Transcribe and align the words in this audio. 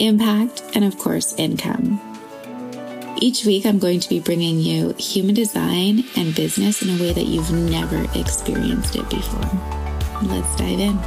impact, 0.00 0.62
and 0.74 0.84
of 0.84 0.98
course, 0.98 1.34
income. 1.36 2.00
Each 3.18 3.44
week, 3.44 3.66
I'm 3.66 3.78
going 3.78 4.00
to 4.00 4.08
be 4.08 4.18
bringing 4.18 4.58
you 4.58 4.94
human 4.98 5.34
design 5.34 6.04
and 6.16 6.34
business 6.34 6.82
in 6.82 6.88
a 6.88 7.00
way 7.00 7.12
that 7.12 7.26
you've 7.26 7.52
never 7.52 8.06
experienced 8.18 8.96
it 8.96 9.08
before. 9.10 9.60
Let's 10.22 10.56
dive 10.56 10.80
in. 10.80 10.98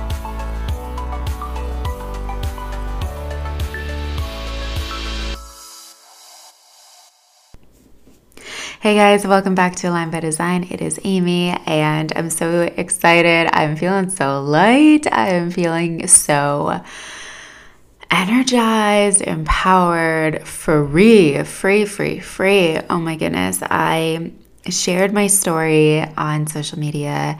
Hey 8.79 8.95
guys, 8.95 9.25
welcome 9.25 9.55
back 9.55 9.77
to 9.77 9.87
Align 9.87 10.11
by 10.11 10.19
Design. 10.19 10.67
It 10.69 10.81
is 10.81 10.99
Amy, 11.05 11.51
and 11.65 12.11
I'm 12.17 12.29
so 12.29 12.63
excited. 12.75 13.49
I'm 13.53 13.77
feeling 13.77 14.09
so 14.09 14.41
light. 14.41 15.07
I 15.09 15.29
am 15.29 15.51
feeling 15.51 16.05
so 16.07 16.81
energized, 18.13 19.21
empowered, 19.21 20.47
free, 20.47 21.43
free, 21.43 21.85
free, 21.85 22.19
free. 22.19 22.79
Oh 22.89 22.99
my 22.99 23.15
goodness. 23.15 23.59
I 23.63 24.31
shared 24.69 25.11
my 25.11 25.27
story 25.27 25.99
on 26.15 26.47
social 26.47 26.79
media 26.79 27.37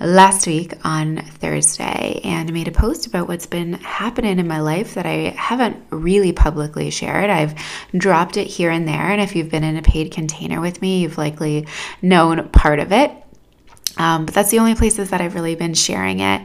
last 0.00 0.46
week 0.46 0.72
on 0.82 1.18
Thursday 1.18 2.20
and 2.24 2.52
made 2.52 2.66
a 2.66 2.72
post 2.72 3.06
about 3.06 3.28
what's 3.28 3.46
been 3.46 3.74
happening 3.74 4.38
in 4.38 4.48
my 4.48 4.60
life 4.60 4.94
that 4.94 5.06
I 5.06 5.34
haven't 5.36 5.76
really 5.90 6.32
publicly 6.32 6.90
shared. 6.90 7.28
I've 7.30 7.54
dropped 7.96 8.38
it 8.38 8.46
here 8.46 8.70
and 8.70 8.88
there, 8.88 9.10
and 9.10 9.20
if 9.20 9.36
you've 9.36 9.50
been 9.50 9.62
in 9.62 9.76
a 9.76 9.82
paid 9.82 10.10
container 10.10 10.60
with 10.60 10.80
me, 10.80 11.02
you've 11.02 11.18
likely 11.18 11.68
known 12.02 12.48
part 12.48 12.80
of 12.80 12.92
it. 12.92 13.12
Um, 13.96 14.24
but 14.24 14.34
that's 14.34 14.50
the 14.50 14.58
only 14.58 14.74
places 14.74 15.10
that 15.10 15.20
I've 15.20 15.36
really 15.36 15.54
been 15.54 15.74
sharing 15.74 16.20
it. 16.20 16.42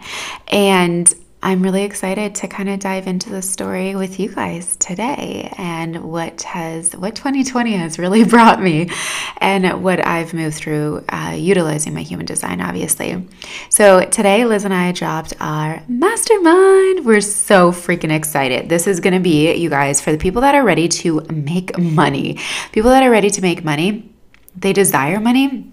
And 0.49 1.11
I'm 1.41 1.63
really 1.63 1.83
excited 1.83 2.35
to 2.35 2.49
kind 2.49 2.67
of 2.67 2.79
dive 2.79 3.07
into 3.07 3.29
the 3.29 3.41
story 3.41 3.95
with 3.95 4.19
you 4.19 4.27
guys 4.27 4.75
today 4.75 5.53
and 5.57 6.03
what 6.03 6.41
has 6.41 6.93
what 6.93 7.15
2020 7.15 7.77
has 7.77 7.97
really 7.97 8.23
brought 8.25 8.61
me 8.61 8.89
and 9.37 9.81
what 9.81 10.05
I've 10.05 10.33
moved 10.33 10.57
through 10.57 11.05
uh, 11.07 11.35
utilizing 11.37 11.93
my 11.93 12.01
human 12.01 12.25
design 12.25 12.59
obviously. 12.59 13.25
So 13.69 14.03
today 14.03 14.43
Liz 14.43 14.65
and 14.65 14.73
I 14.73 14.91
dropped 14.91 15.33
our 15.39 15.81
mastermind. 15.87 17.05
We're 17.05 17.21
so 17.21 17.71
freaking 17.71 18.11
excited. 18.11 18.67
This 18.67 18.85
is 18.85 18.99
going 18.99 19.13
to 19.13 19.21
be 19.21 19.53
you 19.55 19.69
guys 19.69 20.01
for 20.01 20.11
the 20.11 20.17
people 20.17 20.41
that 20.41 20.55
are 20.55 20.63
ready 20.65 20.89
to 20.89 21.21
make 21.31 21.77
money. 21.79 22.37
People 22.73 22.91
that 22.91 23.01
are 23.01 23.09
ready 23.09 23.29
to 23.29 23.41
make 23.41 23.63
money, 23.63 24.11
they 24.57 24.73
desire 24.73 25.21
money 25.21 25.71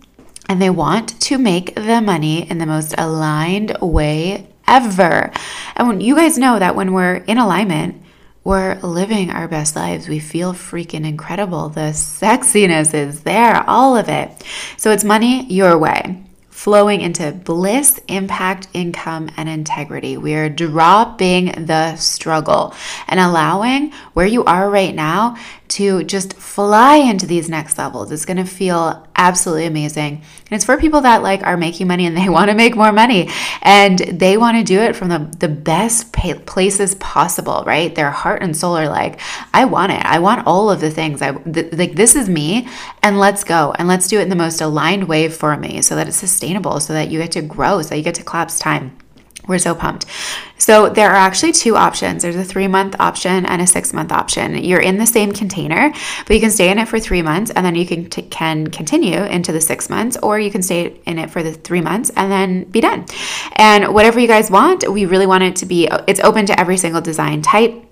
and 0.49 0.63
they 0.63 0.71
want 0.71 1.21
to 1.23 1.39
make 1.39 1.75
the 1.75 2.01
money 2.01 2.49
in 2.49 2.59
the 2.59 2.67
most 2.67 2.95
aligned 2.97 3.77
way 3.81 4.47
ever. 4.69 5.31
And 5.77 6.03
you 6.03 6.17
guys 6.17 6.39
know 6.39 6.59
that 6.59 6.77
when 6.77 6.93
we're 6.93 7.17
in 7.17 7.39
alignment, 7.39 8.03
we're 8.45 8.77
living 8.77 9.31
our 9.31 9.49
best 9.49 9.75
lives. 9.75 10.09
We 10.09 10.21
feel 10.21 10.53
freaking 10.53 11.05
incredible. 11.05 11.69
The 11.69 11.91
sexiness 11.93 12.95
is 12.95 13.23
there, 13.23 13.65
all 13.69 13.97
of 13.97 14.09
it. 14.09 14.31
So 14.77 14.93
it's 14.93 15.03
money 15.03 15.45
your 15.47 15.77
way 15.77 16.23
flowing 16.57 17.03
into 17.03 17.31
bliss, 17.33 18.01
impact, 18.09 18.67
income, 18.73 19.29
and 19.37 19.47
integrity. 19.47 20.17
We 20.17 20.35
are 20.35 20.49
dropping 20.49 21.67
the 21.67 21.97
struggle 21.97 22.75
and 23.07 23.21
allowing 23.21 23.93
where 24.15 24.27
you 24.27 24.43
are 24.45 24.71
right 24.71 24.95
now 24.95 25.37
to 25.69 26.05
just 26.05 26.35
fly 26.35 26.97
into 26.97 27.27
these 27.27 27.49
next 27.49 27.79
levels. 27.79 28.13
It's 28.13 28.25
going 28.25 28.37
to 28.37 28.45
feel 28.45 29.07
absolutely 29.17 29.67
amazing. 29.67 30.15
And 30.15 30.53
it's 30.53 30.65
for 30.65 30.77
people 30.77 31.01
that 31.03 31.23
like 31.23 31.43
are 31.43 31.57
making 31.57 31.89
money 31.89 32.07
and 32.07 32.17
they 32.17 32.29
want 32.37 32.51
to 32.51 32.57
make 32.57 32.77
more 32.77 32.93
money 32.93 33.31
and 33.63 33.99
they 33.99 34.37
want 34.37 34.57
to 34.59 34.65
do 34.65 34.81
it 34.81 34.95
from 34.95 35.09
the, 35.09 35.19
the 35.39 35.49
best 35.49 36.13
places 36.13 36.95
possible, 36.97 37.65
right? 37.67 37.95
Their 37.95 38.11
heart 38.11 38.43
and 38.43 38.57
soul 38.57 38.77
are 38.77 38.89
like, 38.89 39.21
I 39.53 39.65
want 39.65 39.93
it. 39.93 40.05
I 40.05 40.19
want 40.19 40.47
all 40.47 40.71
of 40.71 40.81
the 40.81 40.91
things. 40.91 41.23
I 41.23 41.33
th- 41.33 41.73
like 41.73 41.95
this 41.95 42.17
is 42.17 42.29
me 42.29 42.69
and 43.03 43.19
let's 43.19 43.45
go 43.45 43.75
and 43.79 43.89
let's 43.89 44.09
do 44.09 44.19
it 44.19 44.23
in 44.23 44.29
the 44.29 44.37
most 44.37 44.61
aligned 44.61 45.09
way 45.09 45.29
for 45.29 45.57
me 45.57 45.83
so 45.83 45.97
that 45.97 46.09
it's 46.09 46.17
sustainable 46.17 46.81
so 46.81 46.93
that 46.93 47.11
you 47.11 47.19
get 47.19 47.33
to 47.33 47.43
grow, 47.43 47.83
so 47.83 47.95
you 47.95 48.03
get 48.03 48.15
to 48.17 48.25
collapse 48.25 48.59
time. 48.59 48.97
We're 49.47 49.59
so 49.59 49.75
pumped. 49.75 50.07
So, 50.59 50.89
there 50.89 51.11
are 51.11 51.17
actually 51.17 51.53
two 51.53 51.77
options 51.77 52.23
there's 52.23 52.37
a 52.37 52.45
three 52.45 52.67
month 52.67 52.97
option 52.99 53.47
and 53.47 53.63
a 53.63 53.67
six 53.67 53.93
month 53.93 54.11
option. 54.11 54.57
You're 54.65 54.81
in 54.81 54.99
the 54.99 55.07
same 55.07 55.33
container, 55.33 55.93
but 56.27 56.35
you 56.35 56.41
can 56.41 56.51
stay 56.51 56.71
in 56.71 56.79
it 56.79 56.89
for 56.89 56.99
three 56.99 57.23
months 57.23 57.51
and 57.51 57.65
then 57.65 57.75
you 57.75 57.87
can, 57.87 58.11
t- 58.11 58.23
can 58.23 58.67
continue 58.69 59.23
into 59.23 59.53
the 59.53 59.61
six 59.61 59.89
months, 59.89 60.17
or 60.23 60.39
you 60.39 60.51
can 60.51 60.63
stay 60.63 61.01
in 61.07 61.19
it 61.19 61.31
for 61.31 61.43
the 61.43 61.53
three 61.53 61.81
months 61.81 62.11
and 62.17 62.33
then 62.33 62.65
be 62.65 62.81
done. 62.81 63.07
And 63.53 63.95
whatever 63.95 64.19
you 64.19 64.29
guys 64.29 64.51
want, 64.51 64.91
we 64.91 65.07
really 65.07 65.27
want 65.27 65.45
it 65.45 65.57
to 65.57 65.67
be, 65.67 65.89
it's 66.07 66.21
open 66.21 66.47
to 66.47 66.59
every 66.59 66.77
single 66.77 67.01
design 67.01 67.43
type. 67.43 67.83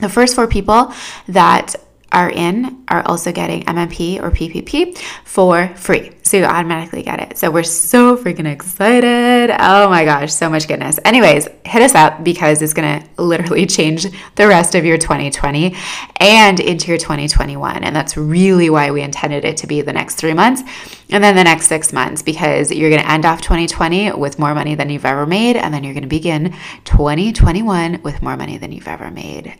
The 0.00 0.08
first 0.08 0.34
four 0.34 0.48
people 0.48 0.92
that 1.28 1.76
are 2.14 2.30
in 2.30 2.84
are 2.88 3.02
also 3.06 3.32
getting 3.32 3.64
MMP 3.64 4.22
or 4.22 4.30
PPP 4.30 4.96
for 5.24 5.68
free. 5.74 6.12
So 6.22 6.38
you 6.38 6.44
automatically 6.44 7.02
get 7.02 7.20
it. 7.20 7.36
So 7.36 7.50
we're 7.50 7.64
so 7.64 8.16
freaking 8.16 8.46
excited. 8.46 9.50
Oh 9.58 9.90
my 9.90 10.04
gosh, 10.04 10.32
so 10.32 10.48
much 10.48 10.68
goodness. 10.68 10.98
Anyways, 11.04 11.48
hit 11.64 11.82
us 11.82 11.94
up 11.94 12.24
because 12.24 12.62
it's 12.62 12.72
going 12.72 13.02
to 13.02 13.22
literally 13.22 13.66
change 13.78 14.06
the 14.36 14.46
rest 14.46 14.74
of 14.74 14.84
your 14.84 14.96
2020 14.96 15.76
and 16.16 16.60
into 16.60 16.88
your 16.88 16.98
2021. 16.98 17.82
And 17.82 17.94
that's 17.94 18.16
really 18.16 18.70
why 18.70 18.90
we 18.92 19.02
intended 19.02 19.44
it 19.44 19.56
to 19.58 19.66
be 19.66 19.82
the 19.82 19.92
next 19.92 20.14
three 20.14 20.34
months 20.34 20.62
and 21.10 21.22
then 21.22 21.34
the 21.34 21.44
next 21.44 21.66
six 21.66 21.92
months 21.92 22.22
because 22.22 22.70
you're 22.70 22.90
going 22.90 23.02
to 23.02 23.10
end 23.10 23.26
off 23.26 23.40
2020 23.42 24.12
with 24.12 24.38
more 24.38 24.54
money 24.54 24.76
than 24.76 24.88
you've 24.88 25.04
ever 25.04 25.26
made. 25.26 25.56
And 25.56 25.74
then 25.74 25.82
you're 25.82 25.94
going 25.94 26.02
to 26.04 26.08
begin 26.08 26.54
2021 26.84 28.02
with 28.02 28.22
more 28.22 28.36
money 28.36 28.56
than 28.56 28.70
you've 28.70 28.88
ever 28.88 29.10
made 29.10 29.58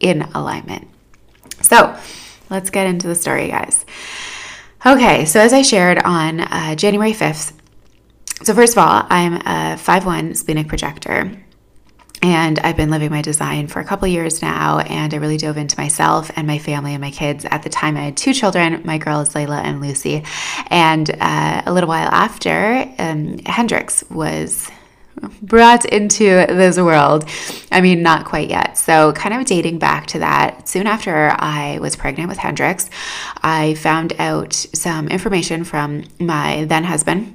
in 0.00 0.22
alignment. 0.34 0.88
So 1.68 1.94
let's 2.48 2.70
get 2.70 2.86
into 2.86 3.08
the 3.08 3.14
story, 3.14 3.48
guys. 3.48 3.84
Okay, 4.86 5.26
so 5.26 5.38
as 5.38 5.52
I 5.52 5.60
shared 5.60 5.98
on 6.02 6.40
uh, 6.40 6.74
January 6.76 7.12
5th, 7.12 7.52
so 8.42 8.54
first 8.54 8.72
of 8.72 8.78
all, 8.78 9.06
I'm 9.10 9.34
a 9.34 9.76
5-1 9.76 10.34
splenic 10.34 10.66
projector. 10.66 11.44
And 12.22 12.58
I've 12.60 12.76
been 12.76 12.88
living 12.88 13.10
my 13.10 13.20
design 13.20 13.66
for 13.66 13.80
a 13.80 13.84
couple 13.84 14.08
years 14.08 14.40
now, 14.40 14.78
and 14.78 15.12
I 15.12 15.18
really 15.18 15.36
dove 15.36 15.58
into 15.58 15.78
myself 15.78 16.30
and 16.36 16.46
my 16.46 16.58
family 16.58 16.94
and 16.94 17.02
my 17.02 17.10
kids. 17.10 17.44
At 17.44 17.64
the 17.64 17.68
time, 17.68 17.98
I 17.98 18.00
had 18.00 18.16
two 18.16 18.32
children 18.32 18.80
my 18.86 18.96
girls, 18.96 19.34
Layla 19.34 19.62
and 19.62 19.82
Lucy. 19.82 20.24
And 20.68 21.10
uh, 21.20 21.62
a 21.66 21.72
little 21.72 21.88
while 21.88 22.08
after, 22.08 22.90
um, 22.98 23.38
Hendrix 23.44 24.04
was 24.08 24.70
brought 25.42 25.84
into 25.84 26.24
this 26.24 26.78
world. 26.78 27.28
I 27.70 27.80
mean, 27.80 28.02
not 28.02 28.24
quite 28.24 28.48
yet. 28.48 28.78
So, 28.78 29.12
kind 29.12 29.34
of 29.34 29.44
dating 29.46 29.78
back 29.78 30.06
to 30.08 30.18
that, 30.20 30.68
soon 30.68 30.86
after 30.86 31.34
I 31.38 31.78
was 31.80 31.96
pregnant 31.96 32.28
with 32.28 32.38
Hendrix, 32.38 32.90
I 33.42 33.74
found 33.74 34.14
out 34.18 34.52
some 34.52 35.08
information 35.08 35.64
from 35.64 36.04
my 36.18 36.64
then 36.64 36.84
husband. 36.84 37.34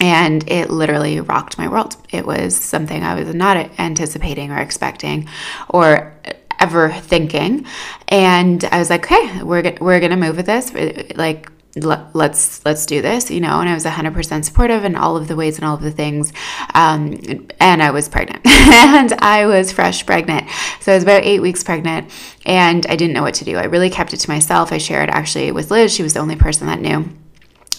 And 0.00 0.50
it 0.50 0.70
literally 0.70 1.20
rocked 1.20 1.56
my 1.56 1.68
world. 1.68 1.96
It 2.10 2.26
was 2.26 2.56
something 2.56 3.04
I 3.04 3.14
was 3.14 3.32
not 3.32 3.56
anticipating 3.78 4.50
or 4.50 4.58
expecting 4.58 5.28
or 5.68 6.12
ever 6.58 6.92
thinking. 6.92 7.64
And 8.08 8.64
I 8.64 8.78
was 8.78 8.90
like, 8.90 9.04
okay, 9.04 9.42
we're, 9.42 9.62
we're 9.80 10.00
going 10.00 10.10
to 10.10 10.16
move 10.16 10.36
with 10.36 10.46
this. 10.46 10.72
Like, 11.16 11.48
let's 11.76 12.64
let's 12.64 12.86
do 12.86 13.02
this 13.02 13.30
you 13.30 13.40
know 13.40 13.60
and 13.60 13.68
i 13.68 13.74
was 13.74 13.84
100% 13.84 14.44
supportive 14.44 14.84
in 14.84 14.94
all 14.94 15.16
of 15.16 15.26
the 15.26 15.34
ways 15.34 15.56
and 15.56 15.66
all 15.66 15.74
of 15.74 15.82
the 15.82 15.90
things 15.90 16.32
um, 16.74 17.18
and 17.60 17.82
i 17.82 17.90
was 17.90 18.08
pregnant. 18.08 18.42
And 18.64 19.12
i 19.14 19.46
was 19.46 19.72
fresh 19.72 20.06
pregnant. 20.06 20.48
So 20.80 20.92
i 20.92 20.94
was 20.94 21.02
about 21.02 21.24
eight 21.24 21.40
weeks 21.40 21.62
pregnant 21.62 22.10
and 22.46 22.86
i 22.86 22.96
didn't 22.96 23.14
know 23.14 23.22
what 23.22 23.34
to 23.34 23.44
do. 23.44 23.56
I 23.56 23.64
really 23.64 23.90
kept 23.90 24.12
it 24.12 24.18
to 24.18 24.30
myself. 24.30 24.72
I 24.72 24.78
shared 24.78 25.10
actually 25.10 25.52
with 25.52 25.70
liz 25.70 25.94
she 25.94 26.02
was 26.02 26.14
the 26.14 26.20
only 26.20 26.36
person 26.36 26.66
that 26.68 26.80
knew 26.80 27.08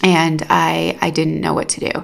and 0.04 0.46
I 0.50 0.98
I 1.02 1.10
didn't 1.10 1.42
know 1.42 1.54
what 1.54 1.70
to 1.70 1.92
do. 1.92 2.04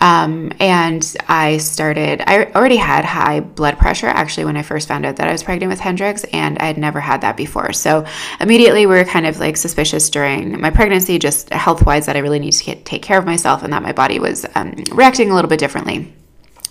Um, 0.00 0.52
and 0.60 1.16
I 1.28 1.58
started. 1.58 2.22
I 2.26 2.44
already 2.52 2.76
had 2.76 3.04
high 3.04 3.40
blood 3.40 3.78
pressure 3.78 4.08
actually 4.08 4.44
when 4.44 4.56
I 4.56 4.62
first 4.62 4.88
found 4.88 5.06
out 5.06 5.16
that 5.16 5.28
I 5.28 5.32
was 5.32 5.42
pregnant 5.42 5.70
with 5.70 5.80
Hendrix, 5.80 6.24
and 6.32 6.58
I 6.58 6.66
had 6.66 6.78
never 6.78 7.00
had 7.00 7.20
that 7.22 7.36
before. 7.36 7.72
So 7.72 8.04
immediately 8.40 8.86
we 8.86 8.94
were 8.94 9.04
kind 9.04 9.26
of 9.26 9.38
like 9.38 9.56
suspicious 9.56 10.10
during 10.10 10.60
my 10.60 10.70
pregnancy, 10.70 11.18
just 11.18 11.50
health 11.50 11.86
wise, 11.86 12.06
that 12.06 12.16
I 12.16 12.20
really 12.20 12.38
need 12.38 12.52
to 12.52 12.64
get, 12.64 12.84
take 12.84 13.02
care 13.02 13.18
of 13.18 13.24
myself 13.24 13.62
and 13.62 13.72
that 13.72 13.82
my 13.82 13.92
body 13.92 14.18
was 14.18 14.46
um, 14.54 14.74
reacting 14.92 15.30
a 15.30 15.34
little 15.34 15.48
bit 15.48 15.58
differently 15.58 16.12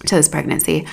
to 0.08 0.16
this 0.16 0.28
pregnancy. 0.28 0.86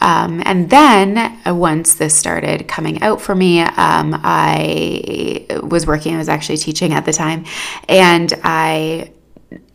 Um, 0.00 0.42
and 0.44 0.70
then 0.70 1.18
uh, 1.18 1.54
once 1.54 1.94
this 1.94 2.14
started 2.14 2.68
coming 2.68 3.02
out 3.02 3.20
for 3.20 3.34
me, 3.34 3.60
um, 3.60 4.20
I 4.22 5.46
was 5.62 5.86
working, 5.86 6.14
I 6.14 6.18
was 6.18 6.28
actually 6.28 6.58
teaching 6.58 6.92
at 6.92 7.04
the 7.04 7.12
time, 7.12 7.44
and 7.88 8.32
I 8.42 9.12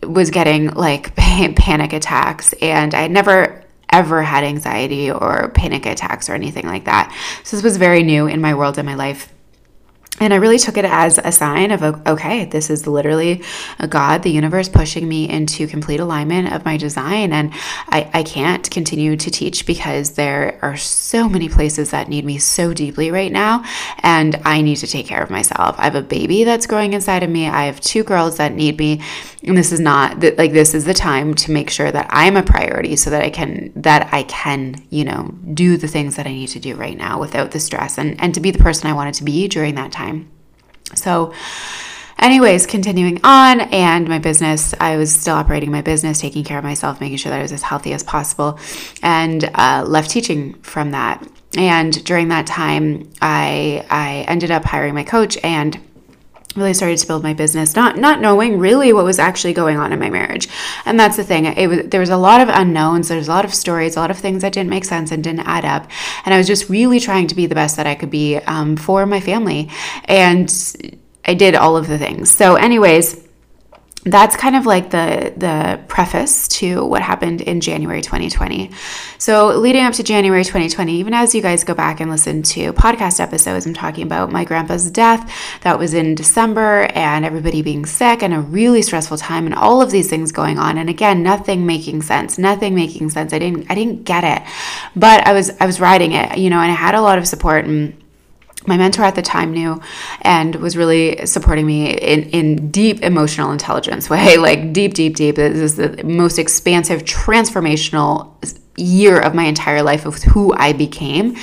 was 0.03 0.30
getting 0.30 0.69
like 0.71 1.15
panic 1.15 1.94
attacks, 1.94 2.53
and 2.62 2.94
I 2.94 3.01
had 3.01 3.12
never 3.12 3.63
ever 3.91 4.21
had 4.21 4.44
anxiety 4.44 5.09
or 5.09 5.50
panic 5.56 5.86
attacks 5.86 6.30
or 6.30 6.33
anything 6.33 6.68
like 6.68 6.86
that. 6.86 7.12
So 7.44 7.57
this 7.57 7.63
was 7.63 7.77
very 7.77 8.03
new 8.03 8.27
in 8.27 8.39
my 8.39 8.53
world 8.53 8.77
in 8.77 8.86
my 8.86 8.94
life. 8.94 9.33
And 10.21 10.33
I 10.33 10.38
really 10.38 10.59
took 10.59 10.75
it 10.75 10.85
as 10.85 11.17
a 11.17 11.31
sign 11.31 11.71
of, 11.71 11.81
okay, 11.81 12.45
this 12.45 12.69
is 12.69 12.85
literally 12.85 13.41
God, 13.88 14.23
the 14.23 14.29
universe 14.29 14.67
pushing 14.67 15.07
me 15.07 15.29
into 15.29 15.65
complete 15.65 16.01
alignment 16.01 16.51
of 16.51 16.65
my 16.65 16.75
design. 16.75 17.31
And 17.31 17.51
I, 17.88 18.09
I 18.13 18.23
can't 18.23 18.69
continue 18.69 19.15
to 19.15 19.31
teach 19.31 19.65
because 19.65 20.11
there 20.11 20.59
are 20.61 20.75
so 20.75 21.29
many 21.29 21.47
places 21.47 21.91
that 21.91 22.09
need 22.09 22.25
me 22.25 22.38
so 22.38 22.73
deeply 22.73 23.11
right 23.11 23.31
now. 23.31 23.63
And 24.00 24.35
I 24.44 24.61
need 24.61 24.77
to 24.77 24.88
take 24.88 25.06
care 25.06 25.23
of 25.23 25.29
myself. 25.29 25.75
I 25.79 25.85
have 25.85 25.95
a 25.95 26.01
baby 26.01 26.44
that's 26.44 26.67
growing 26.67 26.94
inside 26.94 27.23
of 27.23 27.29
me. 27.29 27.47
I 27.47 27.65
have 27.65 27.79
two 27.79 28.03
girls 28.03 28.38
that 28.38 28.53
need 28.53 28.77
me. 28.77 29.01
And 29.41 29.57
this 29.57 29.71
is 29.71 29.79
not 29.79 30.21
like 30.38 30.51
this 30.51 30.73
is 30.73 30.83
the 30.83 30.94
time 30.94 31.33
to 31.35 31.51
make 31.51 31.69
sure 31.69 31.89
that 31.89 32.07
I'm 32.09 32.35
a 32.35 32.44
priority 32.44 32.97
so 32.97 33.09
that 33.12 33.23
I 33.23 33.29
can, 33.29 33.71
that 33.77 34.13
I 34.13 34.23
can, 34.23 34.83
you 34.89 35.05
know, 35.05 35.33
do 35.53 35.77
the 35.77 35.88
things 35.88 36.17
that 36.17 36.27
I 36.27 36.31
need 36.31 36.47
to 36.47 36.59
do 36.59 36.75
right 36.75 36.97
now 36.97 37.21
without 37.21 37.51
the 37.51 37.59
stress 37.62 37.97
and, 37.97 38.21
and 38.21 38.33
to 38.33 38.41
be 38.41 38.51
the 38.51 38.59
person 38.59 38.89
I 38.89 38.94
wanted 38.94 39.13
to 39.13 39.23
be 39.23 39.47
during 39.47 39.75
that 39.75 39.94
time. 39.94 40.08
So, 40.95 41.33
anyways, 42.17 42.65
continuing 42.65 43.19
on, 43.23 43.61
and 43.61 44.07
my 44.07 44.19
business, 44.19 44.73
I 44.79 44.97
was 44.97 45.13
still 45.13 45.35
operating 45.35 45.71
my 45.71 45.81
business, 45.81 46.19
taking 46.19 46.44
care 46.44 46.57
of 46.57 46.63
myself, 46.63 47.00
making 47.00 47.17
sure 47.17 47.29
that 47.31 47.39
I 47.39 47.41
was 47.41 47.51
as 47.51 47.61
healthy 47.61 47.94
as 47.94 48.03
possible, 48.03 48.59
and 49.03 49.44
uh, 49.56 49.85
left 49.88 50.09
teaching 50.09 50.53
from 50.61 50.91
that. 50.91 51.25
And 51.57 52.03
during 52.06 52.27
that 52.29 52.45
time, 52.45 53.09
I 53.21 53.85
I 53.89 54.25
ended 54.27 54.51
up 54.51 54.63
hiring 54.65 54.94
my 54.94 55.03
coach 55.03 55.38
and 55.44 55.79
really 56.56 56.74
started 56.74 56.98
to 56.98 57.07
build 57.07 57.22
my 57.22 57.34
business 57.34 57.75
not 57.75 57.98
not 57.98 58.19
knowing 58.22 58.57
really 58.57 58.92
what 58.92 59.06
was 59.06 59.19
actually 59.19 59.54
going 59.54 59.78
on 59.78 59.94
in 59.94 60.00
my 60.00 60.10
marriage. 60.10 60.48
And 60.86 61.00
that's 61.00 61.16
the 61.16 61.24
thing 61.24 61.46
it 61.46 61.68
was 61.68 61.88
there 61.88 62.00
was 62.00 62.10
a 62.10 62.18
lot 62.18 62.42
of 62.42 62.50
unknowns 62.50 63.07
there's 63.07 63.28
a 63.28 63.31
lot 63.31 63.46
of 63.46 63.54
stories 63.54 63.96
a 63.96 64.00
lot 64.00 64.12
of 64.12 64.18
things 64.18 64.42
that 64.42 64.54
didn't 64.54 64.69
make 64.69 64.86
sense 64.86 65.12
and 65.12 65.24
didn't 65.24 65.42
add 65.42 65.66
up. 65.66 65.90
And 66.25 66.34
i 66.34 66.38
was 66.38 66.48
just 66.48 66.69
really 66.69 67.00
trying 67.00 67.28
to 67.28 67.36
be 67.36 67.46
the 67.46 67.56
best 67.56 67.78
that 67.78 67.88
i 67.88 67.96
could 67.96 68.10
be 68.10 68.38
um, 68.38 68.75
for 68.75 69.06
my 69.06 69.19
family. 69.19 69.69
And 70.06 70.51
i 71.25 71.34
did 71.34 71.56
all 71.56 71.78
of 71.78 71.88
the 71.88 71.98
things. 71.98 72.31
So 72.31 72.56
anyways 72.56 73.28
that's 74.06 74.38
kind 74.38 74.56
of 74.56 74.66
like 74.66 74.92
the 74.92 75.34
the 75.36 75.80
preface 75.90 76.48
to 76.48 76.86
what 76.86 77.01
happened 77.01 77.42
in 77.42 77.60
January 77.60 78.01
2020. 78.01 78.72
So 79.18 79.57
leading 79.57 79.84
up 79.84 79.94
to 79.94 80.04
January 80.04 80.44
2020, 80.46 80.94
even 80.94 81.13
as 81.13 81.36
you 81.36 81.42
guys 81.42 81.66
go 81.66 81.74
back 81.74 82.00
and 82.00 82.10
listen 82.10 82.42
to 82.44 82.72
podcast 82.74 83.19
episodes, 83.19 83.66
I'm 83.66 83.74
talking 83.74 84.04
about 84.04 84.31
my 84.31 84.46
grandpa's 84.46 84.90
death 84.90 85.30
that 85.62 85.78
was 85.78 85.94
in 85.94 86.16
December 86.16 86.90
and 86.96 87.25
everybody 87.25 87.62
being 87.62 87.86
sick 87.86 88.24
and 88.24 88.34
a 88.34 88.40
really 88.40 88.81
stressful 88.81 89.18
time 89.18 89.46
and 89.46 89.54
all 89.54 89.81
of 89.81 89.92
these 89.92 90.10
things 90.10 90.31
going 90.31 90.57
on. 90.57 90.78
And 90.78 90.90
again, 90.90 91.22
nothing 91.22 91.66
making 91.66 92.01
sense, 92.04 92.38
nothing 92.38 92.75
making 92.75 93.10
sense. 93.10 93.34
I 93.34 93.40
didn't 93.40 93.69
I 93.69 93.75
didn't 93.75 94.06
get 94.06 94.24
it. 94.24 94.48
But 94.96 95.28
I 95.28 95.34
was 95.34 95.51
I 95.60 95.66
was 95.66 95.81
riding 95.81 96.13
it, 96.13 96.38
you 96.38 96.50
know, 96.50 96.60
and 96.60 96.72
I 96.72 96.75
had 96.75 96.96
a 96.96 97.01
lot 97.01 97.18
of 97.18 97.28
support 97.28 97.66
and 97.66 97.99
my 98.69 98.77
mentor 98.77 99.04
at 99.04 99.16
the 99.16 99.21
time 99.21 99.51
knew 99.51 99.81
and 100.21 100.56
was 100.56 100.77
really 100.77 101.25
supporting 101.25 101.66
me 101.66 101.92
in, 101.92 102.30
in 102.30 102.71
deep 102.71 103.01
emotional 103.01 103.51
intelligence 103.51 104.10
way 104.10 104.38
like 104.50 104.71
deep 104.71 104.94
deep 104.94 105.16
deep. 105.16 105.36
This 105.36 105.57
is 105.57 105.75
the 105.75 106.04
most 106.06 106.39
expansive 106.39 107.04
transformational 107.04 108.33
year 108.77 109.19
of 109.19 109.36
my 109.36 109.44
entire 109.44 109.83
life 109.83 110.06
of 110.06 110.24
who 110.24 110.54
i 110.54 110.71
became. 110.71 111.36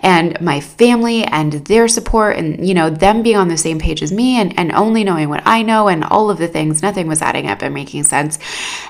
And 0.00 0.40
my 0.40 0.60
family 0.60 1.24
and 1.24 1.54
their 1.54 1.88
support 1.88 2.36
and 2.36 2.66
you 2.66 2.72
know 2.72 2.88
them 2.88 3.22
being 3.22 3.36
on 3.36 3.48
the 3.48 3.56
same 3.56 3.80
page 3.80 4.00
as 4.00 4.12
me 4.12 4.36
and, 4.40 4.56
and 4.56 4.70
only 4.70 5.02
knowing 5.02 5.28
what 5.28 5.42
i 5.44 5.62
know 5.62 5.88
and 5.88 6.04
all 6.04 6.30
of 6.30 6.38
the 6.38 6.46
things 6.46 6.82
nothing 6.82 7.08
was 7.08 7.20
adding 7.20 7.48
up 7.48 7.62
and 7.62 7.74
making 7.74 8.04
sense. 8.04 8.38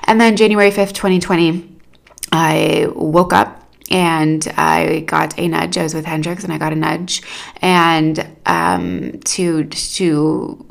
And 0.03 0.21
then 0.21 0.35
january 0.35 0.69
5th 0.69 0.93
2020 0.93 1.77
i 2.31 2.87
woke 2.93 3.33
up 3.33 3.58
and 3.89 4.47
I 4.57 5.01
got 5.01 5.37
a 5.39 5.47
nudge. 5.47 5.77
I 5.77 5.83
was 5.83 5.93
with 5.93 6.05
Hendrix, 6.05 6.43
and 6.43 6.53
I 6.53 6.57
got 6.57 6.73
a 6.73 6.75
nudge, 6.75 7.21
and 7.61 8.27
um, 8.45 9.19
to 9.21 9.65
to 9.65 10.65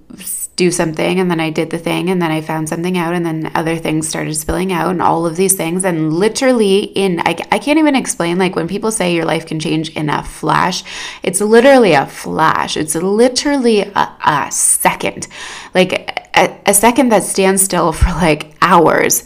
do 0.58 0.72
something, 0.72 1.20
and 1.20 1.30
then 1.30 1.38
I 1.38 1.50
did 1.50 1.70
the 1.70 1.78
thing, 1.78 2.10
and 2.10 2.20
then 2.20 2.32
I 2.32 2.40
found 2.40 2.68
something 2.68 2.98
out, 2.98 3.14
and 3.14 3.24
then 3.24 3.52
other 3.54 3.76
things 3.76 4.08
started 4.08 4.34
spilling 4.34 4.72
out, 4.72 4.90
and 4.90 5.00
all 5.00 5.24
of 5.24 5.36
these 5.36 5.54
things, 5.54 5.84
and 5.84 6.12
literally 6.12 6.78
in 6.78 7.20
I, 7.20 7.36
I 7.52 7.58
can't 7.60 7.78
even 7.78 7.94
explain. 7.94 8.38
Like 8.38 8.56
when 8.56 8.66
people 8.66 8.90
say 8.90 9.14
your 9.14 9.24
life 9.24 9.46
can 9.46 9.60
change 9.60 9.90
in 9.90 10.10
a 10.10 10.24
flash, 10.24 10.82
it's 11.22 11.40
literally 11.40 11.92
a 11.92 12.06
flash. 12.06 12.76
It's 12.76 12.96
literally 12.96 13.82
a, 13.82 14.16
a 14.24 14.48
second, 14.50 15.28
like 15.74 15.92
a, 16.36 16.60
a 16.66 16.74
second 16.74 17.10
that 17.10 17.22
stands 17.22 17.62
still 17.62 17.92
for 17.92 18.10
like 18.10 18.54
hours, 18.60 19.22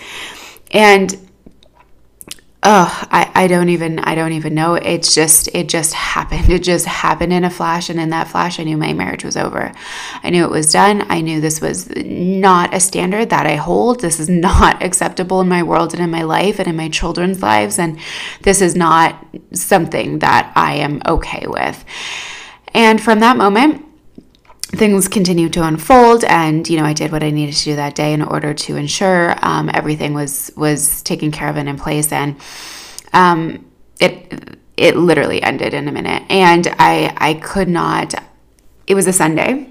and 0.70 1.16
oh 2.64 3.06
I, 3.10 3.30
I 3.34 3.46
don't 3.48 3.70
even 3.70 3.98
i 3.98 4.14
don't 4.14 4.32
even 4.32 4.54
know. 4.54 4.74
It's 4.74 5.14
just 5.14 5.48
it 5.54 5.68
just 5.68 5.94
happened. 5.94 6.48
It 6.50 6.62
just 6.62 6.86
happened 6.86 7.32
in 7.32 7.44
a 7.44 7.50
flash 7.50 7.88
and 7.88 7.98
in 7.98 8.10
that 8.10 8.28
flash 8.28 8.60
i 8.60 8.64
knew 8.64 8.76
my 8.76 8.92
marriage 8.92 9.24
was 9.24 9.36
over. 9.36 9.72
I 10.22 10.30
knew 10.30 10.44
it 10.44 10.50
was 10.50 10.72
done. 10.72 11.04
I 11.10 11.20
knew 11.20 11.40
this 11.40 11.60
was 11.60 11.90
not 11.96 12.74
a 12.74 12.80
standard 12.80 13.30
that 13.30 13.46
i 13.46 13.56
hold. 13.56 14.00
This 14.00 14.20
is 14.20 14.28
not 14.48 14.82
acceptable 14.82 15.40
in 15.40 15.48
my 15.48 15.62
world 15.62 15.92
and 15.92 16.02
in 16.02 16.10
my 16.10 16.22
life 16.22 16.58
and 16.58 16.68
in 16.68 16.76
my 16.76 16.88
children's 16.88 17.42
lives 17.42 17.78
and 17.78 17.98
this 18.42 18.60
is 18.60 18.76
not 18.76 19.24
something 19.52 20.20
that 20.20 20.52
i 20.54 20.74
am 20.74 21.02
okay 21.06 21.46
with. 21.46 21.84
And 22.74 23.00
from 23.02 23.20
that 23.20 23.36
moment 23.36 23.84
things 24.74 25.06
continued 25.06 25.52
to 25.52 25.62
unfold 25.62 26.24
and 26.24 26.66
you 26.68 26.78
know 26.78 26.84
i 26.84 26.94
did 26.94 27.12
what 27.12 27.22
i 27.22 27.30
needed 27.30 27.54
to 27.54 27.64
do 27.64 27.76
that 27.76 27.94
day 27.94 28.14
in 28.14 28.22
order 28.22 28.54
to 28.54 28.76
ensure 28.76 29.34
um, 29.42 29.70
everything 29.74 30.14
was 30.14 30.50
was 30.56 31.02
taken 31.02 31.30
care 31.30 31.48
of 31.48 31.56
and 31.56 31.68
in 31.68 31.76
place. 31.76 32.12
And 32.12 32.36
um, 33.12 33.70
it 34.00 34.58
it 34.76 34.96
literally 34.96 35.42
ended 35.42 35.74
in 35.74 35.88
a 35.88 35.92
minute. 35.92 36.22
And 36.30 36.66
i 36.78 37.14
i 37.16 37.34
could 37.34 37.68
not 37.68 38.14
it 38.86 38.94
was 38.94 39.06
a 39.06 39.12
sunday. 39.12 39.68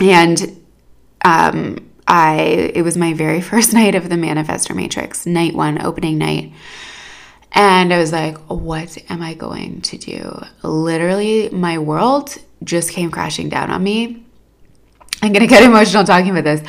And 0.00 0.64
um, 1.24 1.90
i 2.06 2.70
it 2.74 2.82
was 2.82 2.96
my 2.96 3.12
very 3.14 3.40
first 3.52 3.72
night 3.72 3.94
of 3.94 4.08
the 4.08 4.16
manifestor 4.16 4.74
matrix 4.74 5.26
night 5.26 5.54
one 5.54 5.82
opening 5.82 6.18
night. 6.18 6.52
And 7.52 7.92
I 7.92 7.98
was 7.98 8.12
like, 8.12 8.38
what 8.46 8.96
am 9.10 9.22
I 9.22 9.34
going 9.34 9.80
to 9.80 9.98
do? 9.98 10.40
Literally, 10.62 11.48
my 11.48 11.78
world 11.78 12.38
just 12.62 12.90
came 12.90 13.10
crashing 13.10 13.48
down 13.48 13.70
on 13.70 13.82
me. 13.82 14.24
I'm 15.22 15.32
to 15.32 15.46
get 15.46 15.62
emotional 15.70 16.04
talking 16.04 16.30
about 16.30 16.44
this. 16.44 16.62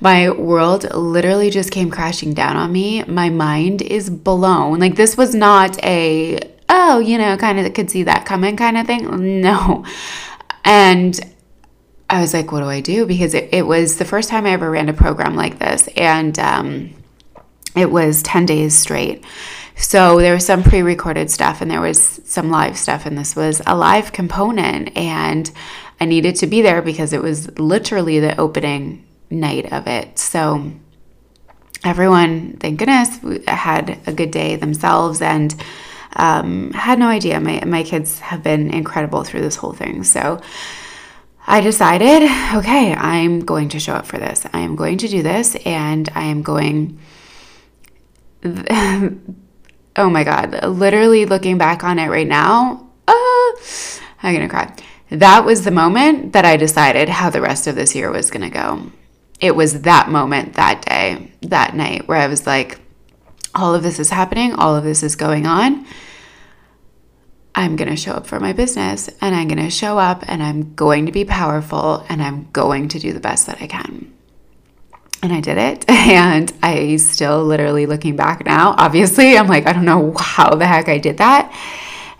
My 0.00 0.30
world 0.30 0.92
literally 0.94 1.50
just 1.50 1.70
came 1.70 1.90
crashing 1.90 2.34
down 2.34 2.56
on 2.56 2.72
me. 2.72 3.04
My 3.04 3.28
mind 3.28 3.82
is 3.82 4.10
blown. 4.10 4.80
Like, 4.80 4.96
this 4.96 5.16
was 5.16 5.34
not 5.34 5.82
a, 5.84 6.40
oh, 6.68 6.98
you 6.98 7.18
know, 7.18 7.36
kind 7.36 7.60
of 7.60 7.72
could 7.72 7.90
see 7.90 8.02
that 8.02 8.26
coming 8.26 8.56
kind 8.56 8.76
of 8.76 8.86
thing. 8.86 9.40
No. 9.40 9.84
And 10.64 11.20
I 12.10 12.20
was 12.20 12.34
like, 12.34 12.50
what 12.50 12.60
do 12.60 12.66
I 12.66 12.80
do? 12.80 13.06
Because 13.06 13.32
it, 13.32 13.48
it 13.52 13.66
was 13.66 13.96
the 13.96 14.04
first 14.04 14.28
time 14.28 14.44
I 14.44 14.50
ever 14.50 14.70
ran 14.70 14.88
a 14.88 14.92
program 14.92 15.36
like 15.36 15.58
this. 15.58 15.88
And 15.96 16.36
um, 16.38 16.94
it 17.76 17.90
was 17.90 18.22
10 18.22 18.46
days 18.46 18.76
straight. 18.76 19.24
So 19.82 20.20
there 20.20 20.32
was 20.32 20.46
some 20.46 20.62
pre 20.62 20.80
recorded 20.80 21.30
stuff 21.30 21.60
and 21.60 21.70
there 21.70 21.80
was 21.80 22.20
some 22.24 22.50
live 22.50 22.78
stuff, 22.78 23.04
and 23.04 23.18
this 23.18 23.34
was 23.34 23.60
a 23.66 23.76
live 23.76 24.12
component. 24.12 24.96
And 24.96 25.50
I 26.00 26.04
needed 26.04 26.36
to 26.36 26.46
be 26.46 26.62
there 26.62 26.80
because 26.82 27.12
it 27.12 27.20
was 27.20 27.58
literally 27.58 28.20
the 28.20 28.40
opening 28.40 29.04
night 29.28 29.72
of 29.72 29.86
it. 29.88 30.18
So 30.18 30.72
everyone, 31.84 32.56
thank 32.58 32.78
goodness, 32.78 33.18
had 33.48 33.98
a 34.06 34.12
good 34.12 34.30
day 34.30 34.56
themselves 34.56 35.20
and 35.20 35.54
um, 36.14 36.70
had 36.72 36.98
no 36.98 37.08
idea. 37.08 37.40
My, 37.40 37.64
my 37.64 37.82
kids 37.82 38.20
have 38.20 38.42
been 38.42 38.72
incredible 38.72 39.24
through 39.24 39.40
this 39.40 39.56
whole 39.56 39.72
thing. 39.72 40.04
So 40.04 40.40
I 41.46 41.60
decided, 41.60 42.22
okay, 42.54 42.94
I'm 42.94 43.40
going 43.40 43.68
to 43.70 43.80
show 43.80 43.94
up 43.94 44.06
for 44.06 44.18
this. 44.18 44.46
I 44.52 44.60
am 44.60 44.76
going 44.76 44.98
to 44.98 45.08
do 45.08 45.22
this 45.22 45.56
and 45.66 46.08
I 46.14 46.24
am 46.24 46.42
going. 46.42 47.00
oh 49.96 50.10
my 50.10 50.24
God, 50.24 50.64
literally 50.64 51.26
looking 51.26 51.58
back 51.58 51.84
on 51.84 51.98
it 51.98 52.08
right 52.08 52.26
now, 52.26 52.88
uh, 53.06 53.52
I'm 54.22 54.34
gonna 54.34 54.48
cry. 54.48 54.74
That 55.10 55.44
was 55.44 55.64
the 55.64 55.70
moment 55.70 56.32
that 56.32 56.44
I 56.44 56.56
decided 56.56 57.08
how 57.08 57.30
the 57.30 57.40
rest 57.40 57.66
of 57.66 57.74
this 57.74 57.94
year 57.94 58.10
was 58.10 58.30
gonna 58.30 58.50
go. 58.50 58.90
It 59.40 59.56
was 59.56 59.82
that 59.82 60.08
moment, 60.08 60.54
that 60.54 60.84
day, 60.86 61.32
that 61.42 61.74
night, 61.74 62.06
where 62.06 62.18
I 62.18 62.28
was 62.28 62.46
like, 62.46 62.78
all 63.54 63.74
of 63.74 63.82
this 63.82 63.98
is 63.98 64.10
happening, 64.10 64.54
all 64.54 64.76
of 64.76 64.84
this 64.84 65.02
is 65.02 65.16
going 65.16 65.46
on. 65.46 65.86
I'm 67.54 67.76
going 67.76 67.90
to 67.90 67.96
show 67.96 68.12
up 68.12 68.26
for 68.26 68.40
my 68.40 68.52
business 68.52 69.10
and 69.20 69.34
I'm 69.34 69.48
going 69.48 69.62
to 69.62 69.70
show 69.70 69.98
up 69.98 70.24
and 70.26 70.42
I'm 70.42 70.74
going 70.74 71.06
to 71.06 71.12
be 71.12 71.24
powerful 71.24 72.04
and 72.08 72.22
I'm 72.22 72.50
going 72.52 72.88
to 72.88 72.98
do 72.98 73.12
the 73.12 73.20
best 73.20 73.46
that 73.46 73.60
I 73.60 73.66
can. 73.66 74.12
And 75.22 75.32
I 75.32 75.40
did 75.40 75.58
it. 75.58 75.84
And 76.02 76.52
I 76.62 76.96
still 76.96 77.44
literally 77.44 77.86
looking 77.86 78.16
back 78.16 78.44
now, 78.44 78.74
obviously, 78.76 79.38
I'm 79.38 79.46
like, 79.46 79.66
I 79.66 79.72
don't 79.72 79.84
know 79.84 80.12
how 80.18 80.56
the 80.56 80.66
heck 80.66 80.88
I 80.88 80.98
did 80.98 81.18
that, 81.18 81.56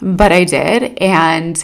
but 0.00 0.30
I 0.30 0.44
did. 0.44 0.96
And 0.98 1.62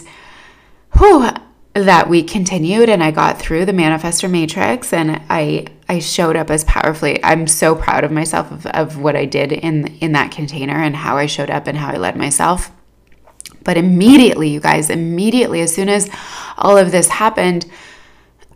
whew, 0.97 1.29
that 1.73 2.09
week 2.09 2.27
continued 2.27 2.89
and 2.89 3.01
I 3.01 3.11
got 3.11 3.39
through 3.39 3.65
the 3.65 3.71
manifestor 3.71 4.29
matrix 4.29 4.91
and 4.91 5.21
I 5.29 5.67
I 5.87 5.99
showed 5.99 6.35
up 6.35 6.49
as 6.49 6.65
powerfully. 6.65 7.23
I'm 7.23 7.47
so 7.47 7.73
proud 7.73 8.03
of 8.03 8.11
myself 8.11 8.51
of, 8.51 8.65
of 8.67 8.97
what 8.97 9.15
I 9.15 9.25
did 9.25 9.51
in 9.53 9.87
in 10.01 10.11
that 10.11 10.31
container 10.31 10.75
and 10.75 10.95
how 10.95 11.17
I 11.17 11.25
showed 11.25 11.49
up 11.49 11.67
and 11.67 11.77
how 11.77 11.89
I 11.89 11.97
led 11.97 12.17
myself. 12.17 12.71
But 13.63 13.77
immediately, 13.77 14.49
you 14.49 14.59
guys, 14.59 14.89
immediately 14.89 15.61
as 15.61 15.73
soon 15.73 15.89
as 15.89 16.09
all 16.57 16.77
of 16.77 16.91
this 16.91 17.07
happened, 17.07 17.65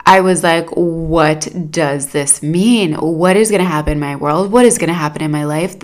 I 0.05 0.21
was 0.21 0.43
like, 0.43 0.69
what 0.71 1.47
does 1.71 2.07
this 2.07 2.43
mean? 2.43 2.93
What 2.95 3.37
is 3.37 3.49
going 3.49 3.63
to 3.63 3.67
happen 3.67 3.93
in 3.93 3.99
my 3.99 4.15
world? 4.15 4.51
What 4.51 4.65
is 4.65 4.77
going 4.77 4.89
to 4.89 4.93
happen 4.93 5.21
in 5.21 5.31
my 5.31 5.45
life? 5.45 5.75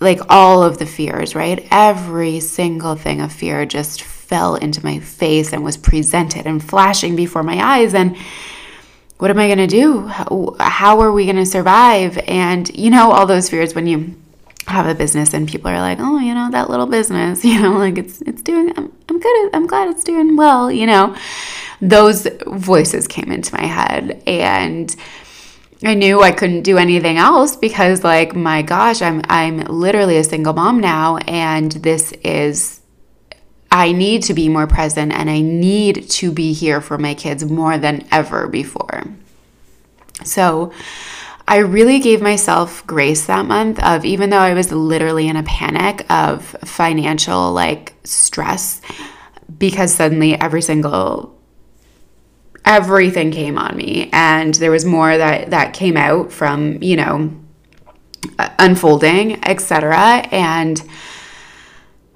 Like 0.00 0.20
all 0.28 0.62
of 0.62 0.78
the 0.78 0.86
fears, 0.86 1.34
right? 1.34 1.66
Every 1.70 2.40
single 2.40 2.94
thing 2.94 3.20
of 3.20 3.32
fear 3.32 3.66
just 3.66 4.02
fell 4.02 4.54
into 4.54 4.84
my 4.84 5.00
face 5.00 5.52
and 5.52 5.64
was 5.64 5.76
presented 5.76 6.46
and 6.46 6.62
flashing 6.62 7.16
before 7.16 7.42
my 7.42 7.58
eyes. 7.62 7.94
And 7.94 8.16
what 9.18 9.30
am 9.30 9.38
I 9.38 9.46
going 9.46 9.58
to 9.58 9.66
do? 9.66 10.06
How, 10.06 11.00
are 11.00 11.12
we 11.12 11.24
going 11.24 11.36
to 11.36 11.46
survive? 11.46 12.18
And 12.26 12.68
you 12.76 12.90
know, 12.90 13.10
all 13.10 13.26
those 13.26 13.48
fears 13.48 13.74
when 13.74 13.86
you 13.86 14.14
have 14.66 14.86
a 14.86 14.94
business 14.94 15.34
and 15.34 15.48
people 15.48 15.70
are 15.70 15.80
like, 15.80 15.98
oh, 16.00 16.18
you 16.18 16.34
know, 16.34 16.50
that 16.50 16.70
little 16.70 16.86
business, 16.86 17.44
you 17.44 17.60
know, 17.60 17.72
like 17.78 17.98
it's 17.98 18.20
it's 18.22 18.42
doing. 18.42 18.72
I'm 18.76 18.92
I'm 19.08 19.20
good. 19.20 19.50
I'm 19.54 19.66
glad 19.66 19.88
it's 19.88 20.04
doing 20.04 20.36
well. 20.36 20.70
You 20.70 20.86
know, 20.86 21.16
those 21.80 22.26
voices 22.46 23.06
came 23.06 23.30
into 23.30 23.54
my 23.54 23.66
head 23.66 24.22
and. 24.26 24.94
I 25.86 25.92
knew 25.92 26.22
I 26.22 26.32
couldn't 26.32 26.62
do 26.62 26.78
anything 26.78 27.18
else 27.18 27.56
because 27.56 28.02
like 28.02 28.34
my 28.34 28.62
gosh, 28.62 29.02
I'm 29.02 29.20
I'm 29.28 29.58
literally 29.58 30.16
a 30.16 30.24
single 30.24 30.54
mom 30.54 30.80
now 30.80 31.18
and 31.18 31.72
this 31.72 32.12
is 32.24 32.80
I 33.70 33.90
need 33.90 34.22
to 34.24 34.34
be 34.34 34.48
more 34.48 34.68
present 34.68 35.12
and 35.12 35.28
I 35.28 35.40
need 35.40 36.08
to 36.08 36.30
be 36.30 36.52
here 36.52 36.80
for 36.80 36.96
my 36.96 37.12
kids 37.12 37.44
more 37.44 37.76
than 37.76 38.06
ever 38.12 38.46
before. 38.46 39.02
So, 40.24 40.72
I 41.46 41.58
really 41.58 41.98
gave 41.98 42.22
myself 42.22 42.86
grace 42.86 43.26
that 43.26 43.44
month 43.44 43.82
of 43.82 44.04
even 44.04 44.30
though 44.30 44.38
I 44.38 44.54
was 44.54 44.72
literally 44.72 45.28
in 45.28 45.36
a 45.36 45.42
panic 45.42 46.10
of 46.10 46.44
financial 46.64 47.52
like 47.52 47.94
stress 48.04 48.80
because 49.58 49.92
suddenly 49.92 50.40
every 50.40 50.62
single 50.62 51.33
everything 52.64 53.30
came 53.30 53.58
on 53.58 53.76
me 53.76 54.08
and 54.12 54.54
there 54.54 54.70
was 54.70 54.84
more 54.84 55.16
that 55.16 55.50
that 55.50 55.74
came 55.74 55.96
out 55.96 56.32
from, 56.32 56.82
you 56.82 56.96
know, 56.96 57.30
uh, 58.38 58.48
unfolding, 58.58 59.44
etc. 59.44 59.96
And 60.30 60.82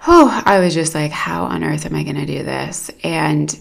oh, 0.07 0.43
I 0.45 0.61
was 0.61 0.75
just 0.75 0.95
like 0.95 1.13
how 1.13 1.45
on 1.45 1.65
earth 1.65 1.85
am 1.87 1.95
I 1.95 2.03
going 2.03 2.17
to 2.17 2.27
do 2.27 2.43
this? 2.43 2.91
And 3.05 3.55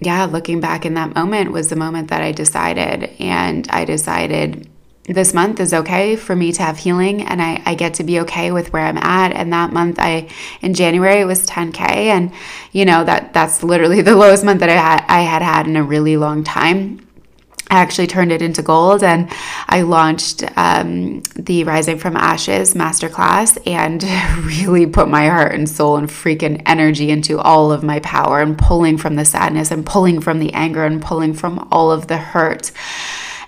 yeah, 0.00 0.24
looking 0.24 0.60
back 0.60 0.84
in 0.84 0.94
that 0.94 1.14
moment 1.14 1.52
was 1.52 1.70
the 1.70 1.76
moment 1.76 2.08
that 2.10 2.22
I 2.22 2.32
decided. 2.32 3.10
And 3.20 3.68
I 3.70 3.84
decided 3.84 4.68
this 5.04 5.34
month 5.34 5.58
is 5.58 5.74
okay 5.74 6.14
for 6.14 6.36
me 6.36 6.52
to 6.52 6.62
have 6.62 6.78
healing 6.78 7.22
and 7.22 7.42
I, 7.42 7.60
I 7.66 7.74
get 7.74 7.94
to 7.94 8.04
be 8.04 8.20
okay 8.20 8.52
with 8.52 8.72
where 8.72 8.84
I'm 8.84 8.98
at. 8.98 9.32
And 9.32 9.52
that 9.52 9.72
month 9.72 9.98
I 9.98 10.28
in 10.60 10.74
January 10.74 11.20
it 11.20 11.24
was 11.24 11.46
10K 11.46 11.80
and 11.80 12.32
you 12.70 12.84
know 12.84 13.02
that 13.04 13.32
that's 13.32 13.62
literally 13.62 14.00
the 14.02 14.14
lowest 14.14 14.44
month 14.44 14.60
that 14.60 14.68
I 14.68 14.74
had 14.74 15.04
I 15.08 15.22
had 15.22 15.42
had 15.42 15.66
in 15.66 15.76
a 15.76 15.82
really 15.82 16.16
long 16.16 16.44
time. 16.44 17.06
I 17.68 17.76
actually 17.76 18.06
turned 18.06 18.32
it 18.32 18.42
into 18.42 18.60
gold 18.60 19.02
and 19.02 19.32
I 19.66 19.80
launched 19.80 20.44
um, 20.58 21.22
the 21.36 21.64
Rising 21.64 21.98
from 21.98 22.16
Ashes 22.16 22.74
masterclass 22.74 23.56
and 23.66 24.04
really 24.44 24.86
put 24.86 25.08
my 25.08 25.28
heart 25.28 25.54
and 25.54 25.66
soul 25.66 25.96
and 25.96 26.06
freaking 26.06 26.60
energy 26.66 27.08
into 27.08 27.40
all 27.40 27.72
of 27.72 27.82
my 27.82 27.98
power 28.00 28.42
and 28.42 28.58
pulling 28.58 28.98
from 28.98 29.16
the 29.16 29.24
sadness 29.24 29.70
and 29.70 29.86
pulling 29.86 30.20
from 30.20 30.38
the 30.38 30.52
anger 30.52 30.84
and 30.84 31.00
pulling 31.00 31.32
from 31.32 31.66
all 31.72 31.90
of 31.90 32.08
the 32.08 32.18
hurt 32.18 32.72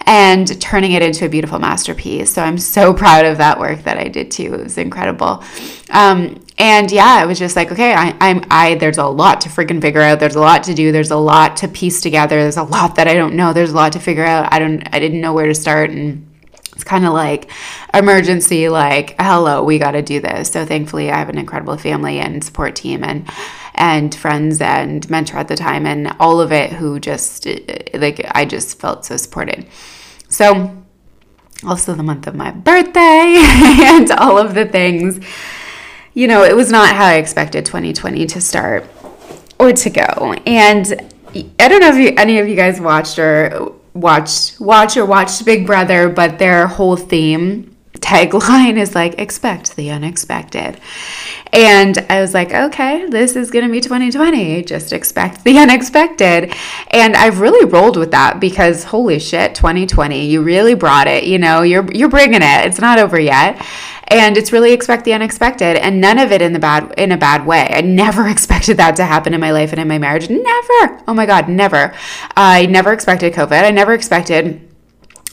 and 0.07 0.61
turning 0.61 0.93
it 0.93 1.03
into 1.03 1.25
a 1.25 1.29
beautiful 1.29 1.59
masterpiece. 1.59 2.33
So 2.33 2.43
I'm 2.43 2.59
so 2.59 2.93
proud 2.93 3.25
of 3.25 3.39
that 3.39 3.59
work 3.59 3.83
that 3.85 3.99
I 3.99 4.09
did 4.09 4.31
too. 4.31 4.55
It 4.55 4.63
was 4.63 4.79
incredible. 4.79 5.43
Um, 5.91 6.45
and 6.59 6.91
yeah, 6.93 7.23
it 7.23 7.27
was 7.27 7.39
just 7.39 7.57
like, 7.57 7.73
okay, 7.73 7.95
I, 7.95 8.15
I'm, 8.21 8.45
I, 8.51 8.75
there's 8.77 8.99
a 8.99 9.07
lot 9.07 9.41
to 9.43 9.49
freaking 9.49 9.81
figure 9.81 10.01
out. 10.01 10.21
There's 10.21 10.37
a 10.37 10.41
lot 10.41 10.63
to 10.65 10.75
do. 10.75 10.93
There's 10.93 11.11
a 11.11 11.17
lot 11.17 11.57
to 11.59 11.69
piece 11.69 12.01
together. 12.01 12.41
There's 12.41 12.57
a 12.57 12.63
lot 12.63 12.97
that 12.97 13.09
I 13.09 13.15
don't 13.15 13.35
know. 13.35 13.53
There's 13.53 13.73
a 13.73 13.77
lot 13.77 13.93
to 13.95 13.99
figure 13.99 14.25
out. 14.25 14.53
I 14.53 14.59
don't, 14.59 14.83
I 14.95 14.99
didn't 14.99 15.21
know 15.21 15.33
where 15.33 15.47
to 15.47 15.55
start. 15.55 15.91
And 15.91 16.31
it's 16.73 16.85
kind 16.85 17.07
of 17.07 17.13
like 17.13 17.51
emergency, 17.93 18.69
like, 18.69 19.15
hello, 19.19 19.65
we 19.65 19.79
got 19.79 19.93
to 19.93 20.03
do 20.03 20.21
this. 20.21 20.51
So 20.51 20.67
thankfully, 20.67 21.11
I 21.11 21.19
have 21.19 21.29
an 21.29 21.39
incredible 21.39 21.77
family 21.77 22.19
and 22.19 22.45
support 22.45 22.77
team 22.77 23.03
and, 23.05 23.29
and 23.75 24.15
friends 24.15 24.61
and 24.61 25.09
mentor 25.11 25.39
at 25.39 25.49
the 25.49 25.57
time 25.57 25.87
and 25.87 26.15
all 26.21 26.41
of 26.41 26.53
it 26.53 26.73
who 26.73 27.01
just, 27.01 27.47
like, 27.95 28.25
I 28.33 28.45
just 28.45 28.79
felt 28.79 29.05
so 29.05 29.17
supported. 29.17 29.67
So, 30.29 30.85
also 31.67 31.95
the 31.95 32.03
month 32.03 32.27
of 32.27 32.35
my 32.35 32.51
birthday 32.51 33.37
and 33.39 34.11
all 34.13 34.39
of 34.39 34.55
the 34.55 34.67
things. 34.67 35.25
You 36.13 36.29
know, 36.29 36.45
it 36.45 36.55
was 36.55 36.71
not 36.71 36.95
how 36.95 37.07
I 37.07 37.15
expected 37.15 37.67
2020 37.67 38.27
to 38.27 38.41
start 38.41 38.87
or 39.59 39.73
to 39.73 39.91
go. 39.91 40.35
And 40.47 41.11
I 41.59 41.69
don't 41.69 41.81
know 41.81 41.89
if 41.89 41.97
you, 41.97 42.15
any 42.17 42.39
of 42.39 42.49
you 42.49 42.55
guys 42.55 42.81
watched 42.81 43.19
or 43.19 43.73
watched 43.95 44.61
watch 44.61 44.97
or 44.97 45.07
watched 45.07 45.45
Big 45.45 45.67
Brother, 45.67 46.09
but 46.09 46.39
their 46.39 46.67
whole 46.67 46.97
theme 46.97 47.74
tagline 48.01 48.77
is 48.77 48.95
like 48.95 49.19
expect 49.19 49.77
the 49.77 49.91
unexpected. 49.91 50.81
And 51.53 51.99
I 52.11 52.21
was 52.21 52.35
like, 52.35 52.53
okay, 52.53 53.07
this 53.09 53.37
is 53.37 53.53
going 53.53 53.65
to 53.65 53.71
be 53.71 53.81
2020. 53.81 54.65
Just 54.65 54.93
expect 54.93 55.45
the 55.45 55.59
unexpected. 55.61 56.53
And 56.91 57.15
I've 57.15 57.41
really 57.41 57.65
rolled 57.65 57.97
with 57.97 58.11
that 58.11 58.41
because 58.41 58.85
holy 58.85 59.21
shit, 59.21 59.55
2020, 59.55 60.27
you 60.27 60.43
really 60.43 60.75
brought 60.75 61.07
it. 61.07 61.25
You 61.25 61.39
know, 61.39 61.63
you're 61.63 61.91
you're 61.93 62.09
bringing 62.09 62.43
it. 62.43 62.67
It's 62.67 62.81
not 62.81 62.99
over 62.99 63.19
yet. 63.19 63.65
And 64.09 64.37
it's 64.37 64.53
really 64.53 64.73
expect 64.73 65.05
the 65.05 65.15
unexpected 65.15 65.77
and 65.77 66.01
none 66.01 66.19
of 66.19 66.31
it 66.31 66.43
in 66.43 66.53
the 66.53 66.59
bad 66.59 66.93
in 66.99 67.13
a 67.13 67.17
bad 67.17 67.47
way. 67.47 67.69
I 67.71 67.81
never 67.81 68.29
expected 68.35 68.77
that 68.79 68.97
to 68.97 69.05
happen 69.05 69.33
in 69.33 69.41
my 69.41 69.53
life 69.53 69.71
and 69.73 69.81
in 69.81 69.87
my 69.87 69.99
marriage. 69.99 70.29
Never. 70.29 71.03
Oh 71.07 71.15
my 71.15 71.27
god, 71.27 71.49
never. 71.49 71.95
I 72.37 72.67
never 72.67 72.93
expected 72.93 73.33
COVID. 73.33 73.63
I 73.63 73.71
never 73.71 73.95
expected 73.95 74.74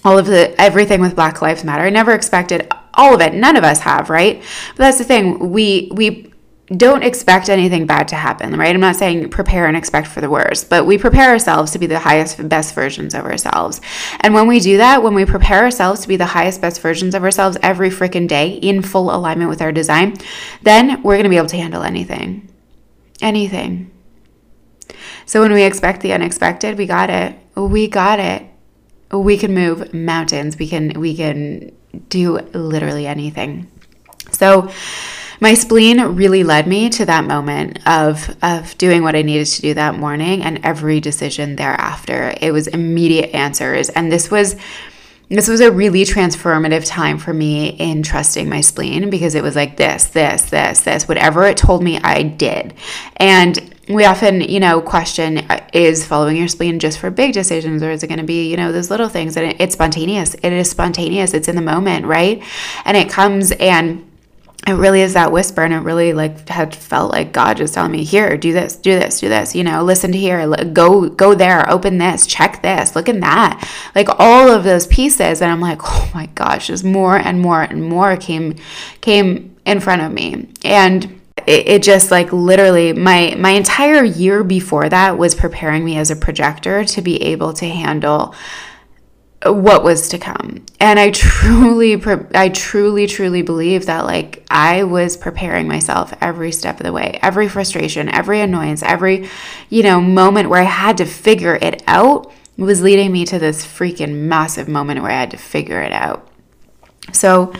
all 0.03 0.17
of 0.17 0.25
the 0.25 0.59
everything 0.59 1.01
with 1.01 1.15
Black 1.15 1.41
Lives 1.41 1.63
Matter. 1.63 1.83
I 1.83 1.89
never 1.89 2.13
expected 2.13 2.71
all 2.93 3.13
of 3.13 3.21
it. 3.21 3.33
None 3.33 3.55
of 3.55 3.63
us 3.63 3.79
have, 3.81 4.09
right? 4.09 4.41
But 4.71 4.77
that's 4.77 4.97
the 4.97 5.03
thing. 5.03 5.51
We 5.51 5.89
we 5.93 6.31
don't 6.75 7.03
expect 7.03 7.49
anything 7.49 7.85
bad 7.85 8.07
to 8.07 8.15
happen, 8.15 8.55
right? 8.55 8.73
I'm 8.73 8.79
not 8.79 8.95
saying 8.95 9.29
prepare 9.29 9.67
and 9.67 9.75
expect 9.75 10.07
for 10.07 10.21
the 10.21 10.29
worst, 10.29 10.69
but 10.69 10.85
we 10.85 10.97
prepare 10.97 11.29
ourselves 11.29 11.71
to 11.73 11.79
be 11.79 11.85
the 11.85 11.99
highest, 11.99 12.47
best 12.47 12.73
versions 12.73 13.13
of 13.13 13.25
ourselves. 13.25 13.81
And 14.21 14.33
when 14.33 14.47
we 14.47 14.59
do 14.59 14.77
that, 14.77 15.03
when 15.03 15.13
we 15.13 15.25
prepare 15.25 15.63
ourselves 15.63 15.99
to 16.01 16.07
be 16.07 16.15
the 16.15 16.27
highest, 16.27 16.61
best 16.61 16.79
versions 16.79 17.13
of 17.13 17.23
ourselves 17.23 17.57
every 17.61 17.89
freaking 17.89 18.27
day 18.27 18.51
in 18.53 18.81
full 18.81 19.13
alignment 19.13 19.49
with 19.49 19.61
our 19.61 19.73
design, 19.73 20.15
then 20.61 21.03
we're 21.03 21.15
going 21.15 21.23
to 21.23 21.29
be 21.29 21.37
able 21.37 21.47
to 21.47 21.57
handle 21.57 21.83
anything. 21.83 22.47
Anything. 23.21 23.91
So 25.25 25.41
when 25.41 25.51
we 25.51 25.63
expect 25.63 26.01
the 26.01 26.13
unexpected, 26.13 26.77
we 26.77 26.85
got 26.85 27.09
it. 27.09 27.37
We 27.55 27.89
got 27.89 28.19
it 28.19 28.50
we 29.19 29.37
can 29.37 29.53
move 29.53 29.93
mountains. 29.93 30.57
We 30.57 30.67
can 30.67 30.99
we 30.99 31.15
can 31.15 31.71
do 32.09 32.39
literally 32.53 33.07
anything. 33.07 33.67
So 34.31 34.71
my 35.39 35.55
spleen 35.55 35.99
really 36.15 36.43
led 36.43 36.67
me 36.67 36.89
to 36.89 37.05
that 37.05 37.25
moment 37.25 37.79
of 37.87 38.35
of 38.41 38.77
doing 38.77 39.03
what 39.03 39.15
I 39.15 39.21
needed 39.21 39.47
to 39.47 39.61
do 39.61 39.73
that 39.73 39.95
morning 39.95 40.43
and 40.43 40.59
every 40.63 40.99
decision 40.99 41.55
thereafter. 41.55 42.33
It 42.39 42.51
was 42.51 42.67
immediate 42.67 43.33
answers 43.33 43.89
and 43.89 44.11
this 44.11 44.29
was 44.31 44.55
this 45.35 45.47
was 45.47 45.61
a 45.61 45.71
really 45.71 46.03
transformative 46.03 46.85
time 46.85 47.17
for 47.17 47.33
me 47.33 47.69
in 47.69 48.03
trusting 48.03 48.49
my 48.49 48.59
spleen 48.59 49.09
because 49.09 49.33
it 49.33 49.41
was 49.41 49.55
like 49.55 49.77
this, 49.77 50.07
this, 50.07 50.49
this, 50.49 50.81
this, 50.81 51.07
whatever 51.07 51.45
it 51.45 51.55
told 51.55 51.81
me, 51.81 51.99
I 51.99 52.23
did. 52.23 52.73
And 53.15 53.70
we 53.93 54.05
often, 54.05 54.41
you 54.41 54.59
know, 54.59 54.81
question 54.81 55.39
uh, 55.39 55.65
is 55.73 56.05
following 56.05 56.37
your 56.37 56.47
spleen 56.47 56.79
just 56.79 56.99
for 56.99 57.09
big 57.09 57.33
decisions 57.33 57.81
or 57.83 57.91
is 57.91 58.03
it 58.03 58.07
going 58.07 58.19
to 58.19 58.25
be, 58.25 58.49
you 58.49 58.57
know, 58.57 58.71
those 58.71 58.89
little 58.89 59.09
things? 59.09 59.37
And 59.37 59.55
it's 59.59 59.73
spontaneous. 59.73 60.33
It 60.35 60.53
is 60.53 60.69
spontaneous. 60.69 61.33
It's 61.33 61.47
in 61.47 61.55
the 61.55 61.61
moment, 61.61 62.05
right? 62.05 62.43
And 62.85 62.97
it 62.97 63.09
comes 63.09 63.51
and 63.51 64.07
it 64.67 64.73
really 64.73 65.01
is 65.01 65.13
that 65.13 65.31
whisper 65.31 65.63
and 65.63 65.73
it 65.73 65.79
really 65.79 66.13
like 66.13 66.47
had 66.47 66.75
felt 66.75 67.11
like 67.11 67.33
god 67.33 67.57
just 67.57 67.73
telling 67.73 67.91
me 67.91 68.03
here 68.03 68.37
do 68.37 68.53
this 68.53 68.75
do 68.75 68.91
this 68.91 69.19
do 69.19 69.27
this 69.27 69.55
you 69.55 69.63
know 69.63 69.83
listen 69.83 70.11
to 70.11 70.19
here 70.19 70.47
go 70.67 71.09
go 71.09 71.33
there 71.33 71.67
open 71.67 71.97
this 71.97 72.27
check 72.27 72.61
this 72.61 72.95
look 72.95 73.09
in 73.09 73.21
that 73.21 73.67
like 73.95 74.07
all 74.19 74.49
of 74.49 74.63
those 74.63 74.85
pieces 74.85 75.41
and 75.41 75.51
i'm 75.51 75.61
like 75.61 75.79
oh 75.83 76.11
my 76.13 76.27
gosh 76.35 76.67
just 76.67 76.83
more 76.83 77.17
and 77.17 77.41
more 77.41 77.63
and 77.63 77.83
more 77.83 78.15
came 78.15 78.55
came 79.01 79.55
in 79.65 79.79
front 79.79 80.03
of 80.03 80.11
me 80.11 80.47
and 80.63 81.20
it, 81.37 81.67
it 81.67 81.83
just 81.83 82.11
like 82.11 82.31
literally 82.31 82.93
my 82.93 83.35
my 83.37 83.51
entire 83.51 84.03
year 84.03 84.43
before 84.43 84.89
that 84.89 85.17
was 85.17 85.35
preparing 85.35 85.83
me 85.83 85.97
as 85.97 86.11
a 86.11 86.15
projector 86.15 86.83
to 86.85 87.01
be 87.01 87.21
able 87.23 87.53
to 87.53 87.67
handle 87.67 88.35
what 89.45 89.83
was 89.83 90.09
to 90.09 90.19
come. 90.19 90.63
And 90.79 90.99
I 90.99 91.11
truly, 91.11 92.01
I 92.35 92.49
truly, 92.49 93.07
truly 93.07 93.41
believe 93.41 93.87
that 93.87 94.05
like 94.05 94.45
I 94.51 94.83
was 94.83 95.17
preparing 95.17 95.67
myself 95.67 96.13
every 96.21 96.51
step 96.51 96.79
of 96.79 96.85
the 96.85 96.93
way, 96.93 97.17
every 97.21 97.49
frustration, 97.49 98.07
every 98.09 98.39
annoyance, 98.41 98.83
every, 98.83 99.29
you 99.69 99.83
know, 99.83 99.99
moment 99.99 100.49
where 100.49 100.61
I 100.61 100.65
had 100.65 100.97
to 100.97 101.05
figure 101.05 101.55
it 101.55 101.83
out 101.87 102.31
was 102.57 102.83
leading 102.83 103.11
me 103.11 103.25
to 103.25 103.39
this 103.39 103.65
freaking 103.65 104.13
massive 104.13 104.67
moment 104.67 105.01
where 105.01 105.11
I 105.11 105.19
had 105.19 105.31
to 105.31 105.37
figure 105.37 105.81
it 105.81 105.91
out. 105.91 106.27
So, 107.11 107.53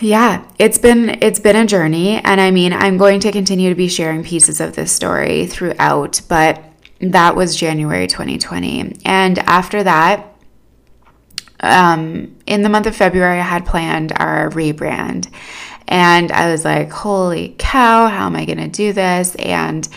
yeah, 0.00 0.48
it's 0.58 0.78
been 0.78 1.22
it's 1.22 1.40
been 1.40 1.56
a 1.56 1.66
journey 1.66 2.18
and 2.18 2.40
I 2.40 2.50
mean, 2.50 2.72
I'm 2.72 2.98
going 2.98 3.20
to 3.20 3.32
continue 3.32 3.68
to 3.68 3.74
be 3.74 3.88
sharing 3.88 4.22
pieces 4.22 4.60
of 4.60 4.76
this 4.76 4.92
story 4.92 5.46
throughout, 5.46 6.20
but 6.28 6.62
that 7.00 7.36
was 7.36 7.56
January 7.56 8.06
2020. 8.06 8.96
And 9.04 9.38
after 9.40 9.82
that, 9.82 10.34
um, 11.60 12.36
in 12.46 12.62
the 12.62 12.68
month 12.68 12.86
of 12.86 12.96
February, 12.96 13.38
I 13.38 13.42
had 13.42 13.66
planned 13.66 14.12
our 14.12 14.50
rebrand. 14.50 15.32
And 15.86 16.30
I 16.30 16.50
was 16.50 16.64
like, 16.64 16.90
holy 16.90 17.54
cow, 17.58 18.08
how 18.08 18.26
am 18.26 18.36
I 18.36 18.44
going 18.44 18.58
to 18.58 18.68
do 18.68 18.92
this? 18.92 19.34
And, 19.36 19.88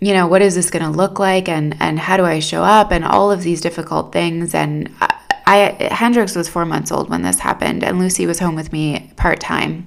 you 0.00 0.14
know, 0.14 0.26
what 0.26 0.42
is 0.42 0.54
this 0.54 0.70
going 0.70 0.84
to 0.84 0.90
look 0.90 1.18
like? 1.18 1.48
And, 1.48 1.76
and 1.80 1.98
how 1.98 2.16
do 2.16 2.24
I 2.24 2.40
show 2.40 2.62
up? 2.62 2.90
And 2.90 3.04
all 3.04 3.30
of 3.30 3.42
these 3.42 3.60
difficult 3.60 4.12
things. 4.12 4.54
And 4.54 4.92
I, 5.46 5.88
Hendrix 5.90 6.36
was 6.36 6.48
four 6.48 6.64
months 6.64 6.92
old 6.92 7.10
when 7.10 7.22
this 7.22 7.40
happened, 7.40 7.84
and 7.84 7.98
Lucy 7.98 8.26
was 8.26 8.38
home 8.38 8.54
with 8.54 8.72
me 8.72 9.12
part 9.16 9.40
time 9.40 9.86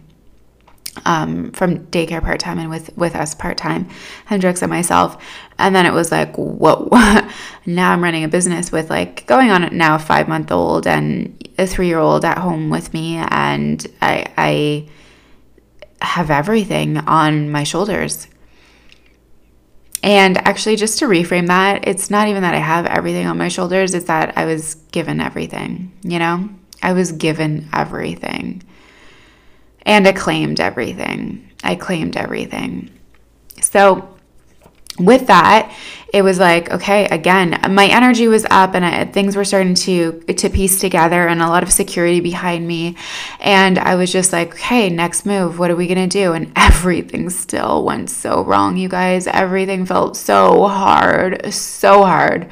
um, 1.04 1.52
from 1.52 1.86
daycare 1.88 2.22
part 2.22 2.40
time 2.40 2.60
and 2.60 2.70
with 2.70 2.96
with 2.98 3.16
us 3.16 3.36
part 3.36 3.58
time, 3.58 3.90
Hendrix 4.26 4.62
and 4.62 4.70
myself. 4.70 5.22
And 5.58 5.76
then 5.76 5.86
it 5.86 5.94
was 5.94 6.12
like, 6.12 6.36
whoa! 6.36 6.90
now 7.66 7.92
I'm 7.92 8.04
running 8.04 8.24
a 8.24 8.28
business 8.28 8.72
with 8.72 8.90
like 8.90 9.26
going 9.28 9.52
on 9.52 9.76
now 9.76 9.96
a 9.96 10.00
five 10.00 10.28
month 10.28 10.52
old 10.52 10.88
and 10.88 11.36
a 11.58 11.68
three 11.68 11.88
year 11.88 12.00
old 12.00 12.24
at 12.24 12.38
home 12.38 12.70
with 12.70 12.94
me, 12.94 13.18
and 13.18 13.86
I, 14.02 14.26
I 14.38 14.90
have 16.02 16.30
everything 16.32 16.98
on 16.98 17.50
my 17.50 17.64
shoulders. 17.64 18.28
And 20.04 20.38
actually, 20.48 20.76
just 20.76 21.00
to 21.00 21.06
reframe 21.06 21.48
that, 21.48 21.88
it's 21.88 22.10
not 22.10 22.28
even 22.28 22.44
that 22.44 22.54
I 22.54 22.60
have 22.60 22.86
everything 22.86 23.26
on 23.26 23.38
my 23.38 23.48
shoulders, 23.48 23.94
it's 23.94 24.06
that 24.06 24.38
I 24.38 24.46
was 24.46 24.76
given 24.92 25.20
everything, 25.20 25.92
you 26.04 26.20
know? 26.20 26.50
I 26.84 26.94
was 26.94 27.12
given 27.12 27.68
everything. 27.74 28.62
And 29.82 30.08
I 30.08 30.12
claimed 30.12 30.60
everything. 30.60 31.50
I 31.64 31.76
claimed 31.76 32.18
everything. 32.18 32.92
So, 33.62 34.15
with 35.00 35.28
that, 35.28 35.76
it 36.14 36.22
was 36.22 36.40
like, 36.40 36.72
okay, 36.72 37.06
again, 37.08 37.60
my 37.74 37.88
energy 37.88 38.30
was 38.30 38.46
up 38.50 38.74
and 38.74 38.86
I, 38.86 39.04
things 39.06 39.36
were 39.36 39.44
starting 39.44 39.76
to 39.76 40.22
to 40.22 40.50
piece 40.50 40.80
together 40.80 41.28
and 41.28 41.42
a 41.42 41.48
lot 41.48 41.64
of 41.64 41.72
security 41.72 42.22
behind 42.22 42.66
me. 42.66 42.96
And 43.42 43.78
I 43.78 43.96
was 43.96 44.12
just 44.12 44.32
like, 44.32 44.54
okay, 44.54 44.90
next 44.90 45.26
move, 45.26 45.60
what 45.60 45.70
are 45.70 45.76
we 45.76 45.88
going 45.88 46.08
to 46.10 46.20
do? 46.20 46.32
And 46.32 46.54
everything 46.56 47.30
still 47.30 47.84
went 47.84 48.10
so 48.10 48.44
wrong, 48.44 48.78
you 48.78 48.88
guys. 48.88 49.28
Everything 49.28 49.86
felt 49.86 50.16
so 50.16 50.68
hard, 50.68 51.54
so 51.54 52.04
hard. 52.04 52.50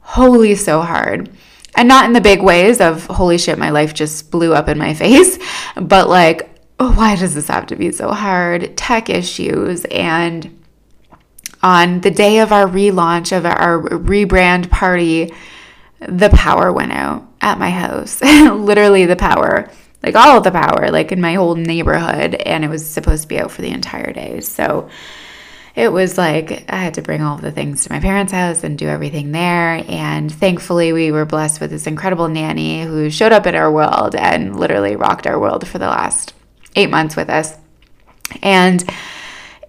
Holy 0.00 0.54
so 0.54 0.80
hard 0.80 1.30
and 1.76 1.88
not 1.88 2.04
in 2.04 2.12
the 2.12 2.20
big 2.20 2.42
ways 2.42 2.80
of 2.80 3.06
holy 3.06 3.38
shit 3.38 3.58
my 3.58 3.70
life 3.70 3.94
just 3.94 4.30
blew 4.30 4.54
up 4.54 4.68
in 4.68 4.78
my 4.78 4.94
face 5.02 5.38
but 5.76 6.08
like 6.08 6.50
oh, 6.78 6.92
why 6.92 7.16
does 7.16 7.34
this 7.34 7.48
have 7.48 7.66
to 7.66 7.74
be 7.74 7.90
so 7.90 8.12
hard 8.12 8.76
tech 8.76 9.08
issues 9.08 9.84
and 9.86 10.63
on 11.64 12.00
the 12.02 12.10
day 12.10 12.40
of 12.40 12.52
our 12.52 12.66
relaunch 12.66 13.36
of 13.36 13.46
our 13.46 13.80
rebrand 13.80 14.70
party 14.70 15.32
the 16.00 16.28
power 16.28 16.70
went 16.70 16.92
out 16.92 17.26
at 17.40 17.58
my 17.58 17.70
house 17.70 18.20
literally 18.22 19.06
the 19.06 19.16
power 19.16 19.70
like 20.02 20.14
all 20.14 20.36
of 20.36 20.44
the 20.44 20.50
power 20.50 20.90
like 20.90 21.10
in 21.10 21.20
my 21.20 21.34
whole 21.34 21.54
neighborhood 21.54 22.34
and 22.34 22.64
it 22.64 22.68
was 22.68 22.86
supposed 22.86 23.22
to 23.22 23.28
be 23.28 23.40
out 23.40 23.50
for 23.50 23.62
the 23.62 23.70
entire 23.70 24.12
day 24.12 24.40
so 24.40 24.88
it 25.74 25.90
was 25.90 26.16
like 26.18 26.70
I 26.70 26.76
had 26.76 26.94
to 26.94 27.02
bring 27.02 27.22
all 27.22 27.36
the 27.36 27.50
things 27.50 27.84
to 27.84 27.92
my 27.92 27.98
parents' 27.98 28.32
house 28.32 28.62
and 28.62 28.78
do 28.78 28.86
everything 28.86 29.32
there. 29.32 29.84
And 29.88 30.32
thankfully, 30.32 30.92
we 30.92 31.10
were 31.10 31.24
blessed 31.24 31.60
with 31.60 31.70
this 31.70 31.88
incredible 31.88 32.28
nanny 32.28 32.84
who 32.84 33.10
showed 33.10 33.32
up 33.32 33.44
in 33.44 33.56
our 33.56 33.72
world 33.72 34.14
and 34.14 34.56
literally 34.56 34.94
rocked 34.94 35.26
our 35.26 35.36
world 35.36 35.66
for 35.66 35.78
the 35.78 35.88
last 35.88 36.32
eight 36.76 36.90
months 36.90 37.16
with 37.16 37.28
us. 37.28 37.58
And 38.40 38.88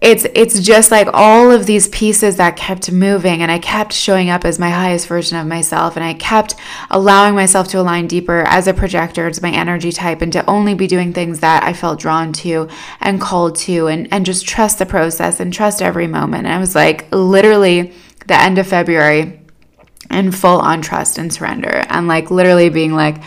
it's 0.05 0.27
it's 0.35 0.59
just 0.59 0.91
like 0.91 1.07
all 1.13 1.49
of 1.49 1.65
these 1.65 1.87
pieces 1.87 2.35
that 2.35 2.55
kept 2.55 2.91
moving 2.91 3.41
and 3.41 3.51
I 3.51 3.57
kept 3.57 3.91
showing 3.91 4.29
up 4.29 4.45
as 4.45 4.59
my 4.59 4.69
highest 4.69 5.07
version 5.07 5.35
of 5.39 5.47
myself 5.47 5.95
and 5.95 6.05
I 6.05 6.13
kept 6.13 6.53
allowing 6.91 7.33
myself 7.33 7.69
to 7.69 7.79
align 7.81 8.05
deeper 8.05 8.43
as 8.45 8.67
a 8.67 8.73
projector 8.73 9.31
to 9.31 9.41
my 9.41 9.49
energy 9.49 9.91
type 9.91 10.21
and 10.21 10.31
to 10.33 10.47
only 10.47 10.75
be 10.75 10.85
doing 10.85 11.11
things 11.11 11.39
that 11.39 11.63
I 11.63 11.73
felt 11.73 11.99
drawn 11.99 12.33
to 12.33 12.69
and 13.01 13.19
called 13.19 13.55
to 13.55 13.87
and 13.87 14.07
and 14.11 14.27
just 14.27 14.47
trust 14.47 14.77
the 14.77 14.85
process 14.85 15.39
and 15.39 15.51
trust 15.51 15.81
every 15.81 16.05
moment. 16.05 16.45
And 16.45 16.53
I 16.53 16.59
was 16.59 16.75
like 16.75 17.11
literally 17.11 17.91
the 18.27 18.39
end 18.39 18.59
of 18.59 18.67
February 18.67 19.41
in 20.11 20.31
full 20.31 20.59
on 20.59 20.83
trust 20.83 21.17
and 21.17 21.33
surrender 21.33 21.83
and 21.89 22.07
like 22.07 22.29
literally 22.29 22.69
being 22.69 22.93
like 22.93 23.23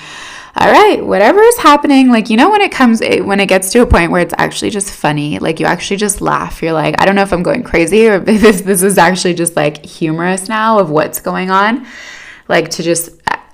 all 0.61 0.73
right, 0.73 1.05
whatever 1.05 1.41
is 1.41 1.57
happening, 1.59 2.09
like, 2.09 2.31
you 2.31 2.37
know, 2.37 2.51
when 2.51 2.61
it 2.63 2.73
comes, 2.73 3.01
eh, 3.01 3.21
when 3.21 3.39
it 3.39 3.47
gets 3.47 3.71
to 3.73 3.83
a 3.83 3.87
point 3.87 4.11
where 4.11 4.21
it's 4.21 4.35
actually 4.39 4.71
just 4.71 4.91
funny, 4.91 5.39
like, 5.39 5.61
you 5.61 5.67
actually 5.67 5.99
just 5.99 6.21
laugh. 6.21 6.61
You're 6.63 6.73
like, 6.73 7.01
I 7.01 7.05
don't 7.05 7.15
know 7.15 7.23
if 7.23 7.33
I'm 7.33 7.45
going 7.45 7.63
crazy 7.63 8.09
or 8.09 8.15
if 8.27 8.41
this, 8.41 8.63
this 8.63 8.83
is 8.83 8.99
actually 8.99 9.35
just 9.35 9.55
like 9.55 9.87
humorous 9.87 10.49
now 10.49 10.81
of 10.81 10.91
what's 10.91 11.21
going 11.21 11.51
on. 11.51 11.87
Like, 12.49 12.71
to 12.71 12.83
just, 12.83 13.11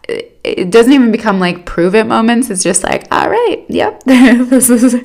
eh, 0.08 0.22
it 0.42 0.70
doesn't 0.70 0.92
even 0.94 1.12
become 1.12 1.40
like 1.40 1.66
prove 1.66 1.94
it 1.94 2.04
moments. 2.04 2.48
It's 2.48 2.62
just 2.62 2.82
like, 2.82 3.06
all 3.10 3.28
right, 3.28 3.66
yep, 3.68 4.02
this 4.04 4.70
is, 4.70 4.96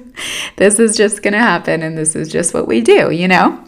this 0.55 0.79
is 0.79 0.95
just 0.95 1.21
to 1.21 1.31
happen 1.31 1.81
and 1.81 1.97
this 1.97 2.15
is 2.15 2.31
just 2.31 2.53
what 2.53 2.65
we 2.65 2.79
do, 2.79 3.11
you 3.11 3.27
know? 3.27 3.61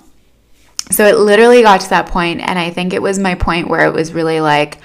So 0.89 1.06
it 1.06 1.17
literally 1.17 1.63
got 1.63 1.82
to 1.82 1.89
that 1.89 2.08
point, 2.08 2.41
and 2.41 2.60
I 2.60 2.70
think 2.70 2.94
it 2.94 3.02
was 3.02 3.17
my 3.17 3.36
point 3.36 3.67
where 3.70 3.86
it 3.88 3.94
was 3.94 4.13
really 4.13 4.41
like, 4.41 4.80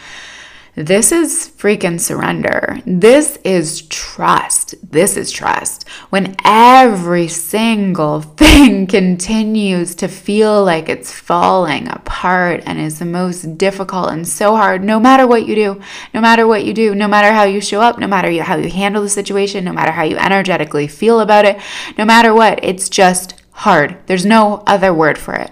this 0.76 1.10
is 1.10 1.50
freaking 1.56 1.98
surrender. 1.98 2.78
This 2.84 3.38
is 3.44 3.80
trust. 3.88 4.74
This 4.82 5.16
is 5.16 5.32
trust. 5.32 5.88
When 6.10 6.36
every 6.44 7.28
single 7.28 8.20
thing 8.36 8.86
continues 8.86 9.94
to 9.94 10.06
feel 10.06 10.62
like 10.62 10.90
it's 10.90 11.10
falling 11.10 11.88
apart 11.88 12.62
and 12.66 12.78
is 12.78 12.98
the 12.98 13.06
most 13.06 13.56
difficult 13.56 14.10
and 14.10 14.28
so 14.28 14.54
hard, 14.54 14.84
no 14.84 15.00
matter 15.00 15.26
what 15.26 15.46
you 15.46 15.54
do, 15.54 15.80
no 16.12 16.20
matter 16.20 16.46
what 16.46 16.66
you 16.66 16.74
do, 16.74 16.94
no 16.94 17.08
matter 17.08 17.32
how 17.32 17.44
you 17.44 17.62
show 17.62 17.80
up, 17.80 17.98
no 17.98 18.06
matter 18.06 18.30
how 18.42 18.56
you 18.56 18.68
handle 18.68 19.02
the 19.02 19.08
situation, 19.08 19.64
no 19.64 19.72
matter 19.72 19.92
how 19.92 20.02
you 20.02 20.18
energetically 20.18 20.86
feel 20.86 21.20
about 21.20 21.46
it, 21.46 21.58
no 21.96 22.04
matter 22.04 22.34
what, 22.34 22.62
it's 22.62 22.90
just 22.90 23.42
hard. 23.52 23.96
There's 24.08 24.26
no 24.26 24.62
other 24.66 24.92
word 24.92 25.16
for 25.16 25.34
it. 25.36 25.50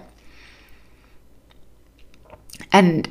And 2.71 3.09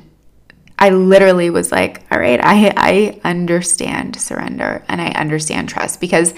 I 0.84 0.90
literally 0.90 1.48
was 1.48 1.72
like, 1.72 2.02
all 2.12 2.18
right, 2.18 2.38
I, 2.42 2.70
I 2.76 3.20
understand 3.24 4.20
surrender 4.20 4.84
and 4.86 5.00
I 5.00 5.12
understand 5.12 5.70
trust 5.70 5.98
because 5.98 6.34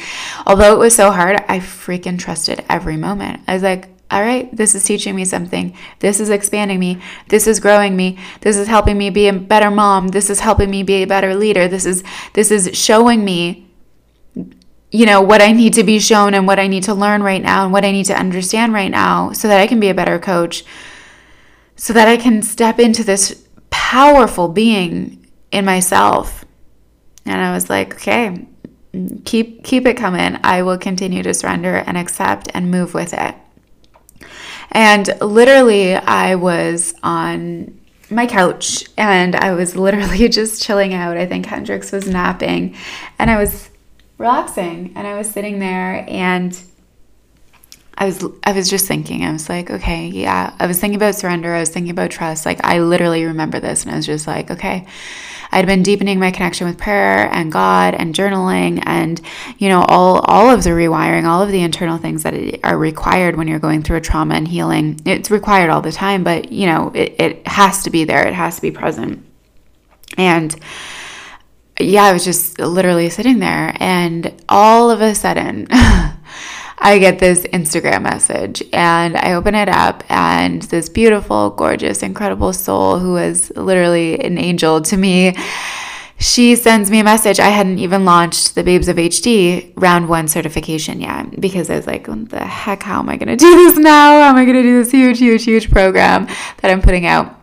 although 0.47 0.73
it 0.73 0.79
was 0.79 0.95
so 0.95 1.11
hard, 1.11 1.43
I 1.49 1.59
freaking 1.59 2.17
trusted 2.17 2.65
every 2.69 2.97
moment. 2.97 3.41
I 3.49 3.55
was 3.55 3.65
like, 3.65 3.89
all 4.09 4.21
right, 4.21 4.49
this 4.57 4.77
is 4.77 4.85
teaching 4.85 5.17
me 5.17 5.25
something. 5.25 5.77
This 5.99 6.21
is 6.21 6.31
expanding 6.31 6.79
me. 6.79 7.03
This 7.29 7.49
is 7.49 7.59
growing 7.59 7.97
me. 7.97 8.21
This 8.43 8.57
is 8.57 8.69
helping 8.69 8.97
me 8.97 9.11
be 9.11 9.27
a 9.27 9.33
better 9.33 9.69
mom. 9.69 10.09
This 10.09 10.31
is 10.31 10.39
helping 10.39 10.71
me 10.71 10.85
be 10.85 11.03
a 11.03 11.09
better 11.09 11.35
leader. 11.35 11.67
This 11.67 11.85
is 11.85 12.05
this 12.35 12.53
is 12.53 12.71
showing 12.73 13.25
me 13.25 13.67
you 14.93 15.07
know 15.07 15.21
what 15.21 15.43
I 15.43 15.51
need 15.51 15.75
to 15.75 15.83
be 15.83 15.99
shown 15.99 16.35
and 16.35 16.47
what 16.47 16.61
I 16.61 16.69
need 16.69 16.85
to 16.85 16.95
learn 16.95 17.21
right 17.21 17.43
now 17.43 17.65
and 17.65 17.73
what 17.73 17.85
I 17.85 17.91
need 17.91 18.07
to 18.07 18.17
understand 18.17 18.73
right 18.73 18.93
now 18.93 19.33
so 19.33 19.49
that 19.49 19.61
I 19.61 19.67
can 19.67 19.81
be 19.81 19.89
a 19.89 19.95
better 19.95 20.21
coach. 20.21 20.65
So 21.75 21.93
that 21.93 22.07
I 22.07 22.17
can 22.17 22.43
step 22.43 22.79
into 22.79 23.03
this 23.03 23.46
powerful 23.70 24.48
being 24.48 25.26
in 25.50 25.64
myself. 25.64 26.44
And 27.24 27.40
I 27.40 27.52
was 27.52 27.68
like, 27.68 27.94
okay, 27.94 28.46
keep 29.24 29.64
keep 29.64 29.87
it 29.87 29.96
coming. 29.96 30.38
I 30.42 30.62
will 30.62 30.79
continue 30.79 31.22
to 31.22 31.35
surrender 31.35 31.76
and 31.76 31.96
accept 31.96 32.48
and 32.55 32.70
move 32.70 32.94
with 32.94 33.12
it. 33.12 33.35
And 34.72 35.09
literally 35.20 35.94
I 35.94 36.35
was 36.35 36.94
on 37.02 37.81
my 38.11 38.26
couch 38.26 38.85
and 38.96 39.35
I 39.35 39.55
was 39.55 39.76
literally 39.76 40.29
just 40.31 40.62
chilling 40.62 40.94
out. 40.94 41.16
I 41.16 41.26
think 41.26 41.46
Hendrix 41.46 41.92
was 41.92 42.09
napping 42.09 42.76
and 43.18 43.31
I 43.31 43.38
was 43.38 43.70
relaxing 44.18 44.92
and 44.94 45.07
I 45.07 45.16
was 45.16 45.31
sitting 45.31 45.59
there 45.59 46.05
and 46.09 46.59
I 47.99 48.07
was 48.07 48.25
I 48.45 48.53
was 48.53 48.69
just 48.69 48.87
thinking. 48.87 49.25
I 49.25 49.33
was 49.33 49.49
like, 49.49 49.71
okay, 49.71 50.07
yeah. 50.07 50.55
I 50.59 50.67
was 50.67 50.79
thinking 50.79 50.97
about 50.97 51.15
surrender. 51.15 51.55
I 51.55 51.61
was 51.61 51.71
thinking 51.71 51.91
about 51.91 52.11
trust. 52.11 52.45
Like 52.45 52.63
I 52.65 52.81
literally 52.81 53.25
remember 53.25 53.59
this 53.59 53.85
and 53.85 53.93
I 53.93 53.97
was 53.97 54.07
just 54.07 54.27
like, 54.27 54.51
okay. 54.51 54.87
I'd 55.53 55.67
been 55.67 55.83
deepening 55.83 56.19
my 56.19 56.33
connection 56.33 56.67
with 56.67 56.77
prayer 56.77 57.31
and 57.33 57.53
God 57.53 57.95
and 57.95 58.15
journaling 58.15 58.83
and 58.85 59.21
you 59.59 59.69
know 59.69 59.83
all 59.83 60.19
all 60.21 60.51
of 60.51 60.65
the 60.65 60.71
rewiring, 60.71 61.25
all 61.25 61.43
of 61.43 61.51
the 61.51 61.63
internal 61.63 61.99
things 61.99 62.25
that 62.25 62.35
are 62.65 62.77
required 62.77 63.37
when 63.37 63.49
you're 63.49 63.59
going 63.59 63.83
through 63.83 63.99
a 63.99 64.01
trauma 64.01 64.35
and 64.35 64.49
healing. 64.49 65.01
It's 65.05 65.31
required 65.31 65.71
all 65.71 65.81
the 65.81 65.93
time, 65.93 66.25
but 66.25 66.53
you 66.53 66.67
know, 66.67 66.91
it, 66.95 67.15
it 67.19 67.49
has 67.49 67.85
to 67.85 67.91
be 67.91 68.05
there. 68.05 68.27
It 68.27 68.35
has 68.35 68.57
to 68.57 68.63
be 68.63 68.71
present. 68.71 69.25
And 70.19 70.55
yeah, 71.79 72.05
I 72.05 72.13
was 72.13 72.25
just 72.25 72.59
literally 72.59 73.11
sitting 73.11 73.39
there, 73.39 73.77
and 73.81 74.33
all 74.49 74.91
of 74.91 75.01
a 75.03 75.15
sudden, 75.15 75.69
I 76.87 77.01
get 77.01 77.18
this 77.18 77.40
Instagram 77.40 78.03
message, 78.03 78.62
and 78.72 79.16
I 79.16 79.33
open 79.33 79.57
it 79.57 79.68
up, 79.68 80.05
and 80.09 80.62
this 80.62 80.88
beautiful, 80.88 81.51
gorgeous, 81.51 82.01
incredible 82.01 82.53
soul 82.53 83.01
who 83.01 83.16
is 83.16 83.51
literally 83.57 84.20
an 84.20 84.38
angel 84.38 84.81
to 84.83 84.96
me. 84.96 85.37
She 86.20 86.55
sends 86.55 86.88
me 86.88 87.01
a 87.01 87.05
message. 87.05 87.40
I 87.40 87.49
hadn't 87.49 87.81
even 87.81 88.05
launched 88.05 88.55
the 88.55 88.62
Babes 88.62 88.87
of 88.87 88.99
HD 88.99 89.72
round 89.75 90.09
one 90.09 90.29
certification 90.29 91.01
yet 91.01 91.40
because 91.40 91.70
I 91.70 91.75
was 91.75 91.88
like, 91.88 92.07
what 92.07 92.29
the 92.29 92.44
heck? 92.44 92.85
How 92.85 93.01
am 93.01 93.09
I 93.09 93.16
going 93.16 93.31
to 93.31 93.37
do 93.37 93.51
this 93.51 93.77
now? 93.77 94.20
How 94.20 94.29
am 94.29 94.37
I 94.37 94.44
going 94.44 94.57
to 94.57 94.62
do 94.62 94.81
this 94.81 94.92
huge, 94.92 95.18
huge, 95.18 95.42
huge 95.42 95.68
program 95.72 96.29
that 96.59 96.70
I'm 96.70 96.83
putting 96.83 97.05
out? 97.05 97.36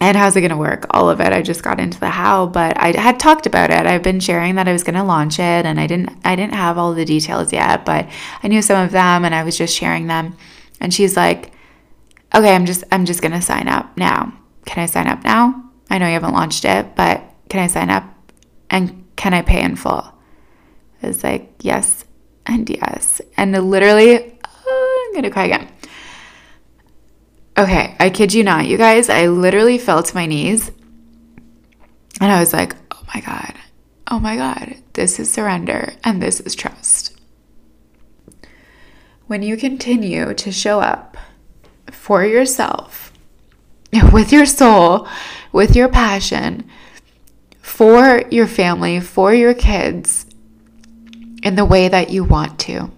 And 0.00 0.16
how's 0.16 0.36
it 0.36 0.40
going 0.40 0.50
to 0.50 0.56
work? 0.56 0.86
All 0.90 1.10
of 1.10 1.20
it. 1.20 1.32
I 1.32 1.42
just 1.42 1.62
got 1.62 1.80
into 1.80 1.98
the 1.98 2.08
how 2.08 2.46
but 2.46 2.78
i 2.78 2.92
had 2.98 3.18
talked 3.18 3.46
about 3.46 3.70
it. 3.70 3.86
I've 3.86 4.02
been 4.02 4.20
sharing 4.20 4.54
that 4.56 4.68
i 4.68 4.72
was 4.72 4.84
going 4.84 4.94
to 4.94 5.02
launch 5.02 5.38
it 5.38 5.66
and 5.66 5.80
i 5.80 5.86
didn't 5.86 6.16
i 6.24 6.36
didn't 6.36 6.54
have 6.54 6.78
all 6.78 6.94
the 6.94 7.04
details 7.04 7.52
yet 7.52 7.84
but 7.84 8.08
i 8.42 8.48
knew 8.48 8.62
some 8.62 8.84
of 8.84 8.92
them 8.92 9.24
and 9.24 9.34
i 9.34 9.44
was 9.44 9.56
just 9.56 9.76
sharing 9.76 10.06
them. 10.06 10.36
And 10.80 10.92
she's 10.94 11.16
like 11.16 11.52
okay 12.34 12.54
i'm 12.54 12.66
just 12.66 12.84
i'm 12.92 13.04
just 13.04 13.22
going 13.22 13.32
to 13.32 13.42
sign 13.42 13.68
up 13.68 13.96
now. 13.96 14.32
Can 14.66 14.82
i 14.82 14.86
sign 14.86 15.06
up 15.06 15.24
now? 15.24 15.64
I 15.90 15.98
know 15.98 16.06
you 16.06 16.12
haven't 16.12 16.34
launched 16.34 16.64
it 16.64 16.94
but 16.94 17.22
can 17.48 17.60
i 17.60 17.66
sign 17.66 17.90
up? 17.90 18.04
And 18.70 19.04
can 19.16 19.34
i 19.34 19.42
pay 19.42 19.62
in 19.62 19.76
full? 19.76 20.12
I 21.02 21.06
was 21.06 21.24
like 21.24 21.52
yes 21.60 22.04
and 22.46 22.68
yes. 22.68 23.20
And 23.36 23.52
literally 23.70 24.38
oh, 24.44 25.06
i'm 25.06 25.12
going 25.12 25.24
to 25.24 25.30
cry 25.30 25.46
again 25.46 25.68
Okay, 27.58 27.96
I 27.98 28.10
kid 28.10 28.34
you 28.34 28.44
not, 28.44 28.68
you 28.68 28.78
guys, 28.78 29.08
I 29.08 29.26
literally 29.26 29.78
fell 29.78 30.04
to 30.04 30.14
my 30.14 30.26
knees 30.26 30.70
and 32.20 32.30
I 32.30 32.38
was 32.38 32.52
like, 32.52 32.76
oh 32.92 33.02
my 33.12 33.20
God, 33.20 33.52
oh 34.08 34.20
my 34.20 34.36
God, 34.36 34.76
this 34.92 35.18
is 35.18 35.32
surrender 35.32 35.92
and 36.04 36.22
this 36.22 36.38
is 36.38 36.54
trust. 36.54 37.18
When 39.26 39.42
you 39.42 39.56
continue 39.56 40.34
to 40.34 40.52
show 40.52 40.78
up 40.78 41.16
for 41.90 42.24
yourself, 42.24 43.12
with 44.12 44.30
your 44.32 44.46
soul, 44.46 45.08
with 45.50 45.74
your 45.74 45.88
passion, 45.88 46.64
for 47.60 48.22
your 48.30 48.46
family, 48.46 49.00
for 49.00 49.34
your 49.34 49.54
kids, 49.54 50.26
in 51.42 51.56
the 51.56 51.64
way 51.64 51.88
that 51.88 52.10
you 52.10 52.22
want 52.22 52.60
to 52.60 52.92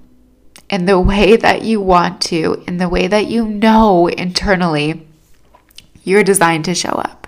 in 0.70 0.86
the 0.86 1.00
way 1.00 1.36
that 1.36 1.62
you 1.62 1.80
want 1.80 2.22
to, 2.22 2.62
in 2.66 2.78
the 2.78 2.88
way 2.88 3.08
that 3.08 3.26
you 3.26 3.44
know 3.44 4.06
internally, 4.06 5.06
you're 6.04 6.22
designed 6.22 6.64
to 6.64 6.74
show 6.74 6.90
up. 6.90 7.26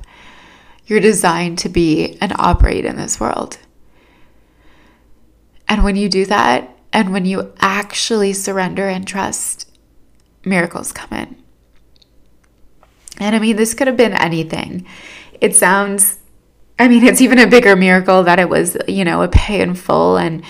You're 0.87 1.01
designed 1.01 1.59
to 1.59 1.69
be 1.69 2.17
and 2.21 2.33
operate 2.39 2.85
in 2.85 2.97
this 2.97 3.19
world. 3.19 3.59
And 5.69 5.83
when 5.83 5.97
you 5.97 6.09
do 6.09 6.25
that, 6.27 6.77
and 6.93 7.13
when 7.13 7.25
you 7.25 7.53
actually 7.61 8.33
surrender 8.33 8.89
and 8.89 9.07
trust, 9.07 9.69
miracles 10.45 10.93
come 10.93 11.19
in. 11.19 11.37
And 13.19 13.35
I 13.35 13.39
mean, 13.39 13.57
this 13.57 13.75
could 13.75 13.87
have 13.87 13.97
been 13.97 14.13
anything. 14.13 14.87
It 15.41 15.57
sounds, 15.57 16.19
I 16.79 16.89
mean, 16.89 17.05
it's 17.05 17.21
even 17.21 17.39
a 17.39 17.47
bigger 17.47 17.75
miracle 17.75 18.23
that 18.23 18.39
it 18.39 18.49
was, 18.49 18.77
you 18.87 19.05
know, 19.05 19.23
a 19.23 19.29
pay 19.29 19.61
in 19.61 19.75
full 19.75 20.17
and 20.17 20.45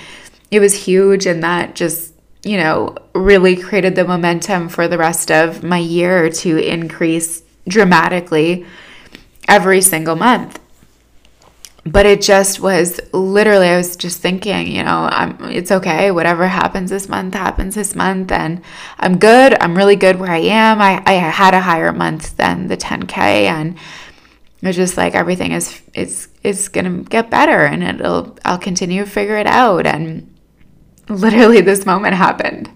it 0.51 0.61
was 0.61 0.85
huge 0.85 1.27
and 1.27 1.43
that 1.43 1.75
just 1.75 2.12
you 2.45 2.57
know, 2.57 2.97
really 3.15 3.57
created 3.57 3.95
the 3.95 4.05
momentum 4.05 4.69
for 4.69 4.89
the 4.89 4.99
rest 4.99 5.31
of 5.31 5.63
my 5.63 5.79
year 5.79 6.29
to 6.29 6.59
increase 6.59 7.43
dramatically 7.69 8.67
every 9.49 9.81
single 9.81 10.17
month. 10.17 10.59
But 11.85 12.07
it 12.07 12.23
just 12.23 12.61
was 12.61 13.01
literally, 13.13 13.69
I 13.69 13.77
was 13.77 13.97
just 13.97 14.21
thinking, 14.21 14.69
you 14.69 14.85
know, 14.85 15.09
I'm, 15.11 15.51
it's 15.51 15.73
okay. 15.73 16.13
Whatever 16.13 16.47
happens 16.47 16.91
this 16.91 17.09
month 17.09 17.35
happens 17.35 17.75
this 17.75 17.97
month. 17.97 18.31
And 18.31 18.63
I'm 18.99 19.19
good. 19.19 19.61
I'm 19.61 19.77
really 19.77 19.97
good 19.97 20.21
where 20.21 20.31
I 20.31 20.39
am. 20.39 20.81
I, 20.81 21.03
I 21.05 21.15
had 21.15 21.55
a 21.55 21.61
higher 21.61 21.93
month 21.93 22.37
than 22.37 22.69
the 22.69 22.77
10K. 22.77 23.17
And 23.17 23.77
it's 24.63 24.77
just 24.77 24.97
like 24.97 25.17
everything 25.17 25.51
is, 25.51 25.83
it's, 25.93 26.29
it's 26.45 26.69
going 26.69 26.85
to 26.85 27.11
get 27.11 27.31
better 27.31 27.65
and 27.65 27.83
it'll, 27.83 28.39
I'll 28.45 28.59
continue 28.59 29.05
to 29.05 29.11
figure 29.11 29.37
it 29.37 29.49
out. 29.49 29.85
And 29.85 30.32
literally 31.09 31.61
this 31.61 31.87
moment 31.87 32.15
happened. 32.15 32.71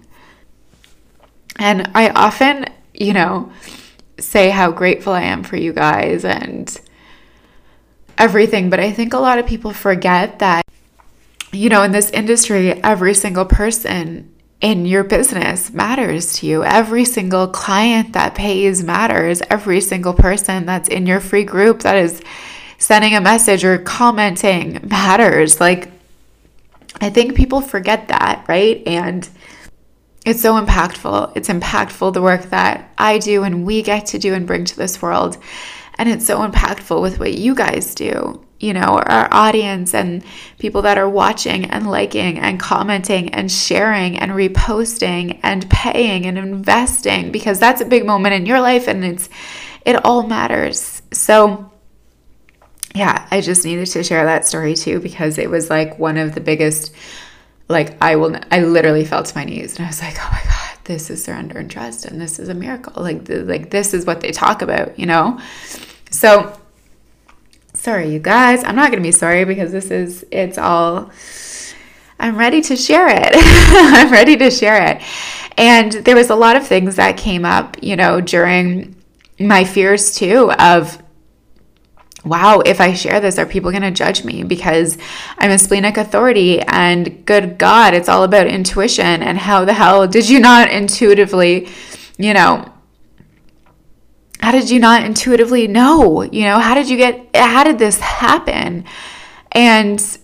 And 1.59 1.89
I 1.95 2.09
often, 2.09 2.65
you 2.93 3.13
know, 3.13 3.51
say 4.19 4.49
how 4.49 4.71
grateful 4.71 5.13
I 5.13 5.23
am 5.23 5.43
for 5.43 5.57
you 5.57 5.73
guys 5.73 6.25
and 6.25 6.79
everything, 8.17 8.69
but 8.69 8.79
I 8.79 8.91
think 8.91 9.13
a 9.13 9.19
lot 9.19 9.39
of 9.39 9.45
people 9.45 9.73
forget 9.73 10.39
that, 10.39 10.63
you 11.51 11.69
know, 11.69 11.83
in 11.83 11.91
this 11.91 12.09
industry, 12.11 12.71
every 12.83 13.13
single 13.13 13.45
person 13.45 14.33
in 14.59 14.85
your 14.85 15.03
business 15.03 15.71
matters 15.71 16.37
to 16.37 16.47
you. 16.47 16.63
Every 16.63 17.05
single 17.05 17.47
client 17.47 18.13
that 18.13 18.33
pays 18.35 18.83
matters. 18.83 19.41
Every 19.49 19.81
single 19.81 20.13
person 20.13 20.65
that's 20.65 20.89
in 20.89 21.05
your 21.05 21.19
free 21.19 21.43
group 21.43 21.81
that 21.81 21.95
is 21.95 22.21
sending 22.79 23.15
a 23.15 23.21
message 23.21 23.63
or 23.63 23.77
commenting 23.77 24.79
matters. 24.83 25.59
Like, 25.59 25.91
I 26.99 27.09
think 27.09 27.35
people 27.35 27.61
forget 27.61 28.07
that, 28.07 28.45
right? 28.47 28.81
And 28.87 29.27
it's 30.25 30.41
so 30.41 30.59
impactful. 30.61 31.37
It's 31.37 31.47
impactful 31.47 32.13
the 32.13 32.21
work 32.21 32.43
that 32.49 32.91
I 32.97 33.17
do 33.17 33.43
and 33.43 33.65
we 33.65 33.81
get 33.81 34.07
to 34.07 34.19
do 34.19 34.33
and 34.33 34.45
bring 34.45 34.65
to 34.65 34.75
this 34.75 35.01
world. 35.01 35.37
And 35.97 36.09
it's 36.09 36.25
so 36.25 36.39
impactful 36.39 37.01
with 37.01 37.19
what 37.19 37.33
you 37.33 37.55
guys 37.55 37.95
do, 37.95 38.45
you 38.59 38.73
know, 38.73 38.99
our 38.99 39.33
audience 39.33 39.93
and 39.93 40.23
people 40.59 40.81
that 40.83 40.97
are 40.97 41.09
watching 41.09 41.65
and 41.65 41.89
liking 41.89 42.39
and 42.39 42.59
commenting 42.59 43.33
and 43.33 43.51
sharing 43.51 44.17
and 44.17 44.31
reposting 44.31 45.39
and 45.43 45.69
paying 45.69 46.25
and 46.25 46.37
investing 46.37 47.31
because 47.31 47.59
that's 47.59 47.81
a 47.81 47.85
big 47.85 48.05
moment 48.05 48.35
in 48.35 48.45
your 48.45 48.59
life 48.59 48.87
and 48.87 49.03
it's 49.05 49.29
it 49.85 50.03
all 50.05 50.23
matters. 50.23 51.01
So 51.13 51.71
yeah, 52.97 53.27
I 53.29 53.41
just 53.41 53.63
needed 53.63 53.85
to 53.87 54.03
share 54.03 54.25
that 54.25 54.45
story 54.45 54.73
too 54.73 54.99
because 54.99 55.37
it 55.37 55.49
was 55.49 55.69
like 55.69 55.99
one 55.99 56.17
of 56.17 56.33
the 56.33 56.41
biggest 56.41 56.93
like 57.69 58.01
I 58.01 58.15
will 58.15 58.37
I 58.51 58.61
literally 58.61 59.05
fell 59.05 59.23
to 59.23 59.37
my 59.37 59.43
knees 59.43 59.77
and 59.77 59.85
I 59.85 59.89
was 59.89 60.01
like, 60.01 60.15
"Oh 60.19 60.29
my 60.31 60.41
god, 60.43 60.77
this 60.85 61.09
is 61.09 61.23
surrender 61.23 61.59
and 61.59 61.69
trust 61.69 62.05
and 62.05 62.19
this 62.19 62.39
is 62.39 62.49
a 62.49 62.53
miracle." 62.53 63.01
Like 63.01 63.25
the, 63.25 63.43
like 63.43 63.69
this 63.69 63.93
is 63.93 64.05
what 64.05 64.21
they 64.21 64.31
talk 64.31 64.61
about, 64.61 64.97
you 64.97 65.05
know? 65.05 65.39
So 66.09 66.57
sorry 67.73 68.11
you 68.11 68.19
guys. 68.19 68.63
I'm 68.63 68.75
not 68.75 68.91
going 68.91 69.03
to 69.03 69.07
be 69.07 69.11
sorry 69.11 69.45
because 69.45 69.71
this 69.71 69.91
is 69.91 70.25
it's 70.31 70.57
all 70.57 71.11
I'm 72.19 72.37
ready 72.37 72.61
to 72.61 72.75
share 72.75 73.09
it. 73.09 73.33
I'm 73.35 74.11
ready 74.11 74.37
to 74.37 74.49
share 74.49 74.83
it. 74.91 75.01
And 75.57 75.91
there 75.91 76.15
was 76.15 76.29
a 76.29 76.35
lot 76.35 76.55
of 76.55 76.65
things 76.65 76.95
that 76.95 77.17
came 77.17 77.45
up, 77.45 77.77
you 77.83 77.95
know, 77.95 78.21
during 78.21 78.95
my 79.39 79.63
fears 79.63 80.15
too 80.15 80.51
of 80.53 81.01
wow, 82.25 82.61
if 82.65 82.81
I 82.81 82.93
share 82.93 83.19
this, 83.19 83.37
are 83.37 83.45
people 83.45 83.71
going 83.71 83.83
to 83.83 83.91
judge 83.91 84.23
me 84.23 84.43
because 84.43 84.97
I'm 85.37 85.51
a 85.51 85.57
splenic 85.57 85.97
authority? 85.97 86.61
And 86.61 87.25
good 87.25 87.57
God, 87.57 87.93
it's 87.93 88.09
all 88.09 88.23
about 88.23 88.47
intuition. 88.47 89.23
And 89.23 89.37
how 89.37 89.65
the 89.65 89.73
hell 89.73 90.07
did 90.07 90.29
you 90.29 90.39
not 90.39 90.69
intuitively, 90.71 91.69
you 92.17 92.33
know, 92.33 92.71
how 94.39 94.51
did 94.51 94.69
you 94.69 94.79
not 94.79 95.03
intuitively 95.03 95.67
know? 95.67 96.21
You 96.21 96.43
know, 96.45 96.59
how 96.59 96.73
did 96.73 96.89
you 96.89 96.97
get, 96.97 97.35
how 97.35 97.63
did 97.63 97.79
this 97.79 97.99
happen? 97.99 98.85
And 99.51 100.17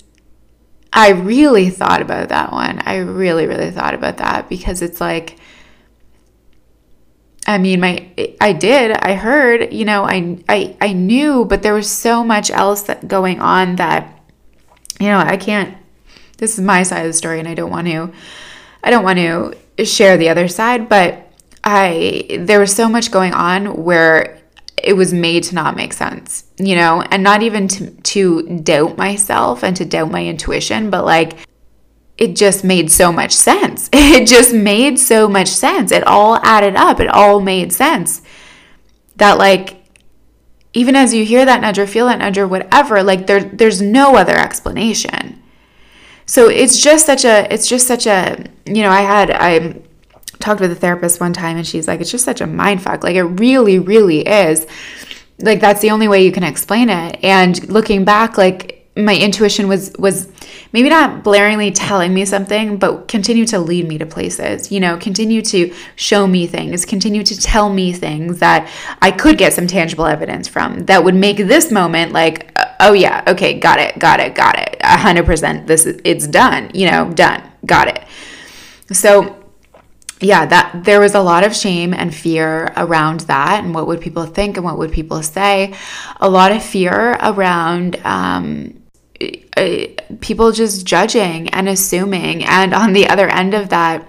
I 0.91 1.10
really 1.10 1.69
thought 1.69 2.01
about 2.01 2.29
that 2.29 2.51
one. 2.51 2.82
I 2.86 2.97
really, 2.97 3.47
really 3.47 3.71
thought 3.71 3.93
about 3.93 4.17
that 4.17 4.49
because 4.49 4.82
it's 4.82 5.01
like, 5.01 5.38
I 7.45 7.58
mean, 7.58 7.79
my 7.79 8.10
I 8.39 8.53
did. 8.53 8.91
I 8.91 9.13
heard, 9.15 9.73
you 9.73 9.86
know, 9.86 10.03
I 10.03 10.38
I 10.47 10.75
I 10.79 10.93
knew, 10.93 11.45
but 11.45 11.62
there 11.62 11.73
was 11.73 11.89
so 11.89 12.23
much 12.23 12.49
else 12.51 12.84
that 12.84 13.08
going 13.08 13.39
on 13.39 13.75
that 13.77 14.19
you 14.99 15.08
know, 15.08 15.17
I 15.17 15.38
can't 15.38 15.75
this 16.38 16.58
is 16.58 16.63
my 16.63 16.84
side 16.84 17.01
of 17.01 17.08
the 17.08 17.13
story 17.13 17.39
and 17.39 17.47
I 17.47 17.53
don't 17.53 17.71
want 17.71 17.88
to 17.88 18.12
I 18.84 18.89
don't 18.89 19.03
want 19.03 19.19
to 19.19 19.86
share 19.86 20.17
the 20.17 20.29
other 20.29 20.47
side, 20.47 20.89
but 20.89 21.32
I 21.63 22.38
there 22.39 22.60
was 22.60 22.75
so 22.75 22.89
much 22.89 23.12
going 23.12 23.34
on 23.34 23.84
where 23.84 24.39
it 24.82 24.93
was 24.93 25.13
made 25.13 25.43
to 25.43 25.56
not 25.56 25.75
make 25.75 25.93
sense, 25.93 26.43
you 26.58 26.75
know, 26.75 27.01
and 27.01 27.23
not 27.23 27.41
even 27.41 27.67
to 27.69 27.91
to 27.91 28.60
doubt 28.60 28.97
myself 28.97 29.63
and 29.63 29.75
to 29.77 29.86
doubt 29.86 30.12
my 30.12 30.25
intuition, 30.25 30.89
but 30.89 31.06
like 31.06 31.38
it 32.23 32.36
just 32.38 32.63
made 32.63 32.89
so 32.89 33.12
much 33.12 33.33
sense. 33.33 33.89
It 34.13 34.27
just 34.27 34.53
made 34.53 34.99
so 34.99 35.27
much 35.27 35.47
sense. 35.47 35.91
It 35.91 36.05
all 36.05 36.38
added 36.38 36.75
up. 36.75 36.99
It 36.99 37.07
all 37.09 37.39
made 37.39 37.73
sense. 37.73 38.21
That 39.17 39.38
like 39.38 39.83
even 40.73 40.95
as 40.95 41.13
you 41.13 41.25
hear 41.25 41.45
that 41.45 41.62
nudge 41.62 41.79
or 41.79 41.88
feel 41.88 42.05
that 42.07 42.19
nudge 42.19 42.38
or 42.38 42.47
whatever, 42.47 43.03
like 43.03 43.27
there 43.27 43.43
there's 43.43 43.81
no 43.81 44.15
other 44.15 44.38
explanation. 44.38 45.41
So 46.25 46.47
it's 46.49 46.79
just 46.79 47.05
such 47.05 47.25
a 47.25 47.51
it's 47.53 47.67
just 47.67 47.88
such 47.88 48.05
a 48.07 48.45
you 48.65 48.81
know, 48.83 48.91
I 48.91 49.01
had 49.01 49.31
I 49.31 49.81
talked 50.39 50.62
with 50.62 50.71
a 50.71 50.75
therapist 50.75 51.19
one 51.19 51.33
time 51.33 51.57
and 51.57 51.65
she's 51.65 51.88
like, 51.88 51.99
it's 52.01 52.12
just 52.12 52.25
such 52.25 52.41
a 52.41 52.47
mind 52.47 52.81
fuck. 52.83 53.03
Like 53.03 53.15
it 53.15 53.23
really, 53.23 53.79
really 53.79 54.21
is. 54.21 54.65
like 55.39 55.59
that's 55.59 55.81
the 55.81 55.91
only 55.91 56.07
way 56.07 56.23
you 56.23 56.31
can 56.31 56.43
explain 56.43 56.89
it. 56.89 57.19
And 57.23 57.67
looking 57.69 58.05
back, 58.05 58.38
like 58.38 58.83
my 58.95 59.15
intuition 59.15 59.67
was 59.67 59.91
was 59.97 60.27
maybe 60.71 60.88
not 60.88 61.23
blaringly 61.23 61.71
telling 61.73 62.13
me 62.13 62.25
something, 62.25 62.77
but 62.77 63.08
continue 63.08 63.45
to 63.47 63.58
lead 63.58 63.88
me 63.88 63.97
to 63.97 64.06
places, 64.06 64.71
you 64.71 64.79
know, 64.79 64.97
continue 64.97 65.41
to 65.41 65.73
show 65.95 66.27
me 66.27 66.45
things, 66.45 66.86
continue 66.86 67.23
to 67.23 67.39
tell 67.39 67.69
me 67.69 67.91
things 67.91 68.39
that 68.39 68.69
I 69.01 69.10
could 69.10 69.39
get 69.39 69.53
some 69.53 69.65
tangible 69.65 70.06
evidence 70.06 70.47
from 70.47 70.86
that 70.86 71.03
would 71.03 71.15
make 71.15 71.38
this 71.38 71.71
moment 71.71 72.12
like, 72.12 72.56
oh 72.79 72.93
yeah, 72.93 73.23
okay, 73.27 73.60
got 73.60 73.79
it, 73.79 73.97
got 73.97 74.19
it, 74.19 74.36
got 74.36 74.60
it. 74.60 74.77
100% 74.82 75.65
this 75.65 75.88
is, 75.88 75.99
it's 76.03 76.27
done, 76.27 76.69
you 76.75 76.89
know, 76.89 77.12
done, 77.12 77.41
got 77.65 77.88
it. 77.88 78.03
So 78.91 79.43
yeah, 80.21 80.45
that 80.45 80.84
there 80.84 80.99
was 80.99 81.15
a 81.15 81.21
lot 81.21 81.43
of 81.43 81.56
shame 81.56 81.93
and 81.93 82.13
fear 82.13 82.71
around 82.77 83.21
that, 83.21 83.63
and 83.63 83.73
what 83.73 83.88
would 83.88 84.01
people 84.01 84.25
think 84.25 84.56
and 84.56 84.63
what 84.63 84.77
would 84.77 84.91
people 84.91 85.23
say? 85.23 85.73
A 86.21 86.29
lot 86.29 86.51
of 86.51 86.63
fear 86.63 87.17
around 87.19 87.99
um, 88.06 88.83
uh, 89.57 89.85
people 90.21 90.51
just 90.51 90.85
judging 90.85 91.49
and 91.49 91.69
assuming. 91.69 92.43
And 92.43 92.73
on 92.73 92.93
the 92.93 93.07
other 93.09 93.27
end 93.27 93.53
of 93.53 93.69
that, 93.69 94.07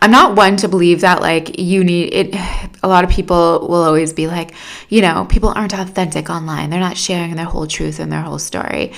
I'm 0.00 0.10
not 0.10 0.36
one 0.36 0.56
to 0.58 0.68
believe 0.68 1.02
that 1.02 1.20
like 1.20 1.58
you 1.58 1.84
need 1.84 2.12
it. 2.12 2.34
A 2.82 2.88
lot 2.88 3.04
of 3.04 3.10
people 3.10 3.66
will 3.68 3.82
always 3.82 4.14
be 4.14 4.26
like, 4.26 4.54
you 4.88 5.02
know, 5.02 5.26
people 5.26 5.50
aren't 5.50 5.74
authentic 5.74 6.30
online. 6.30 6.70
They're 6.70 6.80
not 6.80 6.96
sharing 6.96 7.36
their 7.36 7.44
whole 7.44 7.66
truth 7.66 8.00
and 8.00 8.10
their 8.10 8.22
whole 8.22 8.38
story. 8.38 8.92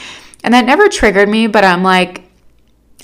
And 0.44 0.54
that 0.54 0.66
never 0.66 0.88
triggered 0.88 1.28
me, 1.28 1.48
but 1.48 1.64
I'm 1.64 1.82
like, 1.82 2.22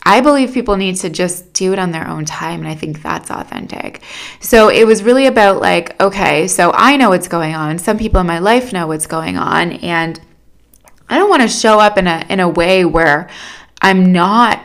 I 0.04 0.20
believe 0.20 0.54
people 0.54 0.76
need 0.76 0.96
to 0.98 1.10
just 1.10 1.52
do 1.52 1.72
it 1.72 1.78
on 1.78 1.90
their 1.90 2.06
own 2.06 2.24
time. 2.24 2.60
And 2.60 2.68
I 2.68 2.74
think 2.74 3.02
that's 3.02 3.30
authentic. 3.30 4.02
So 4.40 4.68
it 4.68 4.86
was 4.86 5.02
really 5.02 5.26
about 5.26 5.60
like, 5.60 6.00
okay, 6.00 6.46
so 6.46 6.72
I 6.72 6.96
know 6.96 7.10
what's 7.10 7.28
going 7.28 7.54
on. 7.54 7.78
Some 7.78 7.98
people 7.98 8.20
in 8.20 8.26
my 8.26 8.38
life 8.38 8.72
know 8.72 8.86
what's 8.86 9.06
going 9.06 9.36
on. 9.36 9.72
And 9.72 10.20
I 11.08 11.18
don't 11.18 11.30
want 11.30 11.42
to 11.42 11.48
show 11.48 11.78
up 11.78 11.98
in 11.98 12.06
a, 12.06 12.24
in 12.28 12.40
a 12.40 12.48
way 12.48 12.84
where 12.84 13.28
I'm 13.80 14.12
not 14.12 14.62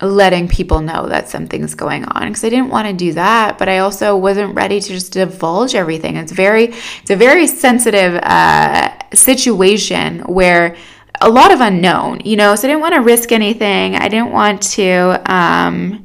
letting 0.00 0.48
people 0.48 0.80
know 0.80 1.08
that 1.08 1.28
something's 1.28 1.74
going 1.74 2.04
on 2.04 2.28
because 2.28 2.44
I 2.44 2.48
didn't 2.48 2.70
want 2.70 2.88
to 2.88 2.92
do 2.92 3.12
that, 3.12 3.56
but 3.58 3.68
I 3.68 3.78
also 3.78 4.16
wasn't 4.16 4.54
ready 4.54 4.80
to 4.80 4.88
just 4.88 5.12
divulge 5.12 5.74
everything. 5.74 6.16
It's 6.16 6.32
very, 6.32 6.74
it's 7.00 7.10
a 7.10 7.16
very 7.16 7.46
sensitive 7.46 8.14
uh, 8.22 8.90
situation 9.14 10.20
where 10.20 10.76
a 11.20 11.30
lot 11.30 11.52
of 11.52 11.60
unknown, 11.60 12.20
you 12.24 12.36
know, 12.36 12.56
so 12.56 12.66
I 12.66 12.70
didn't 12.72 12.80
want 12.80 12.94
to 12.94 13.00
risk 13.00 13.30
anything. 13.30 13.94
I 13.94 14.08
didn't 14.08 14.32
want 14.32 14.62
to, 14.62 15.22
um, 15.32 16.04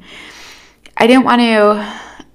I 0.95 1.07
didn't 1.07 1.23
want 1.23 1.41
to, 1.41 2.25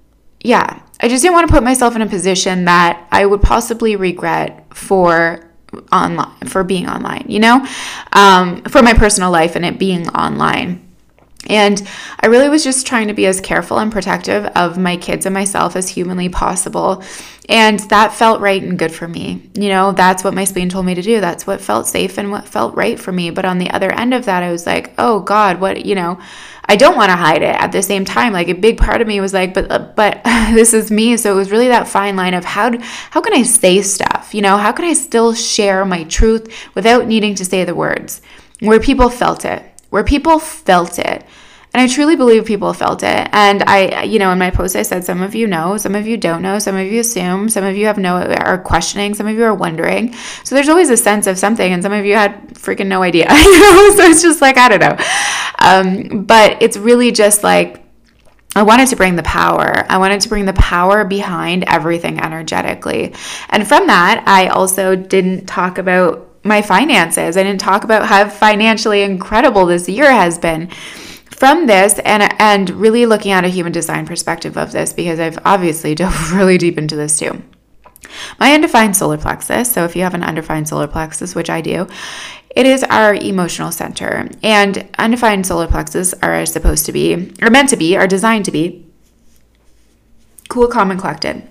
yeah, 0.40 0.82
I 1.00 1.08
just 1.08 1.22
didn't 1.22 1.34
want 1.34 1.46
to 1.48 1.52
put 1.52 1.62
myself 1.62 1.94
in 1.94 2.02
a 2.02 2.06
position 2.08 2.64
that 2.64 3.06
I 3.10 3.24
would 3.24 3.42
possibly 3.42 3.94
regret 3.94 4.66
for 4.74 5.51
online, 5.90 6.30
for 6.46 6.64
being 6.64 6.88
online, 6.88 7.24
you 7.28 7.40
know, 7.40 7.66
um, 8.12 8.62
for 8.64 8.82
my 8.82 8.94
personal 8.94 9.30
life 9.30 9.56
and 9.56 9.64
it 9.64 9.78
being 9.78 10.08
online. 10.10 10.91
And 11.48 11.82
I 12.20 12.26
really 12.26 12.48
was 12.48 12.62
just 12.62 12.86
trying 12.86 13.08
to 13.08 13.14
be 13.14 13.26
as 13.26 13.40
careful 13.40 13.78
and 13.78 13.90
protective 13.90 14.46
of 14.54 14.78
my 14.78 14.96
kids 14.96 15.26
and 15.26 15.34
myself 15.34 15.74
as 15.74 15.88
humanly 15.88 16.28
possible. 16.28 17.02
And 17.48 17.80
that 17.90 18.14
felt 18.14 18.40
right 18.40 18.62
and 18.62 18.78
good 18.78 18.92
for 18.92 19.08
me. 19.08 19.50
You 19.54 19.68
know, 19.68 19.92
that's 19.92 20.22
what 20.22 20.34
my 20.34 20.44
spleen 20.44 20.68
told 20.68 20.86
me 20.86 20.94
to 20.94 21.02
do. 21.02 21.20
That's 21.20 21.46
what 21.46 21.60
felt 21.60 21.88
safe 21.88 22.16
and 22.16 22.30
what 22.30 22.48
felt 22.48 22.76
right 22.76 22.98
for 22.98 23.10
me. 23.10 23.30
But 23.30 23.44
on 23.44 23.58
the 23.58 23.70
other 23.70 23.90
end 23.90 24.14
of 24.14 24.26
that, 24.26 24.44
I 24.44 24.52
was 24.52 24.66
like, 24.66 24.92
oh 24.98 25.20
God, 25.20 25.60
what, 25.60 25.84
you 25.84 25.96
know, 25.96 26.20
I 26.66 26.76
don't 26.76 26.96
want 26.96 27.10
to 27.10 27.16
hide 27.16 27.42
it 27.42 27.56
at 27.56 27.72
the 27.72 27.82
same 27.82 28.04
time. 28.04 28.32
Like 28.32 28.48
a 28.48 28.54
big 28.54 28.78
part 28.78 29.00
of 29.00 29.08
me 29.08 29.20
was 29.20 29.34
like, 29.34 29.52
but, 29.52 29.70
uh, 29.70 29.90
but 29.96 30.22
this 30.24 30.72
is 30.72 30.92
me. 30.92 31.16
So 31.16 31.32
it 31.32 31.36
was 31.36 31.50
really 31.50 31.68
that 31.68 31.88
fine 31.88 32.14
line 32.14 32.34
of 32.34 32.44
how, 32.44 32.78
how 33.10 33.20
can 33.20 33.34
I 33.34 33.42
say 33.42 33.82
stuff? 33.82 34.32
You 34.32 34.42
know, 34.42 34.56
how 34.56 34.70
can 34.70 34.84
I 34.84 34.92
still 34.92 35.34
share 35.34 35.84
my 35.84 36.04
truth 36.04 36.54
without 36.76 37.08
needing 37.08 37.34
to 37.34 37.44
say 37.44 37.64
the 37.64 37.74
words 37.74 38.22
where 38.60 38.78
people 38.78 39.10
felt 39.10 39.44
it? 39.44 39.71
Where 39.92 40.02
people 40.02 40.38
felt 40.38 40.98
it. 40.98 41.22
And 41.74 41.82
I 41.82 41.86
truly 41.86 42.16
believe 42.16 42.46
people 42.46 42.72
felt 42.72 43.02
it. 43.02 43.28
And 43.32 43.62
I, 43.66 44.04
you 44.04 44.18
know, 44.18 44.32
in 44.32 44.38
my 44.38 44.50
post, 44.50 44.74
I 44.74 44.82
said 44.82 45.04
some 45.04 45.20
of 45.20 45.34
you 45.34 45.46
know, 45.46 45.76
some 45.76 45.94
of 45.94 46.06
you 46.06 46.16
don't 46.16 46.40
know, 46.40 46.58
some 46.58 46.76
of 46.76 46.90
you 46.90 47.00
assume, 47.00 47.50
some 47.50 47.62
of 47.62 47.76
you 47.76 47.84
have 47.86 47.98
no, 47.98 48.22
are 48.22 48.56
questioning, 48.56 49.14
some 49.14 49.26
of 49.26 49.36
you 49.36 49.44
are 49.44 49.54
wondering. 49.54 50.14
So 50.44 50.54
there's 50.54 50.70
always 50.70 50.88
a 50.88 50.96
sense 50.96 51.26
of 51.26 51.38
something, 51.38 51.70
and 51.74 51.82
some 51.82 51.92
of 51.92 52.06
you 52.06 52.14
had 52.14 52.54
freaking 52.54 52.86
no 52.86 53.02
idea, 53.02 53.26
you 53.30 53.60
know? 53.60 53.90
So 53.96 54.04
it's 54.04 54.22
just 54.22 54.40
like, 54.40 54.56
I 54.56 54.68
don't 54.70 54.80
know. 54.80 54.96
Um, 55.58 56.24
but 56.24 56.62
it's 56.62 56.78
really 56.78 57.12
just 57.12 57.44
like, 57.44 57.84
I 58.56 58.62
wanted 58.62 58.88
to 58.88 58.96
bring 58.96 59.16
the 59.16 59.22
power. 59.22 59.84
I 59.90 59.98
wanted 59.98 60.22
to 60.22 60.28
bring 60.30 60.46
the 60.46 60.54
power 60.54 61.04
behind 61.04 61.64
everything 61.64 62.18
energetically. 62.18 63.14
And 63.50 63.68
from 63.68 63.88
that, 63.88 64.24
I 64.26 64.48
also 64.48 64.96
didn't 64.96 65.46
talk 65.46 65.76
about 65.76 66.31
my 66.44 66.62
finances. 66.62 67.36
I 67.36 67.42
didn't 67.42 67.60
talk 67.60 67.84
about 67.84 68.06
how 68.06 68.28
financially 68.28 69.02
incredible 69.02 69.66
this 69.66 69.88
year 69.88 70.10
has 70.10 70.38
been. 70.38 70.68
From 71.30 71.66
this 71.66 71.98
and 72.00 72.22
and 72.40 72.70
really 72.70 73.04
looking 73.04 73.32
at 73.32 73.44
a 73.44 73.48
human 73.48 73.72
design 73.72 74.06
perspective 74.06 74.56
of 74.56 74.70
this 74.70 74.92
because 74.92 75.18
I've 75.18 75.38
obviously 75.44 75.94
dove 75.96 76.32
really 76.32 76.56
deep 76.56 76.78
into 76.78 76.94
this 76.94 77.18
too. 77.18 77.42
My 78.38 78.52
undefined 78.52 78.96
solar 78.96 79.18
plexus, 79.18 79.72
so 79.72 79.84
if 79.84 79.96
you 79.96 80.02
have 80.02 80.14
an 80.14 80.22
undefined 80.22 80.68
solar 80.68 80.86
plexus, 80.86 81.34
which 81.34 81.50
I 81.50 81.60
do, 81.60 81.88
it 82.54 82.66
is 82.66 82.84
our 82.84 83.14
emotional 83.14 83.72
center. 83.72 84.28
And 84.42 84.88
undefined 84.98 85.46
solar 85.46 85.66
plexus 85.66 86.12
are 86.22 86.44
supposed 86.46 86.86
to 86.86 86.92
be, 86.92 87.32
or 87.40 87.50
meant 87.50 87.70
to 87.70 87.76
be, 87.76 87.96
are 87.96 88.06
designed 88.06 88.44
to 88.44 88.50
be 88.50 88.86
cool, 90.48 90.68
calm, 90.68 90.90
and 90.90 91.00
collected 91.00 91.48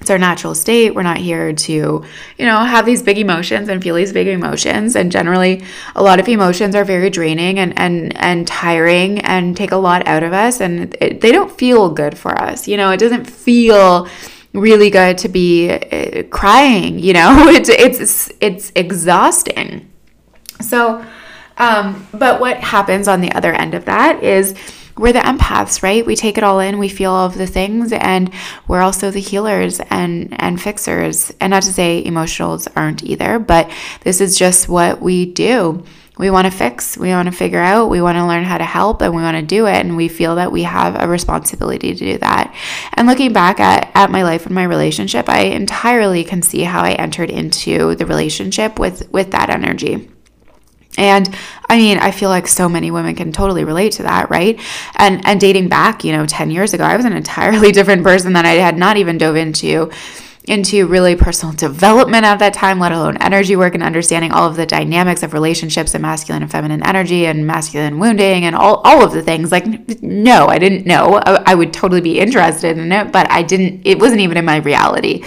it's 0.00 0.10
our 0.10 0.18
natural 0.18 0.54
state. 0.54 0.94
We're 0.94 1.02
not 1.02 1.18
here 1.18 1.52
to, 1.52 1.72
you 1.72 2.44
know, 2.46 2.58
have 2.64 2.86
these 2.86 3.02
big 3.02 3.18
emotions 3.18 3.68
and 3.68 3.82
feel 3.82 3.94
these 3.94 4.12
big 4.12 4.28
emotions. 4.28 4.96
And 4.96 5.10
generally, 5.10 5.62
a 5.94 6.02
lot 6.02 6.20
of 6.20 6.28
emotions 6.28 6.74
are 6.74 6.84
very 6.84 7.10
draining 7.10 7.58
and 7.58 7.78
and 7.78 8.16
and 8.16 8.46
tiring 8.46 9.18
and 9.20 9.56
take 9.56 9.72
a 9.72 9.76
lot 9.76 10.06
out 10.06 10.22
of 10.22 10.32
us. 10.32 10.60
And 10.60 10.96
it, 11.00 11.20
they 11.20 11.32
don't 11.32 11.50
feel 11.50 11.90
good 11.90 12.16
for 12.16 12.40
us. 12.40 12.68
You 12.68 12.76
know, 12.76 12.90
it 12.90 12.98
doesn't 12.98 13.24
feel 13.24 14.08
really 14.54 14.90
good 14.90 15.18
to 15.18 15.28
be 15.28 15.70
uh, 15.70 16.22
crying. 16.30 16.98
You 16.98 17.14
know, 17.14 17.48
it's 17.48 17.68
it's 17.68 18.30
it's 18.40 18.72
exhausting. 18.74 19.90
So, 20.60 21.04
um, 21.56 22.06
but 22.12 22.40
what 22.40 22.58
happens 22.58 23.08
on 23.08 23.20
the 23.20 23.32
other 23.32 23.52
end 23.52 23.74
of 23.74 23.84
that 23.86 24.22
is 24.22 24.54
we're 24.98 25.12
the 25.12 25.20
empaths, 25.20 25.82
right? 25.82 26.04
We 26.04 26.16
take 26.16 26.38
it 26.38 26.44
all 26.44 26.60
in, 26.60 26.78
we 26.78 26.88
feel 26.88 27.12
all 27.12 27.26
of 27.26 27.38
the 27.38 27.46
things, 27.46 27.92
and 27.92 28.32
we're 28.66 28.80
also 28.80 29.10
the 29.10 29.20
healers 29.20 29.80
and 29.90 30.34
and 30.40 30.60
fixers. 30.60 31.32
And 31.40 31.50
not 31.50 31.62
to 31.64 31.72
say 31.72 32.02
emotionals 32.04 32.68
aren't 32.76 33.04
either, 33.04 33.38
but 33.38 33.70
this 34.02 34.20
is 34.20 34.38
just 34.38 34.68
what 34.68 35.00
we 35.00 35.26
do. 35.26 35.84
We 36.18 36.30
want 36.30 36.46
to 36.46 36.50
fix, 36.50 36.98
we 36.98 37.10
want 37.10 37.26
to 37.26 37.32
figure 37.32 37.60
out, 37.60 37.90
we 37.90 38.02
want 38.02 38.16
to 38.16 38.26
learn 38.26 38.42
how 38.42 38.58
to 38.58 38.64
help, 38.64 39.02
and 39.02 39.14
we 39.14 39.22
want 39.22 39.36
to 39.36 39.42
do 39.42 39.66
it. 39.66 39.76
And 39.76 39.96
we 39.96 40.08
feel 40.08 40.34
that 40.34 40.50
we 40.50 40.64
have 40.64 41.00
a 41.00 41.06
responsibility 41.06 41.94
to 41.94 42.12
do 42.12 42.18
that. 42.18 42.52
And 42.94 43.06
looking 43.06 43.32
back 43.32 43.60
at, 43.60 43.88
at 43.94 44.10
my 44.10 44.24
life 44.24 44.44
and 44.44 44.54
my 44.54 44.64
relationship, 44.64 45.28
I 45.28 45.42
entirely 45.42 46.24
can 46.24 46.42
see 46.42 46.62
how 46.62 46.82
I 46.82 46.92
entered 46.92 47.30
into 47.30 47.94
the 47.94 48.04
relationship 48.04 48.80
with 48.80 49.08
with 49.12 49.30
that 49.30 49.48
energy. 49.48 50.10
And 50.98 51.32
I 51.68 51.76
mean, 51.76 51.98
I 51.98 52.10
feel 52.10 52.30
like 52.30 52.48
so 52.48 52.68
many 52.68 52.90
women 52.90 53.14
can 53.14 53.32
totally 53.32 53.64
relate 53.64 53.92
to 53.92 54.02
that, 54.04 54.30
right? 54.30 54.58
And 54.96 55.24
and 55.26 55.40
dating 55.40 55.68
back, 55.68 56.04
you 56.04 56.12
know, 56.12 56.26
10 56.26 56.50
years 56.50 56.72
ago, 56.72 56.84
I 56.84 56.96
was 56.96 57.04
an 57.04 57.12
entirely 57.12 57.72
different 57.78 58.02
person 58.02 58.32
that 58.34 58.46
I 58.46 58.54
had 58.54 58.78
not 58.78 58.96
even 58.96 59.18
dove 59.18 59.36
into 59.36 59.90
into 60.48 60.86
really 60.86 61.14
personal 61.14 61.54
development 61.54 62.24
at 62.24 62.38
that 62.38 62.54
time, 62.54 62.78
let 62.78 62.90
alone 62.90 63.18
energy 63.18 63.54
work 63.54 63.74
and 63.74 63.82
understanding 63.82 64.32
all 64.32 64.48
of 64.48 64.56
the 64.56 64.64
dynamics 64.64 65.22
of 65.22 65.34
relationships 65.34 65.94
and 65.94 66.00
masculine 66.02 66.42
and 66.42 66.50
feminine 66.50 66.82
energy 66.82 67.26
and 67.26 67.46
masculine 67.46 67.98
wounding 67.98 68.44
and 68.44 68.56
all, 68.56 68.76
all 68.76 69.04
of 69.04 69.12
the 69.12 69.22
things. 69.22 69.52
Like, 69.52 69.66
no, 70.02 70.46
I 70.46 70.58
didn't 70.58 70.86
know. 70.86 71.16
I, 71.16 71.52
I 71.52 71.54
would 71.54 71.72
totally 71.74 72.00
be 72.00 72.18
interested 72.18 72.78
in 72.78 72.90
it, 72.90 73.12
but 73.12 73.30
I 73.30 73.42
didn't, 73.42 73.82
it 73.86 73.98
wasn't 73.98 74.22
even 74.22 74.38
in 74.38 74.44
my 74.46 74.56
reality. 74.56 75.22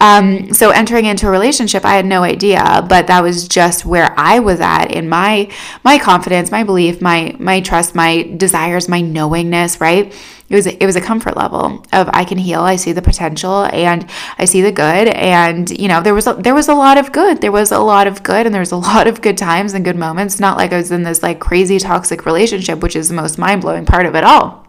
Um, 0.00 0.52
so 0.54 0.70
entering 0.70 1.04
into 1.04 1.26
a 1.28 1.30
relationship, 1.30 1.84
I 1.84 1.94
had 1.94 2.06
no 2.06 2.22
idea, 2.22 2.84
but 2.88 3.06
that 3.08 3.22
was 3.22 3.46
just 3.46 3.84
where 3.84 4.14
I 4.18 4.38
was 4.38 4.60
at 4.60 4.86
in 4.86 5.08
my 5.08 5.50
my 5.84 5.98
confidence, 5.98 6.50
my 6.50 6.64
belief, 6.64 7.00
my 7.02 7.36
my 7.38 7.60
trust, 7.60 7.94
my 7.94 8.22
desires, 8.36 8.88
my 8.88 9.00
knowingness. 9.02 9.80
Right? 9.80 10.14
It 10.48 10.56
was 10.56 10.66
it 10.66 10.84
was 10.84 10.96
a 10.96 11.00
comfort 11.00 11.36
level 11.36 11.84
of 11.92 12.10
I 12.12 12.24
can 12.24 12.36
heal, 12.36 12.62
I 12.62 12.74
see 12.74 12.90
the 12.92 13.02
potential, 13.02 13.66
and 13.66 14.04
I 14.36 14.46
see 14.46 14.62
the 14.62 14.72
good, 14.72 15.08
and 15.08 15.70
you 15.70 15.86
know 15.86 16.02
there 16.02 16.14
was 16.14 16.26
a, 16.26 16.34
there 16.34 16.54
was 16.54 16.68
a 16.68 16.74
lot 16.74 16.98
of 16.98 17.12
good, 17.12 17.40
there 17.40 17.52
was 17.52 17.70
a 17.70 17.78
lot 17.78 18.08
of 18.08 18.24
good, 18.24 18.46
and 18.46 18.54
there 18.54 18.60
was 18.60 18.72
a 18.72 18.76
lot 18.90 19.06
of 19.06 19.22
good 19.22 19.38
times 19.38 19.74
and 19.74 19.84
good 19.84 19.96
moments. 19.96 20.40
Not 20.40 20.56
like 20.56 20.72
I 20.72 20.78
was 20.78 20.90
in 20.90 21.04
this 21.04 21.22
like 21.22 21.38
crazy 21.38 21.78
toxic 21.78 22.26
relationship, 22.26 22.80
which 22.80 22.96
is 22.96 23.08
the 23.08 23.14
most 23.14 23.38
mind 23.38 23.62
blowing 23.62 23.86
part 23.86 24.06
of 24.06 24.16
it 24.16 24.24
all. 24.24 24.59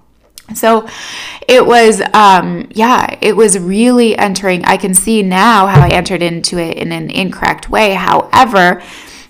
So 0.56 0.88
it 1.48 1.66
was, 1.66 2.02
um, 2.14 2.70
yeah, 2.72 3.18
it 3.22 3.36
was 3.36 3.58
really 3.60 4.18
entering. 4.18 4.64
I 4.66 4.78
can 4.78 4.94
see 4.94 5.24
now 5.24 5.68
how 5.68 5.82
I 5.82 5.90
entered 5.90 6.22
into 6.22 6.58
it 6.58 6.78
in 6.78 6.92
an 6.92 7.10
incorrect 7.10 7.70
way. 7.70 7.94
However, 7.94 8.82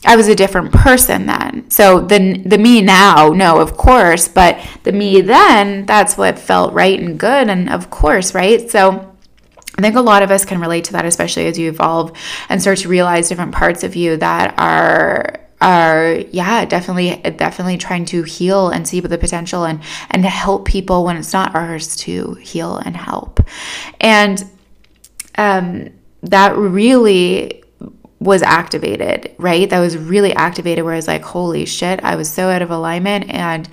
I 0.03 0.15
was 0.15 0.27
a 0.27 0.35
different 0.35 0.71
person 0.71 1.27
then. 1.27 1.69
So 1.69 1.99
the 1.99 2.37
the 2.39 2.57
me 2.57 2.81
now, 2.81 3.29
no, 3.29 3.59
of 3.59 3.77
course, 3.77 4.27
but 4.27 4.59
the 4.83 4.91
me 4.91 5.21
then, 5.21 5.85
that's 5.85 6.17
what 6.17 6.39
felt 6.39 6.73
right 6.73 6.99
and 6.99 7.19
good, 7.19 7.49
and 7.49 7.69
of 7.69 7.89
course, 7.89 8.33
right. 8.33 8.69
So 8.69 9.15
I 9.77 9.81
think 9.81 9.95
a 9.95 10.01
lot 10.01 10.23
of 10.23 10.31
us 10.31 10.43
can 10.43 10.59
relate 10.59 10.85
to 10.85 10.93
that, 10.93 11.05
especially 11.05 11.47
as 11.47 11.57
you 11.57 11.69
evolve 11.69 12.17
and 12.49 12.61
start 12.61 12.79
to 12.79 12.89
realize 12.89 13.29
different 13.29 13.53
parts 13.53 13.83
of 13.83 13.95
you 13.95 14.17
that 14.17 14.55
are 14.57 15.40
are 15.61 16.15
yeah 16.31 16.65
definitely 16.65 17.15
definitely 17.33 17.77
trying 17.77 18.03
to 18.03 18.23
heal 18.23 18.69
and 18.69 18.87
see 18.87 18.99
the 18.99 19.17
potential 19.17 19.63
and 19.63 19.81
and 20.09 20.25
help 20.25 20.65
people 20.65 21.03
when 21.05 21.15
it's 21.15 21.33
not 21.33 21.53
ours 21.55 21.95
to 21.95 22.33
heal 22.35 22.77
and 22.77 22.97
help. 22.97 23.39
And 23.99 24.43
um 25.37 25.89
that 26.23 26.55
really 26.55 27.63
was 28.19 28.41
activated 28.43 29.33
right? 29.37 29.69
That 29.69 29.79
was 29.79 29.97
really 29.97 30.33
activated 30.33 30.83
where 30.83 30.93
i 30.93 30.97
was 30.97 31.07
like 31.07 31.23
holy 31.23 31.65
shit 31.65 32.03
i 32.03 32.15
was 32.15 32.29
so 32.29 32.49
out 32.49 32.61
of 32.61 32.71
alignment. 32.71 33.29
And 33.29 33.69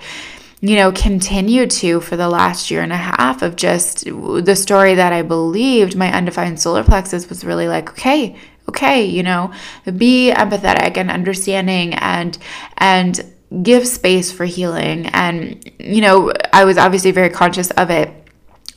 you 0.61 0.75
know, 0.75 0.91
continued 0.91 1.71
to 1.71 2.01
for 2.01 2.17
the 2.17 2.27
last 2.27 2.69
year 2.69 2.81
and 2.81 2.91
a 2.91 2.97
half 2.97 3.41
of 3.41 3.55
just 3.55 4.03
the 4.03 4.55
story 4.55 4.95
that 4.95 5.13
I 5.13 5.21
believed 5.21 5.95
my 5.95 6.11
undefined 6.11 6.59
solar 6.59 6.83
plexus 6.83 7.29
was 7.29 7.45
really 7.45 7.69
like, 7.69 7.91
okay, 7.91 8.35
okay, 8.69 9.05
you 9.05 9.23
know, 9.23 9.51
be 9.97 10.31
empathetic 10.31 10.97
and 10.97 11.11
understanding 11.11 11.93
and 11.95 12.37
and 12.77 13.33
give 13.63 13.87
space 13.87 14.31
for 14.31 14.45
healing. 14.45 15.07
And, 15.07 15.69
you 15.79 16.01
know, 16.01 16.31
I 16.53 16.65
was 16.65 16.77
obviously 16.77 17.11
very 17.11 17.29
conscious 17.29 17.71
of 17.71 17.89
it. 17.89 18.09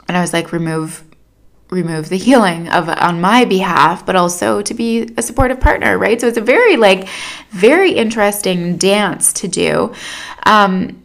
And 0.08 0.16
I 0.16 0.20
was 0.20 0.32
like, 0.32 0.52
remove 0.52 1.04
remove 1.70 2.10
the 2.10 2.18
healing 2.18 2.68
of 2.68 2.86
on 2.86 3.18
my 3.18 3.46
behalf 3.46 4.04
but 4.04 4.14
also 4.14 4.60
to 4.60 4.74
be 4.74 5.08
a 5.16 5.22
supportive 5.22 5.58
partner 5.58 5.96
right 5.96 6.20
so 6.20 6.28
it's 6.28 6.36
a 6.36 6.42
very 6.42 6.76
like 6.76 7.08
very 7.48 7.92
interesting 7.92 8.76
dance 8.76 9.32
to 9.32 9.48
do 9.48 9.90
um 10.44 11.02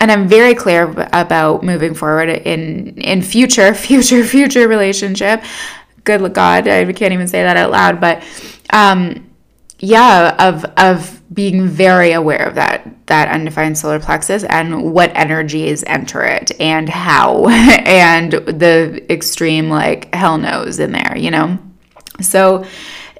and 0.00 0.12
I'm 0.12 0.28
very 0.28 0.54
clear 0.54 0.84
about 1.12 1.62
moving 1.62 1.94
forward 1.94 2.28
in 2.28 2.96
in 2.98 3.22
future, 3.22 3.74
future, 3.88 4.24
future 4.24 4.68
relationship. 4.68 5.42
Good 6.08 6.32
God, 6.32 6.66
I 6.66 6.90
can't 6.94 7.12
even 7.12 7.28
say 7.28 7.42
that 7.42 7.58
out 7.58 7.70
loud, 7.70 8.00
but 8.00 8.24
um, 8.70 9.28
yeah, 9.78 10.34
of 10.38 10.64
of 10.78 11.20
being 11.34 11.68
very 11.68 12.12
aware 12.12 12.46
of 12.46 12.54
that 12.54 13.06
that 13.08 13.28
undefined 13.28 13.76
solar 13.76 14.00
plexus 14.00 14.42
and 14.44 14.94
what 14.94 15.14
energies 15.14 15.84
enter 15.84 16.24
it 16.24 16.58
and 16.58 16.88
how 16.88 17.46
and 17.48 18.32
the 18.32 19.04
extreme 19.12 19.68
like 19.68 20.14
hell 20.14 20.38
knows 20.38 20.78
in 20.78 20.92
there, 20.92 21.14
you 21.14 21.30
know. 21.30 21.58
So 22.22 22.64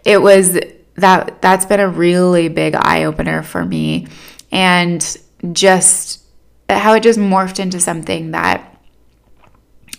it 0.07 0.23
was 0.23 0.59
that 0.95 1.43
that's 1.43 1.67
been 1.67 1.81
a 1.81 1.89
really 1.91 2.49
big 2.49 2.75
eye 2.75 3.05
opener 3.05 3.43
for 3.43 3.67
me 3.67 4.07
and 4.51 5.19
just 5.53 6.23
how 6.71 6.95
it 6.95 7.03
just 7.03 7.19
morphed 7.19 7.61
into 7.61 7.81
something 7.81 8.31
that 8.31 8.68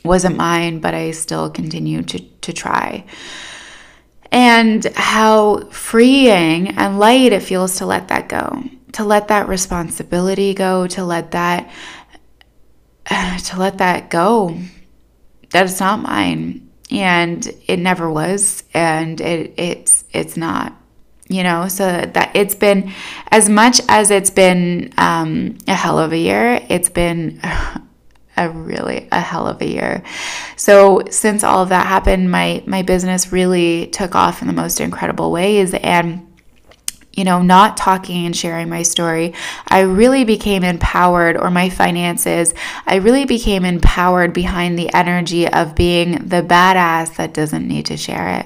wasn't 0.03 0.37
mine, 0.37 0.79
but 0.79 0.93
I 0.93 1.11
still 1.11 1.49
continued 1.49 2.07
to, 2.09 2.19
to 2.19 2.53
try. 2.53 3.05
And 4.31 4.85
how 4.95 5.69
freeing 5.71 6.69
and 6.77 6.99
light 6.99 7.33
it 7.33 7.41
feels 7.41 7.77
to 7.77 7.85
let 7.85 8.09
that 8.09 8.29
go, 8.29 8.63
to 8.93 9.03
let 9.03 9.27
that 9.29 9.47
responsibility 9.47 10.53
go, 10.53 10.87
to 10.87 11.03
let 11.03 11.31
that 11.31 11.69
to 13.45 13.57
let 13.57 13.79
that 13.79 14.09
go. 14.09 14.57
That 15.51 15.65
it's 15.65 15.79
not 15.79 16.01
mine. 16.01 16.69
And 16.91 17.47
it 17.67 17.77
never 17.77 18.09
was, 18.09 18.63
and 18.73 19.19
it 19.21 19.53
it's 19.57 20.05
it's 20.11 20.35
not 20.35 20.75
you 21.27 21.43
know 21.43 21.67
so 21.67 21.85
that 21.85 22.31
it's 22.33 22.55
been 22.55 22.91
as 23.29 23.47
much 23.47 23.79
as 23.87 24.09
it's 24.09 24.31
been 24.31 24.91
um, 24.97 25.55
a 25.67 25.75
hell 25.75 25.99
of 25.99 26.11
a 26.11 26.17
year 26.17 26.59
it's 26.69 26.89
been 26.89 27.39
a 28.39 28.49
really 28.49 29.07
a 29.11 29.19
hell 29.19 29.47
of 29.47 29.61
a 29.61 29.67
year 29.67 30.03
so 30.55 31.03
since 31.09 31.43
all 31.43 31.61
of 31.61 31.69
that 31.69 31.85
happened 31.85 32.31
my 32.31 32.63
my 32.65 32.81
business 32.81 33.31
really 33.31 33.87
took 33.87 34.15
off 34.15 34.41
in 34.41 34.47
the 34.47 34.53
most 34.53 34.79
incredible 34.81 35.31
ways 35.31 35.73
and 35.73 36.25
you 37.19 37.25
know, 37.25 37.41
not 37.41 37.75
talking 37.75 38.25
and 38.25 38.33
sharing 38.33 38.69
my 38.69 38.81
story, 38.81 39.33
I 39.67 39.81
really 39.81 40.23
became 40.23 40.63
empowered, 40.63 41.35
or 41.35 41.51
my 41.51 41.69
finances, 41.69 42.53
I 42.85 42.95
really 42.95 43.25
became 43.25 43.65
empowered 43.65 44.31
behind 44.31 44.79
the 44.79 44.93
energy 44.93 45.45
of 45.45 45.75
being 45.75 46.29
the 46.29 46.41
badass 46.41 47.17
that 47.17 47.33
doesn't 47.33 47.67
need 47.67 47.87
to 47.87 47.97
share 47.97 48.39
it. 48.39 48.45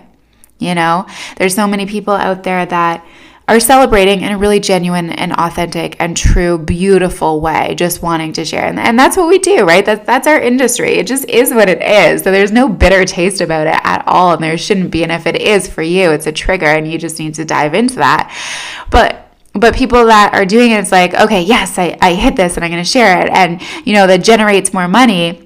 You 0.58 0.74
know, 0.74 1.06
there's 1.38 1.54
so 1.54 1.68
many 1.68 1.86
people 1.86 2.16
out 2.16 2.42
there 2.42 2.66
that 2.66 3.06
are 3.48 3.60
celebrating 3.60 4.22
in 4.22 4.32
a 4.32 4.38
really 4.38 4.60
genuine 4.60 5.10
and 5.10 5.34
authentic 5.34 5.98
and 6.00 6.16
true, 6.16 6.58
beautiful 6.58 7.42
way, 7.42 7.76
just 7.76 8.02
wanting 8.02 8.32
to 8.34 8.46
share. 8.46 8.66
And, 8.66 8.98
that's 8.98 9.18
what 9.18 9.28
we 9.28 9.38
do, 9.38 9.66
right? 9.66 9.86
That's, 9.86 10.06
that's 10.06 10.28
our 10.28 10.40
industry. 10.40 10.94
It 10.94 11.08
just 11.08 11.28
is 11.28 11.54
what 11.54 11.68
it 11.68 11.82
is. 11.82 12.24
So 12.24 12.32
there's 12.32 12.54
no 12.54 12.70
bitter 12.70 13.04
taste 13.04 13.42
about 13.42 13.68
it 13.68 13.80
at 13.84 14.04
all. 14.08 14.34
And 14.34 14.44
there 14.44 14.58
shouldn't 14.58 14.92
be. 14.92 15.04
And 15.04 15.12
if 15.12 15.28
it 15.28 15.42
is 15.42 15.68
for 15.68 15.82
you, 15.82 16.12
it's 16.12 16.28
a 16.28 16.32
trigger 16.32 16.68
and 16.68 16.90
you 16.90 16.98
just 16.98 17.20
need 17.20 17.36
to 17.36 17.44
dive 17.44 17.74
into 17.74 17.96
that. 17.96 18.34
But 18.90 19.20
but 19.54 19.76
people 19.76 20.06
that 20.06 20.34
are 20.34 20.46
doing 20.46 20.72
it, 20.72 20.80
it's 20.80 20.92
like, 20.92 21.14
okay, 21.14 21.44
yes, 21.44 21.78
I, 21.78 21.96
I 22.02 22.16
hit 22.16 22.36
this 22.36 22.56
and 22.56 22.66
I'm 22.66 22.72
going 22.72 22.84
to 22.84 22.90
share 22.90 23.22
it. 23.22 23.30
And, 23.32 23.62
you 23.86 23.94
know, 23.94 24.08
that 24.08 24.24
generates 24.24 24.74
more 24.74 24.88
money 24.88 25.43